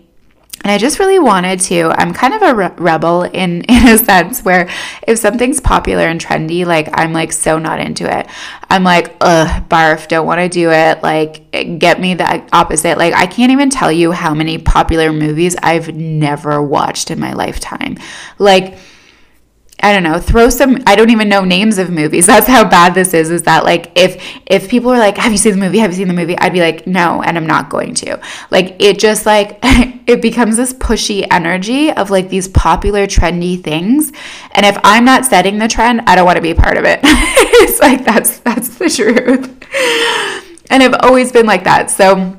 and 0.63 0.72
I 0.72 0.78
just 0.78 1.00
really 1.00 1.20
wanted 1.20 1.60
to. 1.62 1.91
I'm 1.96 2.13
kind 2.13 2.34
of 2.34 2.41
a 2.41 2.56
re- 2.56 2.72
rebel 2.78 3.24
in 3.24 3.62
in 3.70 3.88
a 3.88 3.98
sense 3.98 4.43
where 4.43 4.70
if 5.08 5.20
something's 5.20 5.60
popular 5.60 6.06
and 6.06 6.20
trendy, 6.20 6.65
like 6.65 6.89
I'm 6.93 7.13
like 7.13 7.32
so 7.32 7.58
not 7.58 7.80
into 7.80 8.06
it. 8.12 8.28
I'm 8.70 8.84
like, 8.84 9.15
ugh, 9.22 9.70
barf, 9.70 10.08
don't 10.08 10.26
want 10.26 10.39
to 10.39 10.50
do 10.50 10.72
it. 10.72 11.02
Like, 11.02 11.52
get 11.80 12.02
me 12.02 12.15
the 12.15 12.43
opposite. 12.52 12.98
Like, 12.98 13.13
I 13.13 13.26
can't 13.26 13.52
even 13.52 13.70
tell 13.70 13.91
you 13.91 14.12
how 14.12 14.34
many 14.34 14.58
popular 14.58 15.13
movies 15.13 15.56
I've 15.63 15.96
never 15.96 16.62
watched 16.62 17.12
in 17.12 17.20
my 17.20 17.34
lifetime. 17.34 17.98
Like 18.38 18.78
I 19.80 19.94
don't 19.94 20.04
know, 20.04 20.20
throw 20.20 20.50
some 20.50 20.80
I 20.88 20.96
don't 20.96 21.12
even 21.12 21.30
know 21.30 21.44
names 21.44 21.78
of 21.78 21.92
movies. 21.92 22.26
That's 22.28 22.48
how 22.48 22.68
bad 22.68 22.96
this 22.96 23.13
is 23.13 23.30
is 23.30 23.44
that 23.44 23.63
like 23.63 23.92
if 23.96 24.22
if 24.46 24.70
people 24.70 24.92
are 24.92 24.98
like, 24.98 25.18
"Have 25.18 25.32
you 25.32 25.38
seen 25.38 25.54
the 25.54 25.60
movie? 25.60 25.80
Have 25.80 25.92
you 25.92 25.98
seen 25.98 26.08
the 26.08 26.13
movie?" 26.13 26.38
I'd 26.38 26.54
be 26.54 26.62
like, 26.62 26.88
"No, 26.88 27.22
and 27.22 27.38
I'm 27.38 27.48
not 27.48 27.70
going 27.70 27.94
to." 27.96 28.20
Like 28.50 28.76
it 28.80 29.00
just 29.00 29.26
like 29.26 29.60
it 29.63 30.22
becomes 30.22 30.58
this 30.58 30.74
pushy 30.74 31.28
energy 31.30 31.92
of 31.92 32.10
like 32.10 32.30
these 32.30 32.48
popular 32.48 33.08
trendy 33.08 33.62
things. 33.62 34.12
And 34.52 34.66
if 34.66 34.78
I'm 34.84 35.06
not 35.06 35.26
setting 35.26 35.60
the 35.60 35.68
trend, 35.68 36.02
I 36.08 36.16
don't 36.16 36.26
want 36.26 36.38
to 36.38 36.42
be 36.42 36.54
part 36.54 36.78
of 36.78 36.86
it. 36.86 37.00
it's 37.04 37.80
like 37.80 38.04
that's 38.04 38.40
that's 38.40 38.78
the 38.78 38.90
truth. 38.90 39.54
And 40.70 40.84
I've 40.84 40.96
always 41.02 41.32
been 41.32 41.46
like 41.46 41.63
that. 41.63 41.90
So 41.92 42.37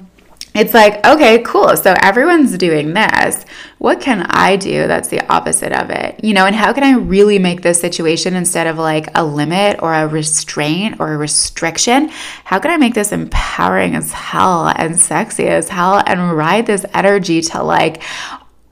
it's 0.58 0.74
like, 0.74 1.06
okay, 1.06 1.42
cool. 1.42 1.76
So 1.76 1.94
everyone's 2.02 2.58
doing 2.58 2.92
this. 2.92 3.44
What 3.78 4.00
can 4.00 4.22
I 4.22 4.56
do 4.56 4.88
that's 4.88 5.08
the 5.08 5.24
opposite 5.32 5.72
of 5.72 5.90
it? 5.90 6.22
You 6.24 6.34
know, 6.34 6.46
and 6.46 6.54
how 6.56 6.72
can 6.72 6.82
I 6.82 6.94
really 6.94 7.38
make 7.38 7.62
this 7.62 7.80
situation 7.80 8.34
instead 8.34 8.66
of 8.66 8.76
like 8.76 9.06
a 9.14 9.24
limit 9.24 9.80
or 9.82 9.94
a 9.94 10.08
restraint 10.08 10.98
or 10.98 11.12
a 11.12 11.16
restriction? 11.16 12.08
How 12.44 12.58
can 12.58 12.72
I 12.72 12.76
make 12.76 12.94
this 12.94 13.12
empowering 13.12 13.94
as 13.94 14.12
hell 14.12 14.72
and 14.74 14.98
sexy 14.98 15.46
as 15.46 15.68
hell 15.68 16.02
and 16.06 16.36
ride 16.36 16.66
this 16.66 16.84
energy 16.92 17.40
to 17.42 17.62
like 17.62 18.02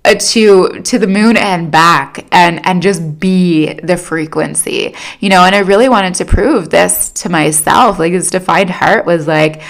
uh, 0.07 0.15
to 0.15 0.81
to 0.83 0.99
the 0.99 1.07
moon 1.07 1.37
and 1.37 1.71
back 1.71 2.27
and 2.31 2.65
and 2.65 2.81
just 2.81 3.19
be 3.19 3.73
the 3.81 3.97
frequency 3.97 4.95
you 5.19 5.29
know 5.29 5.45
and 5.45 5.53
i 5.53 5.59
really 5.59 5.89
wanted 5.89 6.15
to 6.15 6.25
prove 6.25 6.71
this 6.71 7.11
to 7.11 7.29
myself 7.29 7.99
like 7.99 8.13
this 8.13 8.31
defined 8.31 8.71
heart 8.71 9.05
was 9.05 9.27
like 9.27 9.63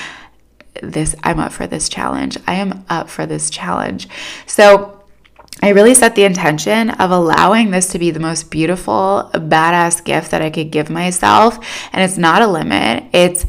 this 0.82 1.14
I'm 1.22 1.38
up 1.38 1.52
for 1.52 1.66
this 1.66 1.88
challenge. 1.88 2.38
I 2.46 2.54
am 2.54 2.84
up 2.88 3.08
for 3.08 3.26
this 3.26 3.50
challenge. 3.50 4.08
So 4.46 5.04
I 5.62 5.70
really 5.70 5.94
set 5.94 6.14
the 6.14 6.24
intention 6.24 6.90
of 6.90 7.10
allowing 7.10 7.70
this 7.70 7.88
to 7.88 7.98
be 7.98 8.10
the 8.10 8.20
most 8.20 8.50
beautiful, 8.50 9.30
badass 9.32 10.04
gift 10.04 10.30
that 10.32 10.42
I 10.42 10.50
could 10.50 10.70
give 10.70 10.90
myself. 10.90 11.58
And 11.92 12.02
it's 12.02 12.18
not 12.18 12.42
a 12.42 12.46
limit. 12.46 13.04
It's 13.12 13.46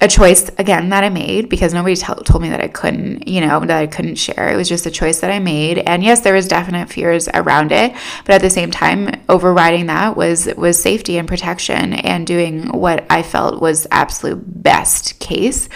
a 0.00 0.08
choice 0.08 0.48
again 0.58 0.90
that 0.90 1.02
I 1.02 1.08
made 1.08 1.48
because 1.48 1.74
nobody 1.74 1.96
t- 1.96 2.06
told 2.24 2.40
me 2.42 2.50
that 2.50 2.60
I 2.60 2.68
couldn't, 2.68 3.26
you 3.26 3.40
know, 3.40 3.60
that 3.60 3.78
I 3.78 3.86
couldn't 3.86 4.14
share. 4.14 4.48
It 4.48 4.56
was 4.56 4.68
just 4.68 4.86
a 4.86 4.90
choice 4.90 5.20
that 5.20 5.30
I 5.30 5.40
made. 5.40 5.78
And 5.78 6.04
yes, 6.04 6.20
there 6.20 6.34
was 6.34 6.46
definite 6.46 6.88
fears 6.88 7.28
around 7.28 7.72
it, 7.72 7.92
but 8.24 8.34
at 8.34 8.40
the 8.40 8.50
same 8.50 8.70
time, 8.70 9.20
overriding 9.28 9.86
that 9.86 10.16
was 10.16 10.48
was 10.56 10.80
safety 10.80 11.18
and 11.18 11.26
protection 11.26 11.94
and 11.94 12.26
doing 12.26 12.68
what 12.68 13.06
I 13.10 13.22
felt 13.22 13.60
was 13.60 13.88
absolute 13.90 14.40
best 14.62 15.18
case 15.18 15.68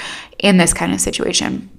in 0.43 0.59
this 0.59 0.74
kind 0.74 0.93
of 0.93 1.01
situation. 1.01 1.70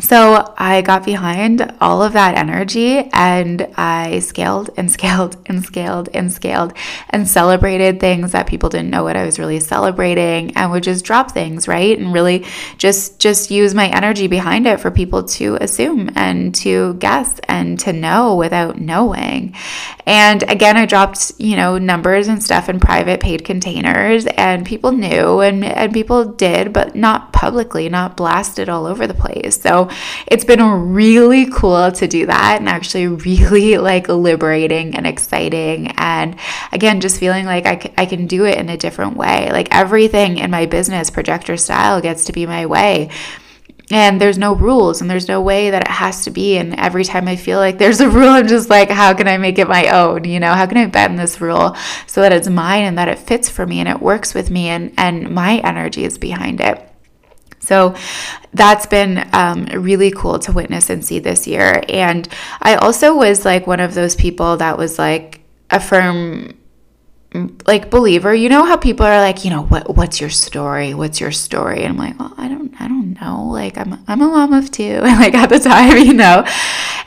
So 0.00 0.52
I 0.58 0.82
got 0.82 1.04
behind 1.04 1.72
all 1.80 2.02
of 2.02 2.14
that 2.14 2.36
energy 2.36 3.08
and 3.12 3.68
I 3.76 4.18
scaled 4.18 4.70
and 4.76 4.90
scaled 4.90 5.36
and 5.46 5.64
scaled 5.64 6.08
and 6.12 6.32
scaled 6.32 6.72
and 7.10 7.28
celebrated 7.28 8.00
things 8.00 8.32
that 8.32 8.48
people 8.48 8.68
didn't 8.68 8.90
know 8.90 9.04
what 9.04 9.16
I 9.16 9.24
was 9.24 9.38
really 9.38 9.60
celebrating 9.60 10.56
and 10.56 10.72
would 10.72 10.82
just 10.82 11.04
drop 11.04 11.30
things, 11.30 11.68
right? 11.68 11.96
And 11.96 12.12
really 12.12 12.44
just 12.76 13.20
just 13.20 13.52
use 13.52 13.72
my 13.72 13.86
energy 13.86 14.26
behind 14.26 14.66
it 14.66 14.80
for 14.80 14.90
people 14.90 15.22
to 15.24 15.58
assume 15.60 16.10
and 16.16 16.52
to 16.56 16.94
guess 16.94 17.38
and 17.46 17.78
to 17.80 17.92
know 17.92 18.34
without 18.34 18.80
knowing. 18.80 19.54
And 20.06 20.42
again, 20.50 20.76
I 20.76 20.86
dropped, 20.86 21.32
you 21.38 21.54
know, 21.54 21.78
numbers 21.78 22.26
and 22.26 22.42
stuff 22.42 22.68
in 22.68 22.80
private 22.80 23.20
paid 23.20 23.44
containers 23.44 24.26
and 24.26 24.66
people 24.66 24.90
knew 24.90 25.40
and 25.40 25.64
and 25.64 25.92
people 25.92 26.24
did, 26.24 26.72
but 26.72 26.96
not 26.96 27.32
publicly, 27.32 27.88
not 27.88 28.16
blasted 28.16 28.68
all 28.68 28.86
over 28.86 29.06
the 29.06 29.14
place. 29.14 29.60
So 29.60 29.83
It's 30.26 30.44
been 30.44 30.62
really 30.92 31.50
cool 31.50 31.92
to 31.92 32.06
do 32.06 32.26
that 32.26 32.60
and 32.60 32.68
actually 32.68 33.06
really 33.06 33.78
like 33.78 34.08
liberating 34.08 34.96
and 34.96 35.06
exciting. 35.06 35.88
And 35.96 36.36
again, 36.72 37.00
just 37.00 37.20
feeling 37.20 37.46
like 37.46 37.66
I, 37.66 37.78
c- 37.78 37.94
I 37.96 38.06
can 38.06 38.26
do 38.26 38.44
it 38.44 38.58
in 38.58 38.68
a 38.68 38.76
different 38.76 39.16
way. 39.16 39.50
Like 39.52 39.74
everything 39.74 40.38
in 40.38 40.50
my 40.50 40.66
business, 40.66 41.10
projector 41.10 41.56
style, 41.56 42.00
gets 42.00 42.24
to 42.26 42.32
be 42.32 42.46
my 42.46 42.66
way 42.66 43.10
and 43.90 44.20
there's 44.20 44.38
no 44.38 44.54
rules 44.54 45.00
and 45.00 45.10
there's 45.10 45.28
no 45.28 45.42
way 45.42 45.70
that 45.70 45.82
it 45.82 45.90
has 45.90 46.24
to 46.24 46.30
be 46.30 46.56
and 46.56 46.74
every 46.78 47.04
time 47.04 47.28
i 47.28 47.36
feel 47.36 47.58
like 47.58 47.78
there's 47.78 48.00
a 48.00 48.08
rule 48.08 48.28
i'm 48.28 48.46
just 48.46 48.70
like 48.70 48.88
how 48.88 49.12
can 49.12 49.28
i 49.28 49.36
make 49.36 49.58
it 49.58 49.68
my 49.68 49.88
own 49.88 50.24
you 50.24 50.40
know 50.40 50.52
how 50.52 50.66
can 50.66 50.78
i 50.78 50.86
bend 50.86 51.18
this 51.18 51.40
rule 51.40 51.76
so 52.06 52.22
that 52.22 52.32
it's 52.32 52.48
mine 52.48 52.84
and 52.84 52.96
that 52.96 53.08
it 53.08 53.18
fits 53.18 53.48
for 53.48 53.66
me 53.66 53.80
and 53.80 53.88
it 53.88 54.00
works 54.00 54.32
with 54.34 54.50
me 54.50 54.68
and 54.68 54.92
and 54.96 55.30
my 55.30 55.58
energy 55.58 56.04
is 56.04 56.16
behind 56.16 56.60
it 56.60 56.93
so 57.64 57.94
that's 58.52 58.86
been 58.86 59.28
um, 59.32 59.64
really 59.66 60.10
cool 60.10 60.38
to 60.40 60.52
witness 60.52 60.90
and 60.90 61.04
see 61.04 61.18
this 61.18 61.46
year. 61.46 61.82
And 61.88 62.28
I 62.60 62.76
also 62.76 63.16
was 63.16 63.44
like 63.44 63.66
one 63.66 63.80
of 63.80 63.94
those 63.94 64.14
people 64.14 64.56
that 64.58 64.78
was 64.78 64.98
like 64.98 65.40
a 65.70 65.80
firm 65.80 66.54
like 67.66 67.90
believer. 67.90 68.32
You 68.32 68.48
know 68.48 68.64
how 68.64 68.76
people 68.76 69.04
are 69.06 69.20
like 69.20 69.44
you 69.44 69.50
know 69.50 69.62
what 69.64 69.96
what's 69.96 70.20
your 70.20 70.30
story? 70.30 70.94
What's 70.94 71.20
your 71.20 71.32
story? 71.32 71.82
And 71.82 71.88
i'm 71.88 71.96
like 71.96 72.18
well 72.18 72.32
i 72.38 72.46
don't 72.46 72.80
i 72.80 72.86
don't 72.86 73.20
know. 73.20 73.46
Like 73.46 73.76
i'm 73.76 73.94
i'm 74.06 74.20
a 74.22 74.26
mom 74.28 74.52
of 74.52 74.70
two 74.70 74.98
like 75.00 75.34
at 75.34 75.48
the 75.48 75.58
time 75.58 75.98
you 75.98 76.14
know? 76.14 76.46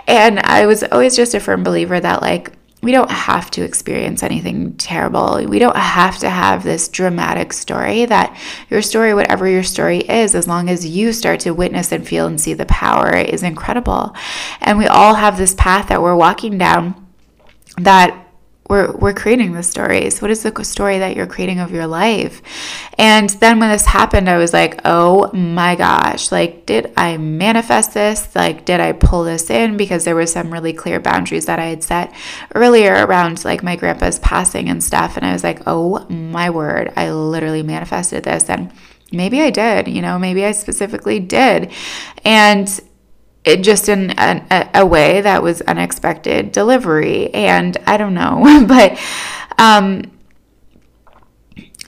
And 0.06 0.40
i 0.40 0.66
was 0.66 0.84
always 0.84 1.16
just 1.16 1.34
a 1.34 1.40
firm 1.40 1.64
believer 1.64 2.00
that 2.00 2.22
like 2.22 2.57
we 2.88 2.94
don't 2.94 3.12
have 3.12 3.52
to 3.52 3.64
experience 3.64 4.24
anything 4.24 4.74
terrible. 4.78 5.44
We 5.44 5.60
don't 5.60 5.76
have 5.76 6.20
to 6.20 6.30
have 6.30 6.64
this 6.64 6.88
dramatic 6.88 7.52
story. 7.52 8.06
That 8.06 8.34
your 8.70 8.82
story, 8.82 9.14
whatever 9.14 9.46
your 9.46 9.64
story 9.64 9.98
is, 9.98 10.34
as 10.34 10.48
long 10.48 10.70
as 10.70 10.88
you 10.88 11.12
start 11.12 11.42
to 11.42 11.52
witness 11.52 11.92
and 11.92 12.08
feel 12.08 12.28
and 12.28 12.40
see 12.40 12.54
the 12.54 12.66
power, 12.68 13.14
is 13.14 13.44
incredible. 13.44 14.16
And 14.62 14.78
we 14.78 14.88
all 14.88 15.16
have 15.16 15.38
this 15.38 15.54
path 15.54 15.90
that 15.90 16.02
we're 16.02 16.16
walking 16.16 16.58
down 16.58 17.06
that 17.76 18.27
we're, 18.70 18.92
we're 18.92 19.14
creating 19.14 19.54
the 19.54 19.64
stories. 19.64 20.22
What 20.22 20.32
is 20.32 20.44
the 20.44 20.64
story 20.64 21.00
that 21.00 21.16
you're 21.16 21.28
creating 21.28 21.60
of 21.60 21.72
your 21.72 21.88
life? 21.88 22.42
And 22.98 23.30
then 23.30 23.60
when 23.60 23.70
this 23.70 23.86
happened, 23.86 24.30
I 24.30 24.38
was 24.38 24.54
like, 24.54 24.82
oh 24.84 25.32
my 25.34 25.76
gosh, 25.76 26.32
like, 26.32 26.66
did 26.66 26.92
I 26.98 27.18
manifest 27.18 27.94
this? 27.94 28.36
Like, 28.36 28.66
did 28.66 28.80
I 28.80 28.92
pull 28.92 29.24
this 29.24 29.50
in? 29.50 29.78
Because 29.78 30.04
there 30.04 30.16
were 30.16 30.26
some 30.26 30.52
really 30.52 30.74
clear 30.74 31.00
boundaries 31.00 31.46
that 31.46 31.60
I 31.60 31.66
had 31.66 31.84
set 31.84 32.14
earlier 32.56 33.06
around 33.06 33.46
like 33.46 33.64
my 33.64 33.76
grandpa's 33.76 34.20
passing 34.20 34.70
and 34.70 34.84
stuff. 34.84 35.18
And 35.18 35.26
I 35.26 35.34
was 35.34 35.44
like, 35.44 35.62
oh 35.66 36.06
my 36.10 36.50
word, 36.50 36.92
I 36.96 37.12
literally 37.12 37.64
manifested 37.64 38.24
this. 38.24 38.50
And 38.50 38.72
maybe 39.12 39.42
I 39.42 39.50
did, 39.50 39.88
you 39.88 40.02
know, 40.02 40.20
maybe 40.20 40.44
I 40.44 40.52
specifically 40.52 41.20
did. 41.20 41.72
And 42.26 42.82
it 43.48 43.64
just 43.64 43.88
in 43.88 44.12
a, 44.18 44.70
a, 44.76 44.86
way 44.86 45.22
that 45.22 45.42
was 45.42 45.62
unexpected 45.62 46.52
delivery 46.52 47.34
and 47.34 47.78
i 47.88 47.96
don't 47.98 48.14
know 48.14 48.66
but 48.68 49.00
um, 49.58 50.04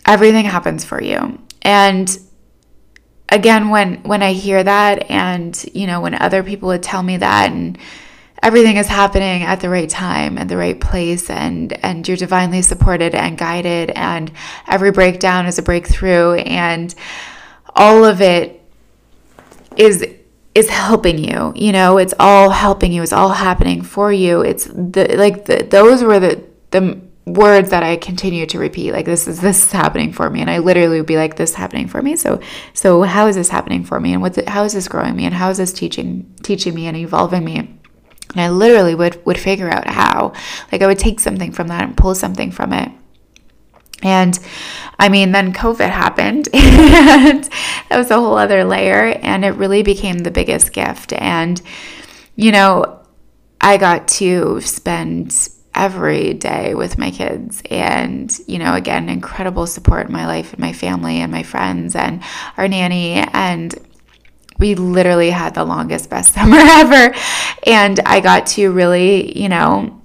everything 0.05 0.45
happens 0.45 0.83
for 0.83 1.01
you. 1.01 1.39
And 1.61 2.19
again 3.31 3.69
when 3.69 4.01
when 4.01 4.23
i 4.23 4.33
hear 4.33 4.63
that 4.63 5.11
and 5.11 5.63
you 5.75 5.85
know 5.85 6.01
when 6.01 6.15
other 6.15 6.41
people 6.41 6.69
would 6.69 6.81
tell 6.81 7.03
me 7.03 7.15
that 7.15 7.51
and 7.51 7.77
everything 8.41 8.77
is 8.77 8.87
happening 8.87 9.43
at 9.43 9.59
the 9.59 9.69
right 9.69 9.87
time 9.87 10.39
at 10.39 10.47
the 10.47 10.57
right 10.57 10.81
place 10.81 11.29
and 11.29 11.73
and 11.85 12.07
you're 12.07 12.17
divinely 12.17 12.63
supported 12.63 13.13
and 13.13 13.37
guided 13.37 13.91
and 13.91 14.31
every 14.67 14.91
breakdown 14.91 15.45
is 15.45 15.59
a 15.59 15.61
breakthrough 15.61 16.33
and 16.37 16.95
all 17.75 18.03
of 18.03 18.19
it 18.19 18.59
is 19.77 20.03
is 20.59 20.69
helping 20.69 21.17
you 21.17 21.51
you 21.55 21.71
know 21.71 21.97
it's 21.97 22.13
all 22.19 22.49
helping 22.49 22.91
you 22.91 23.01
it's 23.01 23.13
all 23.13 23.29
happening 23.29 23.81
for 23.81 24.11
you. 24.13 24.41
It's 24.41 24.65
the 24.65 25.15
like 25.17 25.45
the, 25.45 25.67
those 25.69 26.03
were 26.03 26.19
the 26.19 26.43
the 26.71 27.01
words 27.25 27.69
that 27.69 27.83
I 27.83 27.95
continue 27.95 28.45
to 28.47 28.57
repeat 28.59 28.91
like 28.91 29.05
this 29.05 29.27
is 29.27 29.41
this 29.41 29.65
is 29.65 29.71
happening 29.71 30.13
for 30.13 30.29
me 30.29 30.41
and 30.41 30.49
I 30.49 30.59
literally 30.59 30.97
would 30.97 31.07
be 31.07 31.17
like 31.17 31.35
this 31.35 31.51
is 31.51 31.55
happening 31.55 31.87
for 31.87 32.01
me. 32.01 32.15
So 32.15 32.39
so 32.73 33.03
how 33.03 33.27
is 33.27 33.35
this 33.35 33.49
happening 33.49 33.83
for 33.83 33.99
me 33.99 34.13
and 34.13 34.21
what's 34.21 34.37
it, 34.37 34.49
how 34.49 34.63
is 34.63 34.73
this 34.73 34.87
growing 34.87 35.15
me 35.15 35.25
and 35.25 35.33
how 35.33 35.49
is 35.49 35.57
this 35.57 35.73
teaching 35.73 36.33
teaching 36.43 36.73
me 36.75 36.87
and 36.87 36.97
evolving 36.97 37.43
me? 37.43 37.57
And 37.57 38.41
I 38.41 38.49
literally 38.49 38.95
would 38.95 39.25
would 39.25 39.39
figure 39.39 39.69
out 39.69 39.87
how. 39.87 40.33
Like 40.71 40.81
I 40.81 40.87
would 40.87 40.99
take 40.99 41.19
something 41.19 41.51
from 41.51 41.67
that 41.69 41.83
and 41.83 41.97
pull 41.97 42.13
something 42.13 42.51
from 42.51 42.73
it 42.73 42.91
and 44.01 44.37
I 44.97 45.09
mean, 45.09 45.31
then 45.31 45.53
COVID 45.53 45.89
happened, 45.89 46.49
and 46.53 47.43
that 47.89 47.97
was 47.97 48.11
a 48.11 48.15
whole 48.15 48.37
other 48.37 48.63
layer, 48.63 49.17
and 49.21 49.43
it 49.43 49.51
really 49.51 49.83
became 49.83 50.19
the 50.19 50.31
biggest 50.31 50.73
gift. 50.73 51.13
And, 51.13 51.61
you 52.35 52.51
know, 52.51 53.01
I 53.61 53.77
got 53.77 54.07
to 54.09 54.61
spend 54.61 55.33
every 55.73 56.33
day 56.33 56.75
with 56.75 56.97
my 56.97 57.11
kids, 57.11 57.61
and, 57.69 58.37
you 58.47 58.59
know, 58.59 58.73
again, 58.73 59.09
incredible 59.09 59.67
support 59.67 60.07
in 60.07 60.13
my 60.13 60.27
life 60.27 60.53
and 60.53 60.59
my 60.59 60.73
family 60.73 61.17
and 61.17 61.31
my 61.31 61.43
friends 61.43 61.95
and 61.95 62.21
our 62.57 62.67
nanny. 62.67 63.13
And 63.13 63.73
we 64.57 64.75
literally 64.75 65.29
had 65.29 65.55
the 65.55 65.63
longest, 65.63 66.09
best 66.09 66.33
summer 66.35 66.57
ever. 66.57 67.15
And 67.65 67.99
I 68.05 68.19
got 68.19 68.47
to 68.47 68.71
really, 68.71 69.39
you 69.39 69.49
know, 69.49 69.98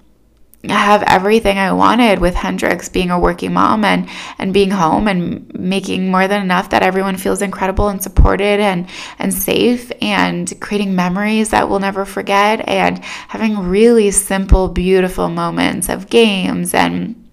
have 0.69 1.03
everything 1.07 1.59
I 1.59 1.73
wanted 1.73 2.19
with 2.19 2.35
Hendrix 2.35 2.89
being 2.89 3.11
a 3.11 3.19
working 3.19 3.53
mom 3.53 3.85
and 3.85 4.09
and 4.39 4.53
being 4.53 4.71
home 4.71 5.09
and 5.09 5.53
making 5.55 6.11
more 6.11 6.27
than 6.29 6.43
enough 6.43 6.71
that 6.71 6.83
everyone 6.83 7.17
feels 7.17 7.43
incredible 7.43 7.89
and 7.89 8.03
supported 8.03 8.61
and 8.61 8.89
and 9.19 9.33
safe 9.33 9.93
and 10.01 10.53
creating 10.61 10.95
memories 10.95 11.51
that 11.51 11.69
we'll 11.69 11.81
never 11.81 12.05
forget 12.05 12.67
and 12.69 13.05
having 13.29 13.59
really 13.59 14.11
simple 14.11 14.69
beautiful 14.69 15.29
moments 15.29 15.89
of 15.89 16.09
games 16.09 16.73
and 16.75 17.29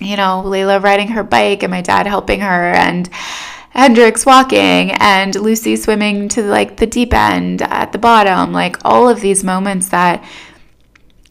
you 0.00 0.16
know 0.16 0.42
Layla 0.44 0.82
riding 0.82 1.08
her 1.08 1.22
bike 1.22 1.62
and 1.62 1.70
my 1.70 1.82
dad 1.82 2.06
helping 2.06 2.40
her 2.40 2.72
and 2.72 3.08
Hendrix 3.70 4.24
walking 4.24 4.92
and 4.92 5.34
Lucy 5.34 5.76
swimming 5.76 6.28
to 6.30 6.42
like 6.42 6.78
the 6.78 6.86
deep 6.86 7.12
end 7.12 7.62
at 7.62 7.92
the 7.92 7.98
bottom 7.98 8.52
like 8.52 8.76
all 8.84 9.08
of 9.08 9.20
these 9.20 9.44
moments 9.44 9.90
that 9.90 10.24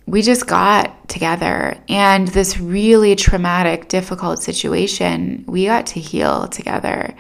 we 0.08 0.22
just 0.22 0.48
got 0.48 1.08
together 1.10 1.78
and 1.90 2.30
this 2.30 2.60
really 2.60 3.16
traumatic, 3.16 3.90
difficult 3.90 4.42
situation, 4.42 5.44
we 5.48 5.66
got 5.66 5.86
to 5.88 6.00
heal 6.00 6.48
together. 6.48 7.14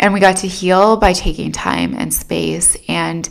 And 0.00 0.12
we 0.12 0.20
got 0.20 0.38
to 0.38 0.48
heal 0.48 0.96
by 0.96 1.12
taking 1.12 1.52
time 1.52 1.94
and 1.94 2.12
space 2.12 2.76
and 2.88 3.28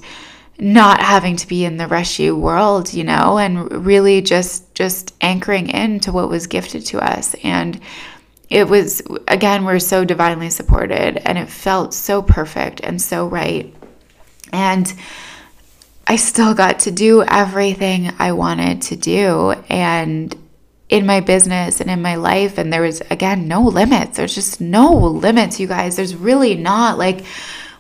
not 0.60 1.02
having 1.02 1.36
to 1.38 1.48
be 1.48 1.66
in 1.66 1.78
the 1.78 1.88
rushy 1.88 2.32
world, 2.32 2.94
you 2.94 3.04
know, 3.04 3.38
and 3.38 3.86
really 3.86 4.22
just 4.22 4.74
just 4.74 5.14
anchoring 5.22 5.70
into 5.70 6.12
what 6.12 6.30
was 6.30 6.48
gifted 6.48 6.86
to 6.88 7.00
us. 7.00 7.36
And 7.44 7.80
it 8.50 8.68
was 8.68 9.02
again, 9.28 9.66
we're 9.66 9.80
so 9.80 10.04
divinely 10.04 10.50
supported 10.50 11.18
and 11.18 11.38
it 11.38 11.50
felt 11.50 11.94
so 11.94 12.22
perfect 12.22 12.82
and 12.82 13.02
so 13.02 13.28
right. 13.28 13.74
And 14.52 14.94
I 16.10 16.16
still 16.16 16.54
got 16.54 16.80
to 16.80 16.92
do 16.92 17.24
everything 17.24 18.12
I 18.18 18.32
wanted 18.32 18.82
to 18.84 18.96
do. 18.96 19.52
And 19.70 20.34
in 20.90 21.06
my 21.06 21.20
business 21.20 21.82
and 21.82 21.92
in 21.92 22.02
my 22.02 22.16
life, 22.16 22.58
and 22.58 22.72
there 22.72 22.82
was, 22.82 23.02
again, 23.12 23.48
no 23.48 23.64
limits. 23.64 24.16
There's 24.16 24.34
just 24.34 24.62
no 24.62 24.94
limits, 24.94 25.60
you 25.60 25.68
guys. 25.68 25.98
There's 25.98 26.16
really 26.16 26.56
not. 26.56 26.98
Like, 26.98 27.26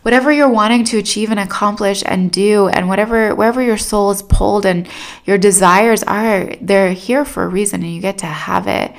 whatever 0.01 0.31
you're 0.31 0.49
wanting 0.49 0.83
to 0.85 0.97
achieve 0.97 1.31
and 1.31 1.39
accomplish 1.39 2.03
and 2.05 2.31
do 2.31 2.69
and 2.69 2.87
whatever 2.87 3.35
wherever 3.35 3.61
your 3.61 3.77
soul 3.77 4.09
is 4.09 4.21
pulled 4.21 4.65
and 4.65 4.87
your 5.25 5.37
desires 5.37 6.01
are 6.03 6.55
they're 6.61 6.93
here 6.93 7.25
for 7.25 7.43
a 7.43 7.47
reason 7.47 7.83
and 7.83 7.93
you 7.93 7.99
get 7.99 8.19
to 8.19 8.25
have 8.25 8.67
it 8.67 8.93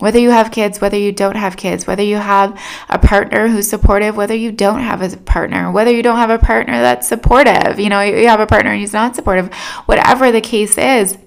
whether 0.00 0.18
you 0.18 0.30
have 0.30 0.50
kids, 0.50 0.80
whether 0.80 0.96
you 0.96 1.12
don't 1.12 1.36
have 1.36 1.56
kids, 1.56 1.86
whether 1.86 2.02
you 2.02 2.16
have 2.16 2.58
a 2.88 2.98
partner 2.98 3.48
who's 3.48 3.68
supportive, 3.68 4.16
whether 4.16 4.34
you 4.34 4.50
don't 4.50 4.80
have 4.80 5.02
a 5.02 5.16
partner, 5.16 5.70
whether 5.70 5.90
you 5.90 6.02
don't 6.02 6.16
have 6.16 6.30
a 6.30 6.38
partner 6.38 6.80
that's 6.80 7.06
supportive, 7.06 7.78
you 7.78 7.88
know, 7.88 8.00
you 8.00 8.26
have 8.26 8.40
a 8.40 8.46
partner 8.46 8.72
and 8.72 8.80
he's 8.80 8.94
not 8.94 9.14
supportive, 9.14 9.52
whatever 9.84 10.32
the 10.32 10.40
case 10.40 10.78
is, 10.78 11.18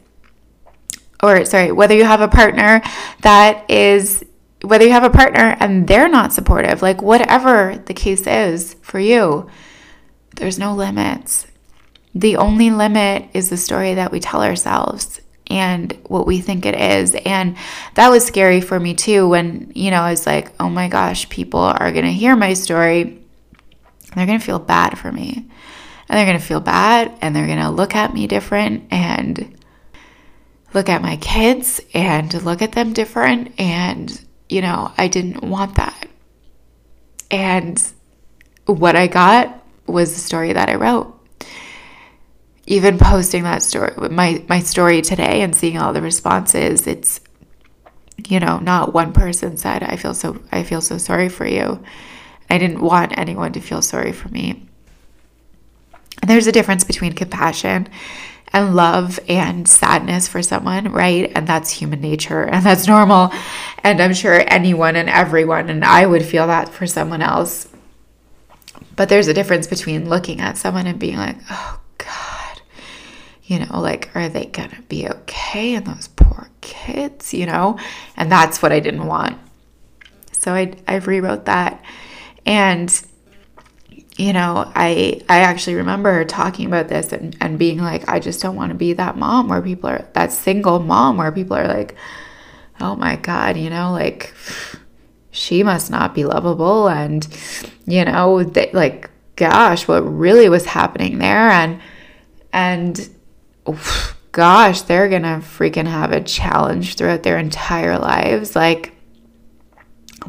or 1.21 1.45
sorry, 1.45 1.71
whether 1.71 1.95
you 1.95 2.03
have 2.03 2.21
a 2.21 2.27
partner 2.27 2.81
that 3.21 3.69
is, 3.69 4.25
whether 4.61 4.85
you 4.85 4.91
have 4.91 5.03
a 5.03 5.09
partner 5.09 5.55
and 5.59 5.87
they're 5.87 6.09
not 6.09 6.33
supportive, 6.33 6.81
like 6.81 7.01
whatever 7.01 7.81
the 7.85 7.93
case 7.93 8.25
is 8.25 8.75
for 8.81 8.99
you, 8.99 9.47
there's 10.35 10.57
no 10.57 10.73
limits. 10.73 11.45
The 12.15 12.37
only 12.37 12.71
limit 12.71 13.29
is 13.33 13.49
the 13.49 13.57
story 13.57 13.93
that 13.93 14.11
we 14.11 14.19
tell 14.19 14.43
ourselves 14.43 15.21
and 15.53 15.91
what 16.07 16.25
we 16.25 16.41
think 16.41 16.65
it 16.65 16.73
is. 16.73 17.13
And 17.13 17.55
that 17.93 18.09
was 18.09 18.25
scary 18.25 18.59
for 18.59 18.79
me 18.79 18.95
too 18.95 19.29
when, 19.29 19.71
you 19.75 19.91
know, 19.91 20.01
I 20.01 20.09
was 20.09 20.25
like, 20.25 20.51
oh 20.59 20.67
my 20.67 20.87
gosh, 20.87 21.29
people 21.29 21.59
are 21.59 21.91
going 21.91 22.05
to 22.05 22.11
hear 22.11 22.35
my 22.35 22.53
story. 22.53 23.19
They're 24.15 24.25
going 24.25 24.39
to 24.39 24.45
feel 24.45 24.57
bad 24.57 24.97
for 24.97 25.11
me. 25.11 25.47
And 26.09 26.17
they're 26.17 26.25
going 26.25 26.39
to 26.39 26.45
feel 26.45 26.59
bad 26.59 27.15
and 27.21 27.35
they're 27.35 27.45
going 27.45 27.59
to 27.59 27.69
look 27.69 27.95
at 27.95 28.15
me 28.15 28.25
different 28.25 28.91
and 28.91 29.55
look 30.73 30.89
at 30.89 31.03
my 31.03 31.17
kids 31.17 31.79
and 31.93 32.33
look 32.43 32.63
at 32.63 32.71
them 32.71 32.91
different. 32.91 33.53
And, 33.59 34.25
you 34.49 34.61
know, 34.61 34.91
I 34.97 35.07
didn't 35.07 35.43
want 35.43 35.75
that. 35.75 36.07
And 37.29 37.79
what 38.65 38.95
I 38.95 39.05
got 39.05 39.63
was 39.85 40.15
the 40.15 40.19
story 40.19 40.53
that 40.53 40.69
I 40.69 40.75
wrote. 40.75 41.22
Even 42.65 42.97
posting 42.97 43.43
that 43.43 43.63
story, 43.63 43.93
my 44.09 44.43
my 44.47 44.59
story 44.59 45.01
today, 45.01 45.41
and 45.41 45.55
seeing 45.55 45.77
all 45.77 45.93
the 45.93 46.01
responses, 46.01 46.87
it's 46.87 47.19
you 48.27 48.39
know, 48.39 48.59
not 48.59 48.93
one 48.93 49.11
person 49.13 49.57
said, 49.57 49.83
"I 49.83 49.95
feel 49.95 50.13
so 50.13 50.39
I 50.51 50.63
feel 50.63 50.81
so 50.81 50.97
sorry 50.97 51.29
for 51.29 51.45
you." 51.45 51.83
I 52.49 52.57
didn't 52.57 52.81
want 52.81 53.17
anyone 53.17 53.53
to 53.53 53.59
feel 53.59 53.81
sorry 53.81 54.11
for 54.11 54.29
me. 54.29 54.63
And 56.21 56.29
there's 56.29 56.47
a 56.47 56.51
difference 56.51 56.83
between 56.83 57.13
compassion 57.13 57.87
and 58.53 58.75
love 58.75 59.19
and 59.27 59.67
sadness 59.67 60.27
for 60.27 60.43
someone, 60.43 60.91
right? 60.91 61.31
And 61.35 61.47
that's 61.47 61.71
human 61.71 61.99
nature 61.99 62.43
and 62.51 62.63
that's 62.63 62.87
normal. 62.87 63.31
And 63.83 63.99
I'm 63.99 64.13
sure 64.13 64.43
anyone 64.47 64.95
and 64.95 65.09
everyone, 65.09 65.69
and 65.69 65.83
I 65.83 66.05
would 66.05 66.23
feel 66.23 66.47
that 66.47 66.69
for 66.69 66.85
someone 66.85 67.21
else. 67.21 67.67
But 68.95 69.09
there's 69.09 69.27
a 69.27 69.33
difference 69.33 69.65
between 69.65 70.07
looking 70.07 70.39
at 70.39 70.57
someone 70.57 70.85
and 70.85 70.99
being 70.99 71.17
like, 71.17 71.37
oh 71.49 71.79
God, 71.97 72.32
you 73.53 73.59
know, 73.59 73.79
like, 73.79 74.09
are 74.15 74.29
they 74.29 74.45
gonna 74.45 74.81
be 74.89 75.07
okay? 75.07 75.75
And 75.75 75.85
those 75.85 76.07
poor 76.07 76.49
kids, 76.61 77.35
you 77.35 77.45
know? 77.45 77.77
And 78.17 78.31
that's 78.31 78.63
what 78.63 78.71
I 78.71 78.79
didn't 78.79 79.05
want. 79.05 79.37
So 80.31 80.53
I, 80.53 80.73
I 80.87 80.95
rewrote 80.95 81.45
that. 81.45 81.83
And 82.47 82.89
you 84.17 84.33
know, 84.33 84.71
I 84.75 85.21
I 85.29 85.39
actually 85.39 85.75
remember 85.75 86.23
talking 86.25 86.65
about 86.65 86.87
this 86.87 87.13
and, 87.13 87.35
and 87.39 87.59
being 87.59 87.79
like, 87.79 88.09
I 88.09 88.19
just 88.19 88.41
don't 88.41 88.55
want 88.55 88.71
to 88.71 88.77
be 88.77 88.93
that 88.93 89.17
mom 89.17 89.49
where 89.49 89.61
people 89.61 89.89
are 89.89 90.07
that 90.13 90.31
single 90.31 90.79
mom 90.79 91.17
where 91.17 91.31
people 91.31 91.55
are 91.55 91.67
like, 91.67 91.95
oh 92.79 92.95
my 92.95 93.17
God, 93.17 93.55
you 93.57 93.69
know, 93.69 93.91
like 93.91 94.33
she 95.31 95.63
must 95.63 95.91
not 95.91 96.15
be 96.15 96.25
lovable 96.25 96.87
and 96.87 97.27
you 97.85 98.03
know, 98.05 98.43
they, 98.43 98.71
like 98.71 99.09
gosh, 99.35 99.87
what 99.87 100.01
really 100.01 100.49
was 100.49 100.65
happening 100.65 101.19
there 101.19 101.49
and 101.49 101.79
and 102.51 103.09
oof, 103.67 104.17
gosh, 104.31 104.81
they're 104.81 105.09
gonna 105.09 105.39
freaking 105.39 105.87
have 105.87 106.11
a 106.11 106.21
challenge 106.21 106.95
throughout 106.95 107.23
their 107.23 107.37
entire 107.37 107.97
lives. 107.97 108.55
Like, 108.55 108.93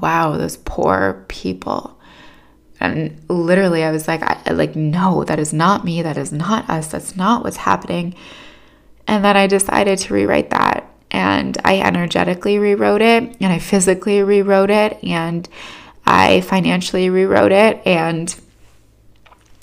wow, 0.01 0.37
those 0.37 0.57
poor 0.57 1.25
people 1.29 1.95
and 2.85 3.19
literally, 3.29 3.83
I 3.83 3.91
was 3.91 4.07
like, 4.09 4.23
I, 4.23 4.53
like, 4.53 4.77
no, 4.77 5.25
that 5.25 5.39
is 5.39 5.53
not 5.53 5.85
me. 5.85 6.03
That 6.03 6.19
is 6.19 6.33
not 6.33 6.69
us. 6.69 6.89
That's 6.89 7.17
not 7.17 7.45
what's 7.45 7.57
happening. 7.57 8.15
And 9.07 9.25
then 9.25 9.37
I 9.37 9.47
decided 9.47 9.99
to 10.01 10.15
rewrite 10.15 10.51
that. 10.51 10.91
And 11.11 11.57
I 11.65 11.81
energetically 11.81 12.59
rewrote 12.59 13.01
it, 13.01 13.37
and 13.41 13.53
I 13.53 13.61
physically 13.61 14.23
rewrote 14.23 14.71
it, 14.71 15.03
and 15.05 15.49
I 16.05 16.41
financially 16.41 17.09
rewrote 17.09 17.53
it. 17.53 17.81
And 17.87 18.35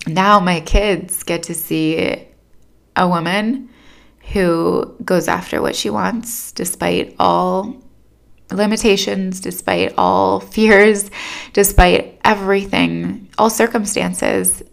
now 0.08 0.40
my 0.40 0.62
kids 0.62 1.24
get 1.24 1.44
to 1.44 1.54
see 1.54 2.26
a 2.96 3.08
woman 3.08 3.70
who 4.34 4.96
goes 5.04 5.28
after 5.28 5.62
what 5.62 5.76
she 5.76 5.90
wants 5.90 6.52
despite 6.52 7.16
all 7.20 7.76
limitations, 8.52 9.40
despite 9.40 9.94
all 9.98 10.40
fears, 10.56 11.10
despite 11.54 12.20
everything, 12.24 13.30
all 13.38 13.50
circumstances, 13.50 14.64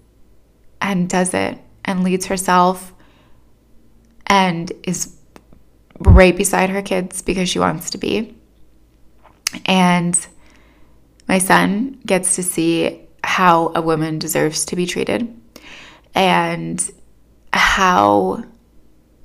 and 0.81 1.09
does 1.09 1.35
it 1.35 1.59
and 1.85 2.05
leads 2.05 2.27
herself 2.27 2.93
and 4.27 4.73
is 4.85 5.17
right 6.01 6.37
beside 6.37 6.71
her 6.71 6.83
kids 6.83 7.23
because 7.23 7.49
she 7.49 7.59
wants 7.59 7.91
to 7.91 7.99
be. 7.99 8.37
And 9.65 10.27
my 11.27 11.39
son 11.39 11.99
gets 12.05 12.37
to 12.37 12.43
see 12.43 13.01
how 13.25 13.73
a 13.75 13.83
woman 13.83 14.19
deserves 14.19 14.65
to 14.67 14.77
be 14.77 14.87
treated 14.87 15.35
and 16.15 16.91
how 17.59 18.45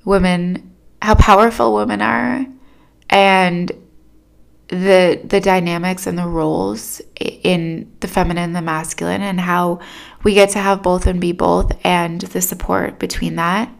women, 0.05 0.75
how 1.01 1.15
powerful 1.15 1.73
women 1.73 2.01
are, 2.01 2.45
and 3.09 3.71
the 4.67 5.21
the 5.23 5.39
dynamics 5.39 6.07
and 6.07 6.17
the 6.17 6.27
roles 6.27 7.01
in 7.19 7.91
the 7.99 8.07
feminine 8.07 8.43
and 8.45 8.55
the 8.55 8.61
masculine 8.61 9.21
and 9.21 9.39
how 9.39 9.79
we 10.23 10.33
get 10.33 10.49
to 10.49 10.59
have 10.59 10.81
both 10.81 11.05
and 11.05 11.21
be 11.21 11.31
both 11.31 11.71
and 11.85 12.21
the 12.21 12.41
support 12.41 12.97
between 12.97 13.35
that. 13.35 13.71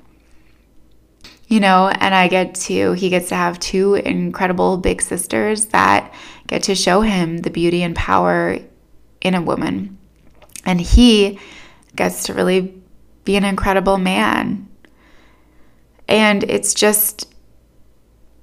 You 1.47 1.59
know 1.59 1.87
and 1.87 2.15
i 2.15 2.27
get 2.27 2.55
to 2.55 2.93
he 2.93 3.09
gets 3.09 3.29
to 3.29 3.35
have 3.35 3.59
two 3.59 3.95
incredible 3.95 4.77
big 4.77 5.01
sisters 5.01 5.67
that 5.67 6.13
get 6.47 6.63
to 6.63 6.75
show 6.75 7.01
him 7.01 7.39
the 7.39 7.49
beauty 7.49 7.83
and 7.83 7.95
power 7.95 8.59
in 9.21 9.33
a 9.33 9.41
woman. 9.41 9.97
And 10.65 10.79
he 10.79 11.39
gets 11.95 12.25
to 12.25 12.33
really 12.33 12.82
be 13.23 13.35
an 13.35 13.43
incredible 13.43 13.97
man. 13.97 14.67
And 16.07 16.43
it's 16.43 16.73
just 16.73 17.33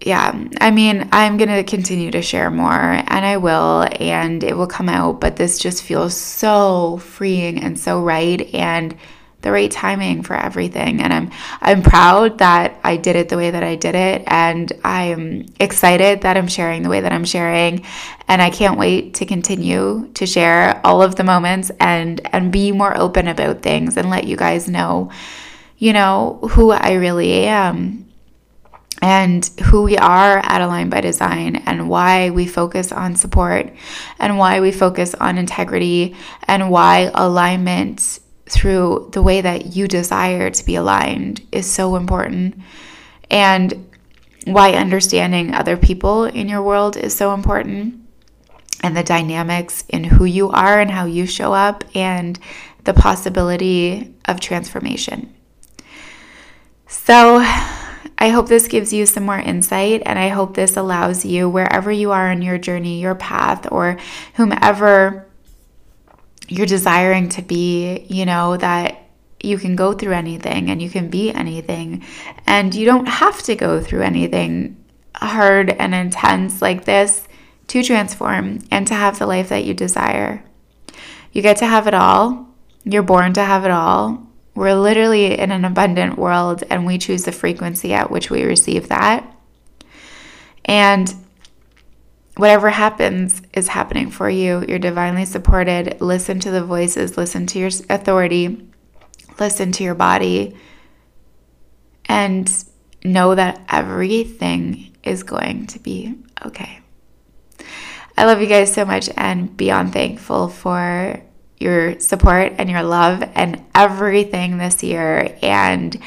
yeah, 0.05 0.47
I 0.63 0.71
mean, 0.71 1.09
I'm 1.13 1.37
going 1.37 1.51
to 1.51 1.63
continue 1.63 2.11
to 2.13 2.23
share 2.23 2.51
more 2.51 2.73
and 2.73 3.25
I 3.27 3.37
will, 3.37 3.87
and 4.01 4.43
it 4.43 4.57
will 4.57 4.67
come 4.67 4.89
out, 4.89 5.21
but 5.21 5.37
this 5.37 5.59
just 5.59 5.83
feels 5.83 6.17
so 6.17 6.97
freeing 6.99 7.63
and 7.63 7.79
so 7.79 8.01
right 8.01 8.43
and 8.55 8.97
the 9.43 9.51
right 9.51 9.71
timing 9.71 10.23
for 10.23 10.37
everything. 10.37 11.01
And 11.01 11.13
I'm 11.13 11.31
I'm 11.61 11.83
proud 11.83 12.39
that 12.39 12.79
I 12.85 12.97
did 12.97 13.17
it 13.17 13.29
the 13.29 13.37
way 13.37 13.51
that 13.51 13.63
I 13.63 13.77
did 13.77 13.95
it. 13.95 14.23
And 14.27 14.73
I'm 14.85 15.47
excited 15.59 16.23
that 16.23 16.37
I'm 16.37 16.49
sharing 16.49 16.83
the 16.83 16.89
way 16.89 17.01
that 17.01 17.13
I'm 17.13 17.25
sharing. 17.25 17.85
And 18.29 18.43
I 18.43 18.51
can't 18.51 18.79
wait 18.79 19.15
to 19.15 19.27
continue 19.27 20.11
to 20.15 20.27
share 20.27 20.81
all 20.85 21.03
of 21.03 21.17
the 21.17 21.25
moments 21.25 21.71
and 21.81 22.21
and 22.33 22.53
be 22.53 22.73
more 22.73 22.97
open 22.97 23.29
about 23.29 23.63
things 23.63 23.97
and 23.97 24.11
let 24.11 24.25
you 24.25 24.37
guys 24.37 24.69
know 24.69 25.11
you 25.79 25.95
know 25.95 26.39
who 26.51 26.71
I 26.71 26.93
really 26.93 27.47
am 27.47 28.11
and 29.03 29.45
who 29.65 29.83
we 29.83 29.97
are 29.97 30.39
at 30.39 30.61
Align 30.61 30.91
by 30.91 31.01
Design 31.01 31.57
and 31.67 31.89
why 31.89 32.31
we 32.31 32.47
focus 32.47 32.93
on 32.93 33.17
support 33.17 33.73
and 34.19 34.37
why 34.37 34.61
we 34.61 34.73
focus 34.73 35.15
on 35.15 35.39
integrity 35.39 36.15
and 36.47 36.71
why 36.71 37.11
alignment 37.15 38.21
through 38.51 39.09
the 39.13 39.23
way 39.23 39.41
that 39.41 39.77
you 39.77 39.87
desire 39.87 40.51
to 40.51 40.65
be 40.65 40.75
aligned 40.75 41.41
is 41.53 41.71
so 41.71 41.95
important 41.95 42.57
and 43.31 43.89
why 44.45 44.73
understanding 44.73 45.55
other 45.55 45.77
people 45.77 46.25
in 46.25 46.49
your 46.49 46.63
world 46.63 46.97
is 46.97 47.17
so 47.17 47.33
important 47.33 47.95
and 48.83 48.97
the 48.97 49.05
dynamics 49.05 49.85
in 49.89 50.03
who 50.03 50.25
you 50.25 50.51
are 50.51 50.81
and 50.81 50.91
how 50.91 51.05
you 51.05 51.27
show 51.27 51.53
up 51.53 51.85
and 51.95 52.39
the 52.85 52.95
possibility 52.95 54.13
of 54.25 54.41
transformation. 54.41 55.33
So, 56.89 57.39
I 58.19 58.29
hope 58.29 58.49
this 58.49 58.69
gives 58.69 58.93
you 58.93 59.07
some 59.07 59.25
more 59.25 59.39
insight, 59.39 60.03
and 60.05 60.19
I 60.19 60.29
hope 60.29 60.55
this 60.55 60.77
allows 60.77 61.25
you, 61.25 61.49
wherever 61.49 61.91
you 61.91 62.11
are 62.11 62.31
in 62.31 62.43
your 62.43 62.59
journey, 62.59 63.01
your 63.01 63.15
path, 63.15 63.67
or 63.71 63.97
whomever 64.35 65.30
you're 66.51 66.67
desiring 66.67 67.29
to 67.31 67.43
be, 67.43 68.05
you 68.09 68.27
know, 68.27 68.57
that 68.57 69.09
you 69.43 69.57
can 69.57 69.77
go 69.77 69.95
through 69.95 70.13
anything 70.13 70.69
and 70.69 70.83
you 70.83 70.91
can 70.91 71.09
be 71.09 71.31
anything, 71.33 72.05
and 72.47 72.75
you 72.75 72.85
don't 72.85 73.07
have 73.07 73.43
to 73.45 73.55
go 73.55 73.81
through 73.81 74.03
anything 74.03 74.77
hard 75.15 75.71
and 75.71 75.95
intense 75.95 76.61
like 76.61 76.85
this 76.85 77.27
to 77.69 77.83
transform 77.83 78.59
and 78.71 78.87
to 78.89 78.95
have 78.95 79.19
the 79.19 79.27
life 79.27 79.49
that 79.49 79.65
you 79.65 79.73
desire. 79.73 80.45
You 81.33 81.41
get 81.41 81.59
to 81.59 81.67
have 81.67 81.87
it 81.87 81.95
all. 81.95 82.49
You're 82.85 83.03
born 83.03 83.33
to 83.35 83.45
have 83.45 83.65
it 83.65 83.71
all. 83.71 84.27
We're 84.55 84.75
literally 84.75 85.39
in 85.39 85.53
an 85.53 85.65
abundant 85.65 86.19
world 86.19 86.65
and 86.69 86.85
we 86.85 86.99
choose 86.99 87.25
the 87.25 87.33
frequency 87.33 87.93
at 87.93 88.11
which 88.11 88.31
we 88.31 88.43
receive 88.43 88.89
that. 88.89 89.25
And 90.65 91.15
whatever 92.41 92.71
happens 92.71 93.43
is 93.53 93.69
happening 93.69 94.11
for 94.11 94.29
you. 94.29 94.65
You're 94.67 94.79
divinely 94.79 95.27
supported. 95.27 96.01
Listen 96.01 96.41
to 96.41 96.51
the 96.51 96.65
voices, 96.65 97.17
listen 97.17 97.47
to 97.49 97.59
your 97.59 97.71
authority, 97.91 98.67
listen 99.39 99.73
to 99.73 99.85
your 99.85 99.95
body, 99.95 100.57
and 102.07 102.53
know 103.05 103.35
that 103.35 103.61
everything 103.69 104.97
is 105.03 105.23
going 105.23 105.67
to 105.69 105.79
be 105.79 106.15
okay. 106.45 106.81
I 108.17 108.25
love 108.25 108.41
you 108.41 108.47
guys 108.47 108.73
so 108.73 108.85
much 108.85 109.09
and 109.17 109.57
beyond 109.57 109.93
thankful 109.93 110.49
for 110.49 111.23
your 111.59 112.01
support 112.01 112.55
and 112.59 112.69
your 112.71 112.83
love 112.83 113.23
and 113.35 113.65
everything 113.75 114.59
this 114.59 114.83
year. 114.83 115.39
And 115.43 115.99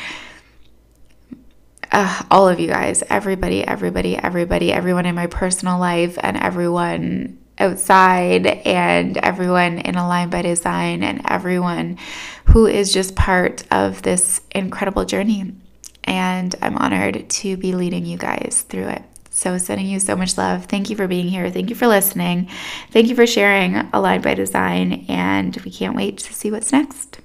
uh, 1.93 2.23
all 2.31 2.49
of 2.49 2.59
you 2.59 2.67
guys, 2.67 3.03
everybody, 3.09 3.65
everybody, 3.65 4.17
everybody, 4.17 4.73
everyone 4.73 5.05
in 5.05 5.15
my 5.15 5.27
personal 5.27 5.77
life, 5.77 6.17
and 6.21 6.35
everyone 6.35 7.39
outside, 7.59 8.47
and 8.47 9.15
everyone 9.17 9.77
in 9.77 9.95
Align 9.95 10.29
by 10.31 10.41
Design, 10.41 11.03
and 11.03 11.21
everyone 11.29 11.99
who 12.45 12.65
is 12.65 12.91
just 12.91 13.15
part 13.15 13.63
of 13.71 14.01
this 14.01 14.41
incredible 14.51 15.05
journey. 15.05 15.53
And 16.03 16.53
I'm 16.61 16.77
honored 16.77 17.29
to 17.29 17.55
be 17.57 17.73
leading 17.73 18.05
you 18.05 18.17
guys 18.17 18.65
through 18.67 18.87
it. 18.87 19.03
So, 19.29 19.57
sending 19.57 19.87
you 19.87 19.99
so 19.99 20.15
much 20.15 20.37
love. 20.37 20.65
Thank 20.65 20.89
you 20.89 20.95
for 20.95 21.07
being 21.07 21.27
here. 21.27 21.49
Thank 21.49 21.69
you 21.69 21.75
for 21.75 21.87
listening. 21.87 22.49
Thank 22.91 23.07
you 23.07 23.15
for 23.15 23.25
sharing 23.25 23.77
Align 23.93 24.21
by 24.21 24.33
Design. 24.35 25.05
And 25.07 25.55
we 25.57 25.71
can't 25.71 25.95
wait 25.95 26.19
to 26.19 26.33
see 26.33 26.51
what's 26.51 26.71
next. 26.71 27.19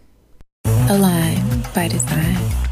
Align 0.64 1.62
by 1.74 1.88
Design. 1.88 2.67